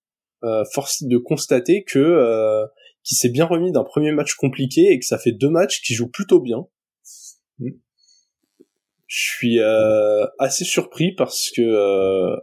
euh, 0.42 0.64
force 0.72 1.02
de 1.04 1.16
constater 1.18 1.84
que 1.84 1.98
euh, 1.98 2.64
qui 3.04 3.14
s'est 3.14 3.28
bien 3.28 3.44
remis 3.44 3.72
d'un 3.72 3.84
premier 3.84 4.12
match 4.12 4.34
compliqué 4.34 4.88
et 4.90 4.98
que 4.98 5.04
ça 5.04 5.18
fait 5.18 5.32
deux 5.32 5.48
matchs 5.48 5.80
qui 5.80 5.94
joue 5.94 6.08
plutôt 6.08 6.40
bien. 6.40 6.66
Mm. 7.58 7.70
Je 9.06 9.24
suis 9.24 9.60
euh, 9.60 10.26
assez 10.38 10.64
surpris 10.64 11.14
parce 11.14 11.50
que 11.50 11.62
euh, 11.62 12.36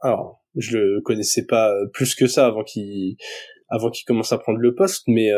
alors 0.00 0.42
je 0.56 0.76
le 0.76 1.00
connaissais 1.00 1.46
pas 1.46 1.72
plus 1.92 2.14
que 2.14 2.26
ça 2.26 2.46
avant 2.46 2.64
qu'il 2.64 3.16
avant 3.72 3.90
qu'il 3.90 4.04
commence 4.04 4.32
à 4.32 4.38
prendre 4.38 4.58
le 4.58 4.74
poste, 4.74 5.04
mais 5.08 5.30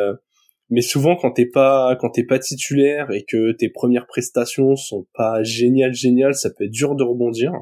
mais 0.71 0.81
souvent 0.81 1.17
quand 1.17 1.31
t'es 1.31 1.47
pas 1.47 1.97
quand 2.01 2.11
t'es 2.11 2.25
pas 2.25 2.39
titulaire 2.39 3.11
et 3.11 3.25
que 3.25 3.53
tes 3.53 3.69
premières 3.69 4.07
prestations 4.07 4.77
sont 4.77 5.07
pas 5.15 5.43
géniales 5.43 5.95
géniales, 5.95 6.35
ça 6.35 6.51
peut 6.51 6.65
être 6.65 6.71
dur 6.71 6.95
de 6.95 7.05
rebondir 7.05 7.53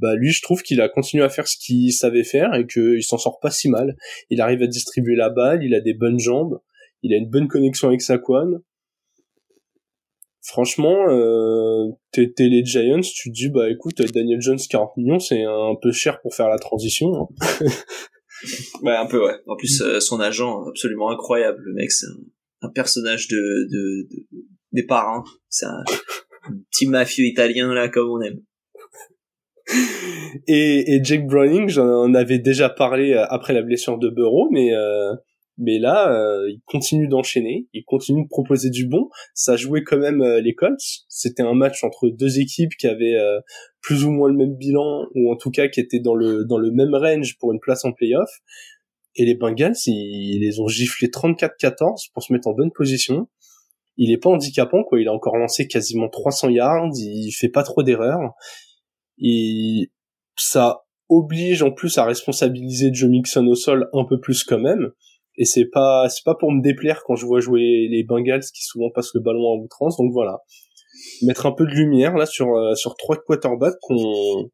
bah 0.00 0.14
lui 0.14 0.30
je 0.30 0.42
trouve 0.42 0.62
qu'il 0.62 0.80
a 0.80 0.88
continué 0.88 1.24
à 1.24 1.28
faire 1.28 1.46
ce 1.46 1.56
qu'il 1.58 1.92
savait 1.92 2.24
faire 2.24 2.54
et 2.54 2.66
qu'il 2.66 3.02
s'en 3.02 3.18
sort 3.18 3.38
pas 3.40 3.50
si 3.50 3.68
mal. 3.68 3.96
Il 4.30 4.40
arrive 4.40 4.62
à 4.62 4.66
distribuer 4.66 5.16
la 5.16 5.30
balle, 5.30 5.62
il 5.62 5.74
a 5.74 5.80
des 5.80 5.94
bonnes 5.94 6.18
jambes, 6.18 6.60
il 7.02 7.14
a 7.14 7.16
une 7.16 7.28
bonne 7.28 7.48
connexion 7.48 7.88
avec 7.88 8.02
Saquon. 8.02 8.60
Franchement, 10.42 11.08
euh, 11.08 11.88
t'es, 12.12 12.30
les 12.38 12.64
Giants, 12.64 13.00
tu 13.00 13.30
te 13.30 13.34
dis 13.34 13.48
bah 13.48 13.70
écoute 13.70 14.02
Daniel 14.12 14.40
Jones 14.40 14.58
40 14.58 14.96
millions 14.96 15.18
c'est 15.18 15.42
un 15.44 15.74
peu 15.80 15.92
cher 15.92 16.20
pour 16.20 16.34
faire 16.34 16.48
la 16.48 16.58
transition. 16.58 17.14
Hein. 17.14 17.66
ouais 18.82 18.96
un 18.96 19.06
peu 19.06 19.24
ouais. 19.24 19.36
En 19.46 19.56
plus 19.56 19.80
euh, 19.80 20.00
son 20.00 20.20
agent 20.20 20.66
absolument 20.68 21.10
incroyable, 21.10 21.62
le 21.64 21.74
mec 21.74 21.90
c'est 21.90 22.06
un, 22.62 22.68
personnage 22.70 23.28
de, 23.28 23.36
de, 23.36 24.08
de 24.10 24.26
des 24.72 24.84
parents. 24.86 25.24
C'est 25.48 25.66
un 25.66 25.84
petit 26.70 26.86
mafieux 26.86 27.26
italien 27.26 27.72
là 27.72 27.88
comme 27.88 28.10
on 28.10 28.20
aime 28.20 28.40
et, 30.46 30.94
et 30.94 31.04
Jake 31.04 31.26
Browning, 31.26 31.68
j'en 31.68 32.12
avais 32.14 32.38
déjà 32.38 32.68
parlé 32.68 33.12
euh, 33.12 33.24
après 33.28 33.52
la 33.52 33.62
blessure 33.62 33.98
de 33.98 34.08
Burrow, 34.08 34.48
mais 34.50 34.74
euh, 34.74 35.14
mais 35.58 35.78
là, 35.78 36.12
euh, 36.12 36.50
il 36.50 36.60
continue 36.66 37.08
d'enchaîner, 37.08 37.68
il 37.72 37.84
continue 37.84 38.24
de 38.24 38.28
proposer 38.28 38.70
du 38.70 38.86
bon. 38.86 39.08
Ça 39.34 39.56
jouait 39.56 39.84
quand 39.84 39.98
même 39.98 40.22
les 40.22 40.54
Colts. 40.54 41.04
C'était 41.08 41.42
un 41.42 41.54
match 41.54 41.84
entre 41.84 42.08
deux 42.08 42.40
équipes 42.40 42.72
qui 42.78 42.86
avaient 42.86 43.16
plus 43.80 44.04
ou 44.04 44.10
moins 44.10 44.28
le 44.28 44.36
même 44.36 44.56
bilan, 44.56 45.06
ou 45.14 45.32
en 45.32 45.36
tout 45.36 45.50
cas 45.50 45.68
qui 45.68 45.80
étaient 45.80 46.00
dans 46.00 46.14
le 46.14 46.44
dans 46.44 46.58
le 46.58 46.70
même 46.72 46.94
range 46.94 47.36
pour 47.38 47.52
une 47.52 47.60
place 47.60 47.84
en 47.84 47.92
playoff. 47.92 48.30
Et 49.16 49.24
les 49.24 49.36
Bengals, 49.36 49.76
ils, 49.86 50.40
les 50.40 50.58
ont 50.58 50.66
giflés 50.66 51.06
34-14 51.06 52.10
pour 52.12 52.22
se 52.22 52.32
mettre 52.32 52.48
en 52.48 52.52
bonne 52.52 52.72
position. 52.72 53.28
Il 53.96 54.10
est 54.10 54.18
pas 54.18 54.30
handicapant, 54.30 54.82
quoi. 54.82 55.00
Il 55.00 55.06
a 55.06 55.12
encore 55.12 55.36
lancé 55.36 55.68
quasiment 55.68 56.08
300 56.08 56.48
yards. 56.48 56.90
Il 56.96 57.30
fait 57.30 57.48
pas 57.48 57.62
trop 57.62 57.84
d'erreurs 57.84 58.34
et 59.18 59.90
ça 60.36 60.84
oblige 61.08 61.62
en 61.62 61.70
plus 61.70 61.98
à 61.98 62.04
responsabiliser 62.04 62.92
Joe 62.92 63.10
Mixon 63.10 63.46
au 63.46 63.54
sol 63.54 63.88
un 63.92 64.04
peu 64.04 64.20
plus 64.20 64.44
quand 64.44 64.58
même. 64.58 64.90
Et 65.36 65.44
c'est 65.44 65.66
pas 65.66 66.08
c'est 66.08 66.24
pas 66.24 66.36
pour 66.36 66.52
me 66.52 66.62
déplaire 66.62 67.02
quand 67.04 67.16
je 67.16 67.26
vois 67.26 67.40
jouer 67.40 67.88
les 67.90 68.04
Bengals 68.04 68.44
qui 68.54 68.64
souvent 68.64 68.90
passent 68.90 69.14
le 69.14 69.20
ballon 69.20 69.46
en 69.46 69.56
outrance. 69.56 69.96
Donc 69.96 70.12
voilà, 70.12 70.38
mettre 71.22 71.46
un 71.46 71.52
peu 71.52 71.64
de 71.66 71.72
lumière 71.72 72.16
là 72.16 72.26
sur 72.26 72.54
euh, 72.54 72.74
sur 72.74 72.96
trois 72.96 73.16
quarterbacks 73.16 73.78
qu'on 73.80 74.50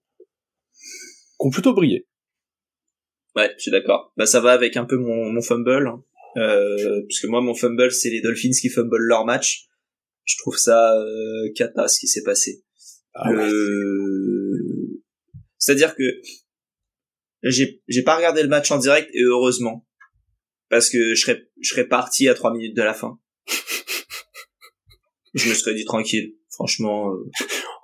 qu'on 1.36 1.50
plutôt 1.50 1.74
brillé. 1.74 2.06
Ouais, 3.36 3.52
je 3.56 3.62
suis 3.62 3.70
d'accord. 3.70 4.12
Bah 4.16 4.26
ça 4.26 4.40
va 4.40 4.52
avec 4.52 4.76
un 4.76 4.86
peu 4.86 4.96
mon, 4.96 5.30
mon 5.30 5.42
fumble, 5.42 5.86
hein. 5.86 6.02
euh, 6.38 7.02
parce 7.08 7.20
que 7.20 7.26
moi 7.26 7.42
mon 7.42 7.54
fumble 7.54 7.92
c'est 7.92 8.10
les 8.10 8.22
Dolphins 8.22 8.50
qui 8.58 8.70
fumble 8.70 8.96
leur 8.96 9.26
match. 9.26 9.66
Je 10.24 10.36
trouve 10.38 10.56
ça 10.56 10.94
euh, 10.94 11.52
cata 11.54 11.88
ce 11.88 12.00
qui 12.00 12.06
s'est 12.06 12.22
passé. 12.22 12.62
Ah 13.14 13.28
c'est-à-dire 15.58 15.94
que 15.94 16.04
j'ai 17.42 17.82
j'ai 17.88 18.02
pas 18.02 18.16
regardé 18.16 18.42
le 18.42 18.48
match 18.48 18.70
en 18.70 18.78
direct 18.78 19.10
et 19.12 19.22
heureusement 19.22 19.86
parce 20.70 20.88
que 20.88 21.14
je 21.14 21.20
serais 21.20 21.42
je 21.60 21.68
serais 21.68 21.86
parti 21.86 22.28
à 22.28 22.34
trois 22.34 22.52
minutes 22.52 22.76
de 22.76 22.82
la 22.82 22.94
fin. 22.94 23.18
je 25.34 25.48
me 25.48 25.54
serais 25.54 25.74
dit 25.74 25.84
tranquille. 25.84 26.34
Franchement, 26.52 27.10
euh, 27.12 27.30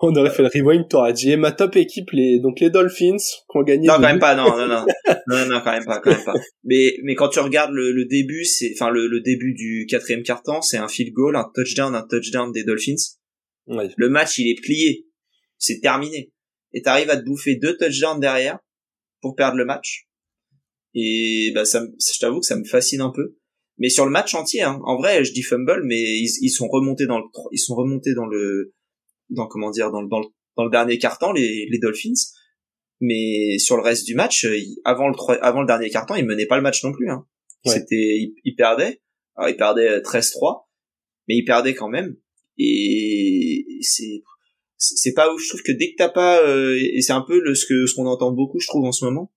on 0.02 0.14
aurait 0.16 0.30
fait 0.30 0.42
le 0.42 0.50
rewind, 0.52 0.88
t'aurais 0.88 1.12
dit 1.12 1.32
eh, 1.32 1.36
ma 1.36 1.52
top 1.52 1.76
équipe 1.76 2.10
les 2.12 2.40
donc 2.40 2.60
les 2.60 2.70
Dolphins 2.70 3.16
qui 3.16 3.56
ont 3.56 3.62
gagné. 3.62 3.86
Non 3.86 3.94
quand 3.94 4.00
même 4.00 4.18
pas, 4.18 4.34
non 4.34 4.56
non 4.56 4.66
non 4.66 4.86
non 5.28 5.46
non 5.46 5.60
quand 5.62 5.72
même 5.72 5.84
pas 5.84 6.00
quand 6.00 6.10
même 6.10 6.24
pas. 6.24 6.34
Mais 6.64 6.96
mais 7.02 7.14
quand 7.14 7.28
tu 7.28 7.40
regardes 7.40 7.72
le, 7.72 7.92
le 7.92 8.04
début, 8.06 8.44
c'est 8.44 8.72
enfin 8.74 8.90
le, 8.90 9.06
le 9.06 9.20
début 9.20 9.54
du 9.54 9.86
quatrième 9.88 10.22
quart 10.22 10.42
temps, 10.42 10.62
c'est 10.62 10.78
un 10.78 10.88
field 10.88 11.12
goal, 11.12 11.36
un 11.36 11.50
touchdown, 11.54 11.94
un 11.94 12.06
touchdown 12.08 12.52
des 12.52 12.64
Dolphins. 12.64 12.94
Ouais. 13.66 13.88
Le 13.96 14.08
match 14.08 14.38
il 14.38 14.50
est 14.50 14.60
plié, 14.60 15.06
c'est 15.58 15.80
terminé 15.80 16.32
et 16.72 16.82
t'arrives 16.82 17.10
à 17.10 17.16
te 17.16 17.24
bouffer 17.24 17.56
deux 17.56 17.76
touchdowns 17.76 18.20
derrière 18.20 18.58
pour 19.20 19.34
perdre 19.34 19.56
le 19.56 19.64
match. 19.64 20.05
Et 20.98 21.52
bah 21.54 21.66
ça, 21.66 21.82
je 21.82 22.18
t'avoue 22.18 22.40
que 22.40 22.46
ça 22.46 22.56
me 22.56 22.64
fascine 22.64 23.02
un 23.02 23.12
peu. 23.14 23.36
Mais 23.78 23.90
sur 23.90 24.06
le 24.06 24.10
match 24.10 24.34
entier, 24.34 24.62
hein, 24.62 24.80
en 24.84 24.96
vrai, 24.96 25.22
je 25.24 25.32
dis 25.32 25.42
fumble, 25.42 25.82
mais 25.84 26.00
ils, 26.00 26.30
ils, 26.40 26.48
sont 26.48 26.66
remontés 26.66 27.06
dans 27.06 27.18
le, 27.18 27.24
ils 27.52 27.58
sont 27.58 27.74
remontés 27.74 28.14
dans 28.14 28.24
le, 28.24 28.74
dans 29.28 29.46
comment 29.46 29.70
dire, 29.70 29.90
dans 29.90 30.00
le, 30.00 30.08
dans 30.08 30.20
le, 30.20 30.26
dans 30.56 30.64
le 30.64 30.70
dernier 30.70 30.96
carton, 30.96 31.32
les, 31.32 31.66
les 31.70 31.78
Dolphins. 31.78 32.14
Mais 33.02 33.58
sur 33.58 33.76
le 33.76 33.82
reste 33.82 34.06
du 34.06 34.14
match, 34.14 34.46
avant 34.86 35.08
le, 35.08 35.44
avant 35.44 35.60
le 35.60 35.66
dernier 35.66 35.90
carton, 35.90 36.14
ils 36.14 36.24
menaient 36.24 36.46
pas 36.46 36.56
le 36.56 36.62
match 36.62 36.82
non 36.82 36.92
plus. 36.92 37.10
Hein. 37.10 37.26
C'était, 37.66 38.32
ils, 38.44 38.54
perdaient. 38.54 39.02
Alors 39.34 39.50
ils 39.50 39.56
perdaient 39.56 39.98
13-3, 39.98 40.64
mais 41.28 41.36
ils 41.36 41.44
perdaient 41.44 41.74
quand 41.74 41.90
même. 41.90 42.16
Et 42.56 43.66
c'est, 43.82 44.22
c'est 44.78 45.12
pas 45.12 45.30
où 45.34 45.36
je 45.36 45.48
trouve 45.48 45.62
que 45.62 45.72
dès 45.72 45.90
que 45.90 45.96
t'as 45.98 46.08
pas 46.08 46.40
euh, 46.40 46.78
et 46.80 47.02
c'est 47.02 47.12
un 47.12 47.20
peu 47.20 47.38
le, 47.38 47.54
ce 47.54 47.66
que 47.66 47.86
ce 47.86 47.94
qu'on 47.94 48.06
entend 48.06 48.32
beaucoup 48.32 48.60
je 48.60 48.66
trouve 48.66 48.84
en 48.84 48.92
ce 48.92 49.04
moment 49.04 49.30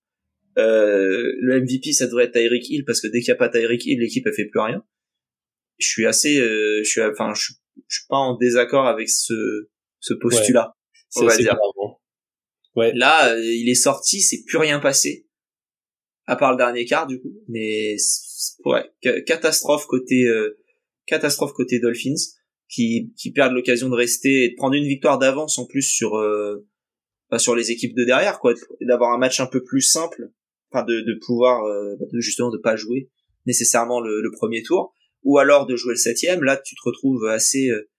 euh, 0.58 1.32
le 1.40 1.60
MVP 1.60 1.92
ça 1.92 2.06
devrait 2.06 2.24
être 2.24 2.32
Tyreek 2.32 2.68
Hill 2.68 2.84
parce 2.84 3.00
que 3.00 3.06
dès 3.08 3.20
qu'il 3.20 3.28
y 3.28 3.32
a 3.32 3.36
pas 3.36 3.48
Tyreek 3.48 3.84
Hill 3.86 4.00
l'équipe 4.00 4.26
elle 4.26 4.34
fait 4.34 4.46
plus 4.46 4.60
rien. 4.60 4.84
Je 5.78 5.86
suis 5.86 6.06
assez 6.06 6.38
euh, 6.38 6.82
je 6.84 6.88
suis 6.88 7.02
enfin 7.02 7.32
je, 7.34 7.52
suis 7.88 8.04
pas 8.08 8.16
en 8.16 8.36
désaccord 8.36 8.86
avec 8.86 9.08
ce 9.08 9.34
ce 10.00 10.14
postulat 10.14 10.76
on 11.16 11.24
va 11.24 11.36
dire. 11.36 11.56
ouais. 12.76 12.92
là 12.94 13.32
euh, 13.32 13.44
il 13.44 13.68
est 13.68 13.74
sorti 13.74 14.20
c'est 14.20 14.44
plus 14.46 14.58
rien 14.58 14.80
passé 14.80 15.26
à 16.26 16.36
part 16.36 16.52
le 16.52 16.56
dernier 16.56 16.84
quart 16.84 17.06
du 17.06 17.20
coup 17.20 17.32
mais 17.48 17.96
ouais 18.64 18.84
catastrophe 19.26 19.86
côté 19.86 20.24
euh, 20.26 20.58
catastrophe 21.06 21.52
côté 21.52 21.80
Dolphins 21.80 22.14
qui, 22.68 23.12
qui 23.16 23.32
perdent 23.32 23.52
l'occasion 23.52 23.88
de 23.88 23.96
rester 23.96 24.44
et 24.44 24.50
de 24.50 24.54
prendre 24.54 24.74
une 24.74 24.86
victoire 24.86 25.18
d'avance 25.18 25.58
en 25.58 25.66
plus 25.66 25.82
sur 25.82 26.16
euh, 26.16 26.66
sur 27.38 27.54
les 27.54 27.70
équipes 27.70 27.96
de 27.96 28.04
derrière 28.04 28.38
quoi 28.38 28.54
d'avoir 28.80 29.12
un 29.12 29.18
match 29.18 29.40
un 29.40 29.46
peu 29.46 29.62
plus 29.62 29.82
simple 29.82 30.30
enfin 30.70 30.84
de, 30.84 31.00
de 31.00 31.18
pouvoir 31.24 31.64
euh, 31.64 31.96
bah, 31.98 32.06
de, 32.12 32.20
justement 32.20 32.50
de 32.50 32.58
pas 32.58 32.76
jouer 32.76 33.10
nécessairement 33.46 34.00
le, 34.00 34.20
le, 34.20 34.30
premier 34.30 34.62
tour 34.62 34.94
ou 35.22 35.38
alors 35.38 35.66
de 35.66 35.76
jouer 35.76 35.92
le 35.92 35.98
septième 35.98 36.42
là 36.42 36.56
tu 36.56 36.74
te 36.74 36.80
retrouves 36.84 37.26
assez 37.26 37.68
euh, 37.70 37.90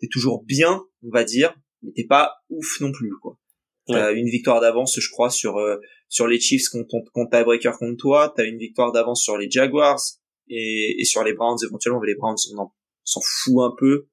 t'es 0.00 0.08
toujours 0.10 0.44
bien 0.44 0.82
on 1.02 1.10
va 1.10 1.24
dire 1.24 1.54
mais 1.82 1.92
t'es 1.92 2.04
pas 2.04 2.32
ouf 2.50 2.80
non 2.80 2.92
plus 2.92 3.12
quoi. 3.20 3.38
T'as 3.86 4.12
une 4.14 4.28
victoire 4.28 4.60
d'avance, 4.60 4.98
je 4.98 5.10
crois, 5.10 5.30
sur 5.30 5.58
euh, 5.58 5.76
sur 6.08 6.26
les 6.26 6.40
Chiefs 6.40 6.68
contre 6.68 7.12
contre 7.12 7.30
tiebreaker 7.30 7.76
contre 7.78 7.96
toi. 7.98 8.32
T'as 8.34 8.46
une 8.46 8.58
victoire 8.58 8.92
d'avance 8.92 9.22
sur 9.22 9.36
les 9.36 9.50
Jaguars 9.50 10.00
et, 10.48 10.96
et 10.98 11.04
sur 11.04 11.22
les 11.22 11.34
Browns 11.34 11.58
éventuellement. 11.62 12.00
Mais 12.00 12.08
les 12.08 12.14
Browns, 12.14 12.36
on 12.56 12.70
s'en 13.04 13.20
fout 13.22 13.62
un 13.62 13.74
peu 13.78 14.08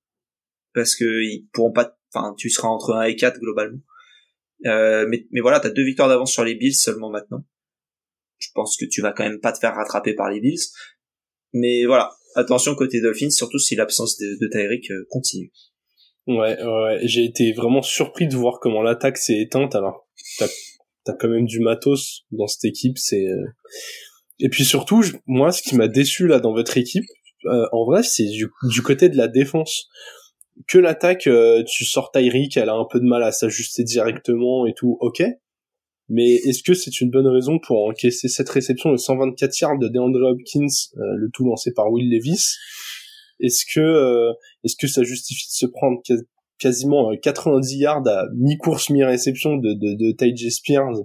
parce 0.73 0.95
que 0.95 1.05
ils 1.05 1.47
pourront 1.53 1.71
pas. 1.71 1.97
Enfin, 2.13 2.35
tu 2.37 2.49
seras 2.49 2.67
entre 2.67 2.93
1 2.95 3.03
et 3.03 3.15
4 3.15 3.39
globalement. 3.39 3.79
Euh, 4.65 5.05
mais 5.07 5.25
mais 5.31 5.39
voilà, 5.39 5.61
t'as 5.61 5.69
deux 5.69 5.85
victoires 5.85 6.09
d'avance 6.09 6.33
sur 6.33 6.43
les 6.43 6.55
Bills 6.55 6.75
seulement 6.75 7.09
maintenant. 7.09 7.45
Je 8.41 8.49
pense 8.53 8.75
que 8.75 8.85
tu 8.85 9.01
vas 9.01 9.13
quand 9.13 9.23
même 9.23 9.39
pas 9.39 9.53
te 9.53 9.59
faire 9.59 9.75
rattraper 9.75 10.13
par 10.13 10.29
les 10.29 10.41
Bills. 10.41 10.59
Mais 11.53 11.85
voilà, 11.85 12.11
attention 12.35 12.75
côté 12.75 13.01
Dolphins, 13.01 13.29
surtout 13.29 13.59
si 13.59 13.75
l'absence 13.75 14.17
de, 14.17 14.37
de 14.39 14.93
euh, 14.93 15.05
continue. 15.09 15.51
Ouais, 16.27 16.61
ouais, 16.63 16.99
j'ai 17.03 17.25
été 17.25 17.51
vraiment 17.53 17.81
surpris 17.81 18.27
de 18.27 18.35
voir 18.35 18.59
comment 18.59 18.81
l'attaque 18.81 19.17
s'est 19.17 19.39
éteinte. 19.39 19.75
Alors, 19.75 20.07
t'as 20.37 20.47
as 21.07 21.13
quand 21.13 21.29
même 21.29 21.45
du 21.45 21.59
matos 21.59 22.25
dans 22.31 22.47
cette 22.47 22.65
équipe, 22.65 22.97
c'est. 22.97 23.25
Euh, 23.27 23.45
et 24.39 24.49
puis 24.49 24.65
surtout, 24.65 25.03
moi, 25.27 25.51
ce 25.51 25.61
qui 25.61 25.75
m'a 25.75 25.87
déçu 25.87 26.27
là 26.27 26.39
dans 26.39 26.53
votre 26.53 26.77
équipe, 26.77 27.05
euh, 27.45 27.67
en 27.71 27.85
vrai, 27.85 28.01
c'est 28.03 28.25
du, 28.25 28.49
côté 28.83 29.09
de 29.09 29.17
la 29.17 29.27
défense. 29.27 29.87
Que 30.67 30.77
l'attaque, 30.77 31.27
tu 31.67 31.85
sors 31.85 32.11
Tyreek, 32.11 32.55
elle 32.57 32.69
a 32.69 32.73
un 32.73 32.85
peu 32.89 32.99
de 32.99 33.05
mal 33.05 33.23
à 33.23 33.31
s'ajuster 33.31 33.83
directement 33.83 34.65
et 34.67 34.73
tout, 34.73 34.97
ok. 34.99 35.23
Mais 36.13 36.35
est-ce 36.35 36.61
que 36.61 36.73
c'est 36.73 36.99
une 36.99 37.09
bonne 37.09 37.27
raison 37.27 37.57
pour 37.57 37.85
encaisser 37.85 38.27
cette 38.27 38.49
réception 38.49 38.91
de 38.91 38.97
124 38.97 39.59
yards 39.61 39.79
de 39.79 39.87
DeAndre 39.87 40.31
Hopkins, 40.31 40.67
le 40.95 41.29
tout 41.33 41.45
lancé 41.45 41.71
par 41.73 41.89
Will 41.89 42.11
Levis? 42.11 42.57
Est-ce 43.39 43.63
que 43.73 43.79
euh, 43.79 44.33
est-ce 44.63 44.75
que 44.75 44.87
ça 44.87 45.03
justifie 45.03 45.47
de 45.47 45.53
se 45.53 45.65
prendre 45.65 46.01
quasiment 46.59 47.11
90 47.15 47.75
euh, 47.75 47.79
yards 47.79 48.07
à 48.07 48.25
mi-course 48.35 48.89
mi-réception 48.89 49.55
de 49.55 49.73
de, 49.73 49.95
de 49.95 50.49
Spears? 50.49 50.97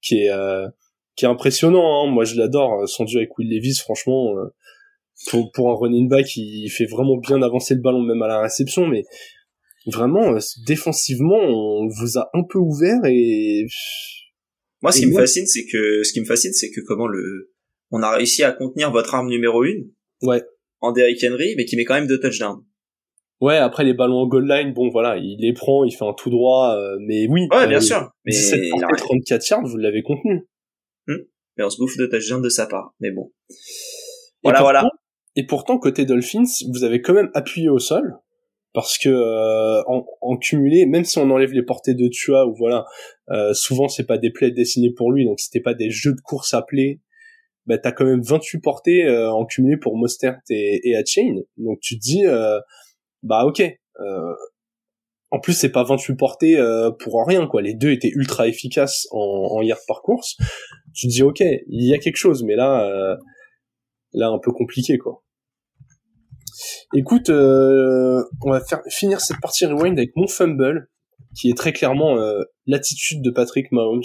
Qui 0.00 0.22
est 0.22 0.30
euh, 0.30 0.66
qui 1.14 1.26
est 1.26 1.28
impressionnant 1.28 2.02
hein. 2.02 2.10
moi 2.10 2.24
je 2.24 2.36
l'adore 2.36 2.88
son 2.88 3.04
duo 3.04 3.18
avec 3.18 3.36
Will 3.38 3.48
Levis 3.48 3.76
franchement 3.76 4.34
pour 5.28 5.52
pour 5.52 5.70
un 5.70 5.74
running 5.74 6.08
back 6.08 6.36
il 6.36 6.70
fait 6.70 6.86
vraiment 6.86 7.18
bien 7.18 7.40
avancer 7.42 7.74
le 7.74 7.82
ballon 7.82 8.00
même 8.00 8.22
à 8.22 8.28
la 8.28 8.40
réception. 8.40 8.86
Mais 8.88 9.04
vraiment 9.86 10.34
défensivement 10.66 11.38
on 11.38 11.86
vous 11.86 12.18
a 12.18 12.30
un 12.34 12.42
peu 12.42 12.58
ouvert 12.58 13.04
et 13.04 13.66
moi 14.82 14.92
ce 14.92 15.00
qui 15.00 15.06
me 15.06 15.14
fascine 15.14 15.46
c'est 15.46 15.64
que 15.66 16.02
ce 16.02 16.12
qui 16.12 16.20
me 16.20 16.26
fascine 16.26 16.52
c'est 16.52 16.70
que 16.70 16.80
comment 16.86 17.06
le 17.06 17.52
on 17.90 18.02
a 18.02 18.10
réussi 18.16 18.42
à 18.42 18.52
contenir 18.52 18.90
votre 18.90 19.14
arme 19.14 19.28
numéro 19.28 19.64
une 19.64 19.90
ouais 20.22 20.42
en 20.82 20.92
Derrick 20.92 21.24
Henry, 21.24 21.54
mais 21.56 21.64
qui 21.64 21.76
met 21.76 21.84
quand 21.84 21.94
même 21.94 22.06
deux 22.06 22.20
touchdowns. 22.20 22.62
Ouais, 23.40 23.56
après 23.56 23.84
les 23.84 23.94
ballons 23.94 24.18
en 24.18 24.26
goal 24.26 24.46
line, 24.46 24.72
bon 24.72 24.90
voilà, 24.90 25.16
il 25.16 25.38
les 25.40 25.52
prend, 25.52 25.84
il 25.84 25.92
fait 25.92 26.04
un 26.04 26.12
tout 26.12 26.30
droit, 26.30 26.76
euh, 26.76 26.96
mais 27.00 27.26
oui. 27.28 27.48
Ouais, 27.50 27.66
bien 27.66 27.80
sûr. 27.80 28.10
Mais 28.24 28.32
17 28.32 28.60
34 28.98 29.48
yards, 29.48 29.64
vous 29.64 29.78
l'avez 29.78 30.02
contenu. 30.02 30.46
Hmm. 31.06 31.16
Mais 31.56 31.64
on 31.64 31.70
se 31.70 31.78
bouffe 31.78 31.96
de 31.96 32.06
touchdowns 32.06 32.42
de 32.42 32.48
sa 32.48 32.66
part, 32.66 32.94
mais 33.00 33.10
bon. 33.10 33.32
Voilà, 34.44 34.60
voilà. 34.60 34.84
Et 35.34 35.46
pourtant, 35.46 35.78
côté 35.78 36.04
Dolphins, 36.04 36.44
vous 36.72 36.84
avez 36.84 37.00
quand 37.00 37.14
même 37.14 37.30
appuyé 37.34 37.68
au 37.68 37.78
sol, 37.78 38.16
parce 38.72 38.96
que 38.98 39.08
euh, 39.08 39.82
en, 39.86 40.06
en, 40.20 40.36
cumulé, 40.36 40.86
même 40.86 41.04
si 41.04 41.18
on 41.18 41.30
enlève 41.30 41.52
les 41.52 41.62
portées 41.62 41.94
de 41.94 42.08
Tua, 42.08 42.46
ou 42.46 42.54
voilà, 42.54 42.86
euh, 43.30 43.52
souvent 43.52 43.88
c'est 43.88 44.06
pas 44.06 44.18
des 44.18 44.30
plays 44.30 44.50
dessinés 44.50 44.92
pour 44.96 45.12
lui, 45.12 45.24
donc 45.24 45.40
c'était 45.40 45.60
pas 45.60 45.74
des 45.74 45.90
jeux 45.90 46.14
de 46.14 46.20
course 46.20 46.54
appelés, 46.54 47.00
bah 47.66 47.78
t'as 47.78 47.92
quand 47.92 48.04
même 48.04 48.22
28 48.22 48.60
portées 48.60 49.04
euh, 49.04 49.30
en 49.30 49.44
cumulé 49.44 49.76
pour 49.76 49.96
Mostert 49.96 50.38
et, 50.50 50.90
et. 50.90 51.02
Donc 51.58 51.78
tu 51.80 51.96
te 51.98 52.02
dis 52.02 52.26
euh, 52.26 52.58
bah 53.22 53.44
ok. 53.44 53.60
Euh, 54.00 54.34
en 55.30 55.38
plus 55.38 55.52
c'est 55.52 55.70
pas 55.70 55.84
28 55.84 56.16
portées 56.16 56.56
euh, 56.56 56.90
pour 56.90 57.24
rien 57.26 57.46
quoi. 57.46 57.62
Les 57.62 57.74
deux 57.74 57.90
étaient 57.92 58.10
ultra 58.14 58.48
efficaces 58.48 59.06
en, 59.12 59.18
en 59.18 59.62
yard 59.62 59.80
par 59.86 60.02
course. 60.02 60.36
Tu 60.94 61.06
te 61.06 61.12
dis 61.12 61.22
ok, 61.22 61.40
il 61.40 61.88
y 61.88 61.94
a 61.94 61.98
quelque 61.98 62.16
chose, 62.16 62.42
mais 62.42 62.56
là 62.56 63.16
là 64.14 64.28
un 64.28 64.38
peu 64.38 64.52
compliqué 64.52 64.98
quoi. 64.98 65.22
Écoute, 66.94 67.30
on 67.30 68.50
va 68.50 68.60
faire 68.60 68.80
finir 68.88 69.20
cette 69.20 69.40
partie 69.40 69.66
rewind 69.66 69.98
avec 69.98 70.14
mon 70.16 70.26
fumble, 70.26 70.88
qui 71.34 71.48
est 71.50 71.56
très 71.56 71.72
clairement 71.72 72.16
l'attitude 72.66 73.22
de 73.22 73.30
Patrick 73.30 73.72
Mahomes 73.72 74.02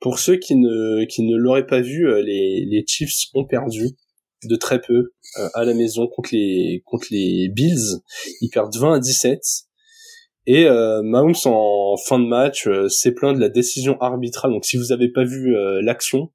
pour 0.00 0.18
ceux 0.18 0.36
qui 0.36 0.54
ne, 0.54 1.36
l'auraient 1.36 1.66
pas 1.66 1.80
vu, 1.80 2.08
euh, 2.08 2.22
les, 2.22 2.84
Chiefs 2.86 3.26
ont 3.34 3.44
perdu 3.44 3.88
de 4.44 4.56
très 4.56 4.80
peu 4.80 5.12
euh, 5.38 5.48
à 5.54 5.64
la 5.64 5.74
maison 5.74 6.06
contre 6.06 6.30
les, 6.32 7.50
Bills. 7.52 8.00
Ils 8.40 8.50
perdent 8.50 8.76
20 8.76 8.94
à 8.94 8.98
17. 9.00 9.40
Et 10.48 10.66
euh, 10.66 11.02
Mahomes 11.02 11.34
en 11.46 11.96
fin 11.96 12.20
de 12.20 12.26
match 12.26 12.68
euh, 12.68 12.88
s'est 12.88 13.12
plaint 13.12 13.34
de 13.34 13.40
la 13.40 13.48
décision 13.48 14.00
arbitrale. 14.00 14.52
Donc 14.52 14.64
si 14.64 14.76
vous 14.76 14.86
n'avez 14.90 15.10
pas 15.10 15.24
vu 15.24 15.56
l'action, 15.82 16.30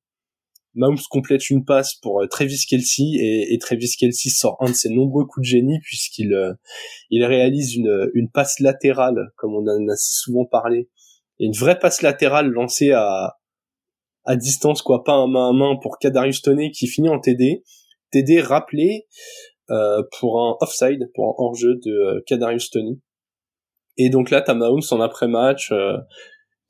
Mahomes 0.74 1.00
complète 1.10 1.50
une 1.50 1.66
passe 1.66 1.96
pour 1.96 2.24
Travis 2.30 2.66
Kelsey 2.68 3.04
et, 3.20 3.54
et, 3.54 3.58
Travis 3.58 3.94
Kelsey 4.00 4.30
sort 4.30 4.58
un 4.62 4.70
de 4.70 4.76
ses 4.76 4.90
nombreux 4.90 5.26
coups 5.26 5.46
de 5.46 5.50
génie 5.50 5.80
puisqu'il 5.82 6.34
il 7.10 7.26
réalise 7.26 7.76
une, 7.76 8.10
une 8.14 8.30
passe 8.30 8.60
latérale, 8.60 9.32
comme 9.36 9.54
on 9.54 9.68
en 9.68 9.90
a 9.90 9.96
souvent 9.98 10.46
parlé, 10.46 10.90
et 11.40 11.46
une 11.46 11.54
vraie 11.54 11.78
passe 11.78 12.02
latérale 12.02 12.48
lancée 12.48 12.92
à, 12.92 13.38
à 14.26 14.36
distance, 14.36 14.82
quoi, 14.82 15.04
pas 15.04 15.14
un 15.14 15.28
main 15.28 15.50
à 15.50 15.54
main 15.54 15.76
pour 15.82 15.98
Kadarius 15.98 16.42
Toney 16.42 16.72
qui 16.72 16.88
finit 16.88 17.10
en 17.10 17.20
TD. 17.20 17.64
TD 18.12 18.42
rappelé 18.42 19.08
euh, 19.70 20.04
pour 20.20 20.42
un 20.42 20.58
offside, 20.62 21.10
pour 21.16 21.30
un 21.30 21.34
hors-jeu 21.38 21.76
de 21.84 21.92
euh, 21.92 22.22
Kadarius 22.28 22.70
Toney. 22.70 23.00
Et 23.98 24.10
donc 24.10 24.30
là, 24.30 24.42
t'as 24.42 24.54
Mahomes 24.54 24.82
en 24.92 25.02
après-match 25.02 25.72
euh, 25.72 25.98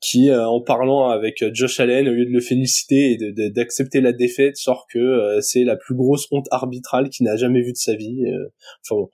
qui, 0.02 0.28
euh, 0.28 0.46
en 0.46 0.60
parlant 0.60 1.08
avec 1.08 1.44
Josh 1.54 1.80
Allen, 1.80 2.08
au 2.08 2.12
lieu 2.12 2.26
de 2.26 2.30
le 2.30 2.40
féliciter 2.40 3.12
et 3.12 3.50
d'accepter 3.50 4.00
la 4.00 4.12
défaite, 4.12 4.56
sort 4.56 4.86
que 4.92 5.38
c'est 5.40 5.64
la 5.64 5.76
plus 5.76 5.94
grosse 5.94 6.26
honte 6.30 6.48
arbitrale 6.50 7.08
qu'il 7.08 7.24
n'a 7.24 7.36
jamais 7.36 7.62
vue 7.62 7.72
de 7.72 7.78
sa 7.78 7.94
vie. 7.94 8.24
enfin 8.84 9.00
bon. 9.00 9.08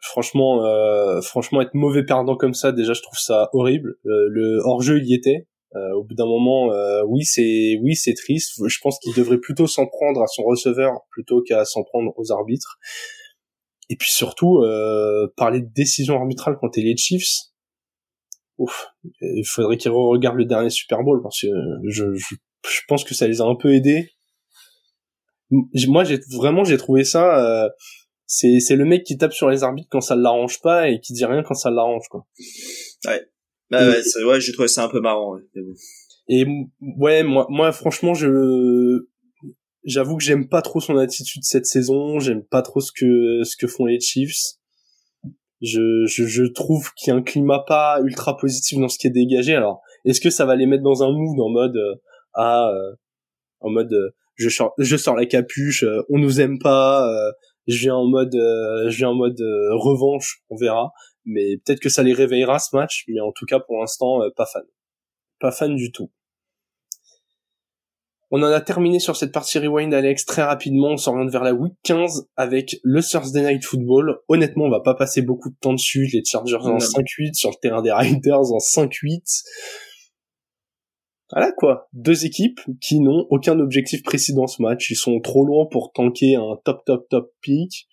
Franchement, 0.00 0.62
franchement, 1.22 1.62
être 1.62 1.74
mauvais 1.74 2.04
perdant 2.04 2.36
comme 2.36 2.54
ça, 2.54 2.72
déjà, 2.72 2.92
je 2.92 3.02
trouve 3.02 3.18
ça 3.18 3.48
horrible. 3.52 3.94
le 4.04 4.60
hors-jeu 4.64 5.02
y 5.02 5.14
était, 5.14 5.46
euh, 5.76 5.92
au 5.94 6.04
bout 6.04 6.14
d'un 6.14 6.26
moment, 6.26 6.72
euh, 6.72 7.02
oui, 7.06 7.24
c'est 7.24 7.78
oui, 7.82 7.96
c'est 7.96 8.14
triste. 8.14 8.52
Je 8.64 8.78
pense 8.80 8.98
qu'il 9.00 9.12
devrait 9.14 9.38
plutôt 9.38 9.66
s'en 9.66 9.86
prendre 9.86 10.22
à 10.22 10.26
son 10.28 10.44
receveur 10.44 11.00
plutôt 11.10 11.42
qu'à 11.42 11.64
s'en 11.64 11.82
prendre 11.82 12.12
aux 12.16 12.32
arbitres. 12.32 12.78
Et 13.90 13.96
puis 13.96 14.10
surtout, 14.10 14.58
euh, 14.58 15.26
parler 15.36 15.60
de 15.60 15.68
décision 15.74 16.16
arbitrale 16.16 16.56
quand 16.60 16.70
t'es 16.70 16.80
les 16.80 16.96
Chiefs, 16.96 17.53
ouf, 18.58 18.86
il 19.20 19.44
faudrait 19.46 19.76
qu'ils 19.76 19.90
re-regardent 19.90 20.38
le 20.38 20.44
dernier 20.44 20.70
Super 20.70 21.02
Bowl 21.02 21.20
parce 21.22 21.40
que 21.40 21.48
je, 21.88 22.14
je, 22.14 22.34
je, 22.68 22.80
pense 22.88 23.04
que 23.04 23.14
ça 23.14 23.26
les 23.26 23.40
a 23.40 23.44
un 23.44 23.56
peu 23.56 23.74
aidés. 23.74 24.10
Moi, 25.50 26.04
j'ai 26.04 26.20
vraiment 26.32 26.64
j'ai 26.64 26.76
trouvé 26.76 27.04
ça. 27.04 27.38
Euh, 27.38 27.68
c'est 28.26 28.60
c'est 28.60 28.76
le 28.76 28.84
mec 28.84 29.04
qui 29.04 29.18
tape 29.18 29.32
sur 29.32 29.50
les 29.50 29.62
arbitres 29.62 29.88
quand 29.90 30.00
ça 30.00 30.16
l'arrange 30.16 30.60
pas 30.62 30.88
et 30.88 31.00
qui 31.00 31.12
dit 31.12 31.24
rien 31.24 31.42
quand 31.42 31.54
ça 31.54 31.70
l'arrange 31.70 32.08
quoi. 32.08 32.26
Ouais. 33.06 33.22
Bah 33.70 33.86
ouais, 33.88 34.24
ouais 34.24 34.40
j'ai 34.40 34.52
trouvé 34.52 34.68
ça 34.68 34.84
un 34.84 34.88
peu 34.88 35.00
marrant. 35.00 35.36
Et 36.28 36.46
ouais, 36.80 37.22
moi, 37.22 37.46
moi, 37.50 37.72
franchement, 37.72 38.14
je, 38.14 39.06
j'avoue 39.84 40.16
que 40.16 40.24
j'aime 40.24 40.48
pas 40.48 40.62
trop 40.62 40.80
son 40.80 40.96
attitude 40.96 41.42
cette 41.44 41.66
saison. 41.66 42.18
J'aime 42.18 42.42
pas 42.44 42.62
trop 42.62 42.80
ce 42.80 42.92
que 42.92 43.42
ce 43.44 43.56
que 43.56 43.66
font 43.66 43.86
les 43.86 44.00
Chiefs. 44.00 44.58
Je, 45.64 46.04
je, 46.06 46.26
je 46.26 46.44
trouve 46.44 46.90
qu'il 46.94 47.10
y 47.10 47.14
a 47.14 47.16
un 47.16 47.22
climat 47.22 47.64
pas 47.66 48.00
ultra 48.02 48.36
positif 48.36 48.78
dans 48.78 48.88
ce 48.88 48.98
qui 48.98 49.06
est 49.06 49.10
dégagé. 49.10 49.54
Alors, 49.54 49.80
est-ce 50.04 50.20
que 50.20 50.30
ça 50.30 50.44
va 50.44 50.56
les 50.56 50.66
mettre 50.66 50.82
dans 50.82 51.02
un 51.02 51.10
mood 51.10 51.40
en 51.40 51.48
mode 51.48 51.76
euh, 51.76 51.94
ah, 52.34 52.68
euh, 52.68 52.94
en 53.60 53.70
mode 53.70 53.92
euh, 53.92 54.10
je 54.34 54.48
sors, 54.48 54.74
je 54.78 54.96
sors 54.96 55.14
la 55.14 55.26
capuche, 55.26 55.84
on 56.08 56.18
nous 56.18 56.40
aime 56.40 56.58
pas, 56.58 57.08
je 57.68 57.78
viens 57.78 57.94
en 57.94 58.06
mode, 58.06 58.34
je 58.34 58.96
viens 58.96 59.10
en 59.10 59.14
mode 59.14 59.38
revanche, 59.38 60.42
on 60.50 60.56
verra 60.56 60.92
mais 61.24 61.56
peut-être 61.64 61.80
que 61.80 61.88
ça 61.88 62.02
les 62.02 62.12
réveillera 62.12 62.58
ce 62.58 62.74
match, 62.76 63.04
mais 63.08 63.20
en 63.20 63.32
tout 63.32 63.46
cas 63.46 63.60
pour 63.60 63.78
l'instant 63.78 64.22
euh, 64.22 64.30
pas 64.36 64.46
fan. 64.46 64.62
Pas 65.40 65.52
fan 65.52 65.74
du 65.74 65.90
tout. 65.90 66.10
On 68.36 68.42
en 68.42 68.50
a 68.50 68.60
terminé 68.60 68.98
sur 68.98 69.14
cette 69.14 69.30
partie 69.30 69.60
rewind 69.60 69.94
Alex 69.94 70.26
très 70.26 70.42
rapidement, 70.42 70.88
on 70.88 70.96
s'oriente 70.96 71.30
vers 71.30 71.44
la 71.44 71.54
week 71.54 71.74
15 71.84 72.26
avec 72.34 72.80
le 72.82 73.00
Thursday 73.00 73.42
Night 73.42 73.64
Football. 73.64 74.18
Honnêtement, 74.26 74.64
on 74.64 74.70
va 74.70 74.80
pas 74.80 74.96
passer 74.96 75.22
beaucoup 75.22 75.50
de 75.50 75.56
temps 75.60 75.72
dessus, 75.72 76.08
les 76.12 76.24
Chargers 76.24 76.56
en 76.56 76.78
5-8 76.78 77.34
sur 77.34 77.50
le 77.50 77.54
terrain 77.62 77.80
des 77.80 77.92
Riders 77.92 78.50
en 78.50 78.58
5-8. 78.58 79.44
Voilà 81.30 81.52
quoi, 81.52 81.88
deux 81.92 82.26
équipes 82.26 82.58
qui 82.80 82.98
n'ont 82.98 83.24
aucun 83.30 83.60
objectif 83.60 84.02
précis 84.02 84.34
dans 84.34 84.48
ce 84.48 84.60
match, 84.60 84.90
ils 84.90 84.96
sont 84.96 85.20
trop 85.20 85.46
loin 85.46 85.66
pour 85.70 85.92
tanker 85.92 86.34
un 86.34 86.56
top 86.64 86.84
top 86.84 87.08
top 87.08 87.32
pick. 87.40 87.86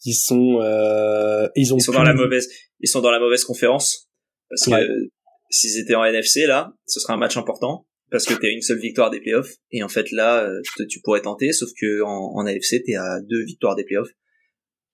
Qui 0.00 0.14
sont 0.14 0.60
euh, 0.60 1.48
ils 1.56 1.74
ont 1.74 1.78
ils 1.78 1.82
sont 1.82 1.90
dans 1.90 2.04
la 2.04 2.14
mauvaise 2.14 2.48
ils 2.78 2.88
sont 2.88 3.00
dans 3.00 3.10
la 3.10 3.18
mauvaise 3.18 3.42
conférence. 3.42 4.08
Parce 4.48 4.66
que 4.66 5.10
s'ils 5.50 5.80
étaient 5.80 5.96
en 5.96 6.04
NFC 6.04 6.46
là 6.46 6.72
ce 6.86 7.00
serait 7.00 7.14
un 7.14 7.18
match 7.18 7.36
important 7.36 7.84
parce 8.12 8.26
que 8.26 8.34
t'es 8.34 8.52
une 8.52 8.62
seule 8.62 8.78
victoire 8.78 9.10
des 9.10 9.20
playoffs 9.20 9.56
et 9.72 9.82
en 9.82 9.88
fait 9.88 10.12
là 10.12 10.48
euh, 10.48 10.60
tu 10.88 11.00
pourrais 11.00 11.22
tenter 11.22 11.52
sauf 11.52 11.70
que 11.80 12.02
en, 12.02 12.36
en 12.36 12.46
AFC 12.46 12.84
t'es 12.84 12.94
à 12.94 13.20
deux 13.22 13.42
victoires 13.44 13.74
des 13.74 13.84
playoffs 13.84 14.12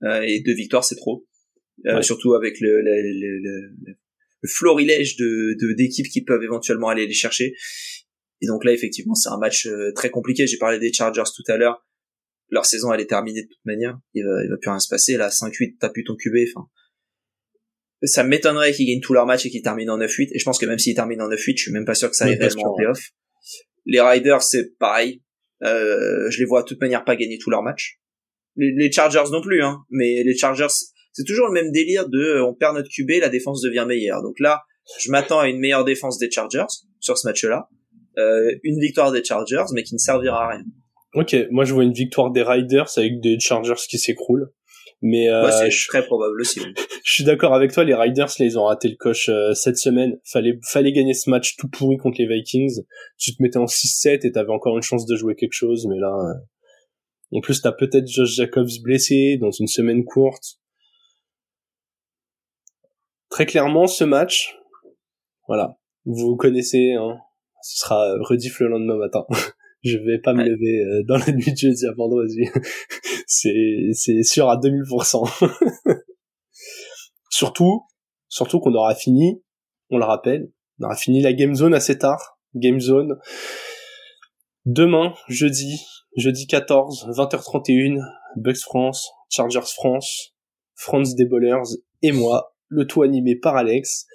euh, 0.04 0.22
et 0.22 0.40
deux 0.40 0.54
victoires 0.54 0.84
c'est 0.84 0.96
trop 0.96 1.26
surtout 2.00 2.34
avec 2.34 2.60
le, 2.60 2.80
le, 2.80 3.02
le, 3.02 3.94
le 4.40 4.48
florilège 4.48 5.16
de 5.16 5.74
d'équipes 5.74 6.08
qui 6.08 6.22
peuvent 6.22 6.42
éventuellement 6.42 6.88
aller 6.88 7.06
les 7.06 7.14
chercher. 7.14 7.54
Et 8.40 8.46
donc 8.46 8.64
là, 8.64 8.72
effectivement, 8.72 9.14
c'est 9.14 9.30
un 9.30 9.38
match 9.38 9.68
très 9.94 10.10
compliqué. 10.10 10.46
J'ai 10.46 10.58
parlé 10.58 10.78
des 10.78 10.92
Chargers 10.92 11.30
tout 11.34 11.42
à 11.50 11.56
l'heure. 11.56 11.86
Leur 12.50 12.64
saison, 12.64 12.92
elle 12.92 13.00
est 13.00 13.06
terminée 13.06 13.42
de 13.42 13.48
toute 13.48 13.64
manière. 13.64 13.98
Il 14.14 14.24
va, 14.24 14.44
il 14.44 14.48
va 14.48 14.56
plus 14.56 14.70
rien 14.70 14.78
se 14.78 14.88
passer. 14.88 15.16
Là, 15.16 15.28
5-8, 15.28 15.76
t'as 15.80 15.90
plus 15.90 16.04
ton 16.04 16.16
QB. 16.16 16.36
Enfin, 16.54 16.68
ça 18.02 18.22
m'étonnerait 18.22 18.72
qu'ils 18.72 18.86
gagnent 18.86 19.00
tous 19.00 19.12
leurs 19.12 19.26
matchs 19.26 19.46
et 19.46 19.50
qu'ils 19.50 19.62
terminent 19.62 19.94
en 19.94 19.98
9-8. 19.98 20.30
Et 20.32 20.38
je 20.38 20.44
pense 20.44 20.58
que 20.58 20.66
même 20.66 20.78
s'ils 20.78 20.94
terminent 20.94 21.24
en 21.24 21.28
9-8, 21.28 21.56
je 21.56 21.62
suis 21.62 21.72
même 21.72 21.84
pas 21.84 21.94
sûr 21.94 22.10
que 22.10 22.16
ça 22.16 22.26
aille 22.26 22.36
réellement 22.36 22.72
en 22.72 22.76
playoff. 22.76 23.00
Les 23.86 24.00
Riders, 24.00 24.42
c'est 24.42 24.76
pareil. 24.78 25.22
Euh, 25.64 26.30
je 26.30 26.38
les 26.38 26.44
vois 26.44 26.62
de 26.62 26.68
toute 26.68 26.80
manière 26.80 27.04
pas 27.04 27.16
gagner 27.16 27.38
tous 27.38 27.50
leurs 27.50 27.62
matchs. 27.62 27.98
Les, 28.56 28.90
Chargers 28.90 29.30
non 29.30 29.40
plus, 29.40 29.62
hein. 29.62 29.78
Mais 29.90 30.22
les 30.24 30.36
Chargers, 30.36 30.66
c'est 31.12 31.24
toujours 31.24 31.46
le 31.46 31.52
même 31.52 31.70
délire 31.70 32.08
de 32.08 32.18
euh, 32.18 32.44
on 32.44 32.54
perd 32.54 32.76
notre 32.76 32.88
QB, 32.88 33.20
la 33.20 33.28
défense 33.28 33.62
devient 33.62 33.84
meilleure. 33.86 34.22
Donc 34.22 34.40
là, 34.40 34.62
je 35.00 35.10
m'attends 35.10 35.40
à 35.40 35.48
une 35.48 35.58
meilleure 35.58 35.84
défense 35.84 36.18
des 36.18 36.30
Chargers 36.30 36.66
sur 37.00 37.16
ce 37.16 37.26
match-là. 37.26 37.68
Euh, 38.18 38.52
une 38.64 38.80
victoire 38.80 39.12
des 39.12 39.22
Chargers, 39.22 39.64
mais 39.72 39.84
qui 39.84 39.94
ne 39.94 39.98
servira 39.98 40.44
à 40.44 40.48
rien. 40.56 40.64
Ok, 41.14 41.36
moi 41.50 41.64
je 41.64 41.72
vois 41.72 41.84
une 41.84 41.92
victoire 41.92 42.30
des 42.30 42.42
Riders 42.42 42.90
avec 42.96 43.20
des 43.20 43.38
Chargers 43.38 43.80
qui 43.88 43.98
s'écroulent. 43.98 44.50
Mais 45.00 45.28
euh, 45.28 45.48
c'est 45.50 45.70
très 45.88 46.04
probable 46.04 46.40
aussi. 46.40 46.60
je 47.04 47.12
suis 47.12 47.24
d'accord 47.24 47.54
avec 47.54 47.72
toi, 47.72 47.84
les 47.84 47.94
Riders, 47.94 48.26
là, 48.38 48.44
ils 48.44 48.58
ont 48.58 48.64
raté 48.64 48.88
le 48.88 48.96
coche 48.96 49.28
euh, 49.28 49.54
cette 49.54 49.78
semaine. 49.78 50.18
Fallait, 50.24 50.58
fallait 50.64 50.92
gagner 50.92 51.14
ce 51.14 51.30
match 51.30 51.56
tout 51.56 51.68
pourri 51.68 51.96
contre 51.98 52.16
les 52.18 52.26
Vikings. 52.26 52.82
Tu 53.16 53.34
te 53.34 53.42
mettais 53.42 53.58
en 53.58 53.66
6-7 53.66 54.26
et 54.26 54.32
t'avais 54.32 54.50
encore 54.50 54.76
une 54.76 54.82
chance 54.82 55.06
de 55.06 55.14
jouer 55.14 55.36
quelque 55.36 55.52
chose, 55.52 55.86
mais 55.88 55.98
là, 55.98 56.12
euh... 56.12 57.36
en 57.36 57.40
plus 57.40 57.62
t'as 57.62 57.72
peut-être 57.72 58.08
Josh 58.08 58.34
Jacobs 58.34 58.68
blessé 58.82 59.38
dans 59.40 59.52
une 59.52 59.68
semaine 59.68 60.04
courte. 60.04 60.58
Très 63.30 63.46
clairement, 63.46 63.86
ce 63.86 64.04
match, 64.04 64.56
voilà, 65.46 65.78
vous 66.06 66.34
connaissez, 66.36 66.94
hein, 66.94 67.18
ce 67.62 67.84
sera 67.84 68.14
rediff 68.22 68.58
le 68.58 68.68
lendemain 68.68 68.96
matin. 68.96 69.26
je 69.82 69.96
vais 69.96 70.18
pas 70.18 70.34
me 70.34 70.44
lever 70.44 70.80
euh, 70.80 71.02
dans 71.06 71.18
la 71.18 71.32
nuit 71.32 71.52
de 71.52 71.56
jeudi 71.56 71.86
à 71.86 71.92
vendredi. 71.92 72.44
c'est 73.26 73.90
c'est 73.92 74.22
sûr 74.22 74.48
à 74.48 74.56
2000%. 74.56 75.62
surtout 77.30 77.82
surtout 78.28 78.60
qu'on 78.60 78.74
aura 78.74 78.94
fini, 78.94 79.42
on 79.90 79.98
le 79.98 80.04
rappelle, 80.04 80.50
on 80.80 80.86
aura 80.86 80.96
fini 80.96 81.22
la 81.22 81.32
game 81.32 81.54
zone 81.54 81.74
assez 81.74 81.98
tard, 81.98 82.38
game 82.54 82.80
zone 82.80 83.18
demain 84.64 85.14
jeudi 85.28 85.80
jeudi 86.16 86.46
14 86.46 87.08
20h31 87.10 88.00
Bucks 88.36 88.58
France, 88.58 89.10
Chargers 89.30 89.60
France, 89.74 90.34
France 90.74 91.14
des 91.14 91.28
et 92.02 92.12
moi, 92.12 92.54
le 92.68 92.86
tout 92.86 93.02
animé 93.02 93.36
par 93.36 93.56
Alex. 93.56 94.06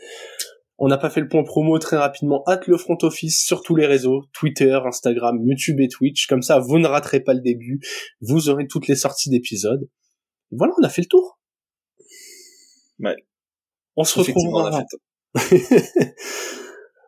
On 0.86 0.90
n'a 0.90 0.98
pas 0.98 1.10
fait 1.10 1.22
le 1.22 1.30
point 1.30 1.46
promo 1.46 1.80
très 1.80 1.96
rapidement. 1.96 2.44
Hâte 2.46 2.68
le 2.68 2.76
front 2.76 2.98
office 3.04 3.42
sur 3.42 3.62
tous 3.62 3.74
les 3.74 3.86
réseaux, 3.86 4.26
Twitter, 4.34 4.78
Instagram, 4.86 5.40
YouTube 5.42 5.80
et 5.80 5.88
Twitch. 5.88 6.28
Comme 6.28 6.42
ça, 6.42 6.60
vous 6.60 6.78
ne 6.78 6.88
raterez 6.88 7.22
pas 7.22 7.34
le 7.34 7.40
début. 7.40 7.80
Vous 8.20 8.50
aurez 8.50 8.68
toutes 8.68 8.90
les 8.90 8.98
sorties 8.98 9.30
d'épisodes. 9.30 9.88
Voilà, 10.52 10.74
on 10.78 10.84
a 10.84 10.90
fait 10.90 11.04
le 11.04 11.08
tour. 11.08 11.40
Ouais. 13.00 13.16
On 13.96 14.04
se 14.04 14.20
retrouvera. 14.20 14.84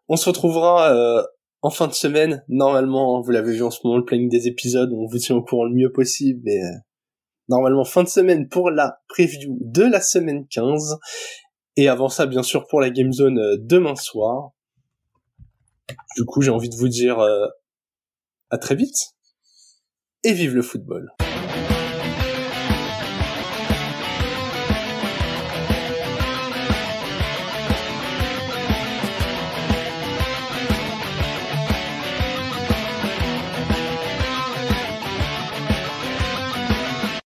on 0.08 0.16
se 0.16 0.30
retrouvera 0.30 0.94
euh, 0.94 1.24
en 1.62 1.70
fin 1.70 1.88
de 1.88 1.94
semaine. 1.94 2.46
Normalement, 2.48 3.20
vous 3.20 3.32
l'avez 3.32 3.56
vu 3.56 3.62
en 3.62 3.72
ce 3.72 3.82
moment, 3.84 3.98
le 3.98 4.06
planning 4.06 4.30
des 4.30 4.48
épisodes. 4.48 4.94
On 4.94 5.06
vous 5.06 5.18
tient 5.18 5.36
au 5.36 5.44
courant 5.44 5.66
le 5.66 5.76
mieux 5.76 5.92
possible. 5.92 6.40
Mais 6.46 6.64
euh, 6.64 6.78
normalement, 7.50 7.84
fin 7.84 8.04
de 8.04 8.08
semaine 8.08 8.48
pour 8.48 8.72
la 8.72 9.00
preview 9.10 9.58
de 9.60 9.84
la 9.84 10.00
semaine 10.00 10.48
15. 10.48 10.98
Et 11.78 11.90
avant 11.90 12.10
ça, 12.10 12.26
bien 12.26 12.44
sûr, 12.44 12.68
pour 12.68 12.80
la 12.80 12.90
Game 12.90 13.12
Zone 13.12 13.38
euh, 13.38 13.58
demain 13.60 13.96
soir. 13.96 14.52
Du 16.16 16.26
coup, 16.26 16.42
j'ai 16.42 16.52
envie 16.52 16.70
de 16.70 16.76
vous 16.76 16.88
dire 16.88 17.20
euh, 17.20 17.48
à 18.50 18.58
très 18.58 18.76
vite 18.76 19.16
et 20.24 20.34
vive 20.34 20.56
le 20.56 20.62
football. 20.62 21.12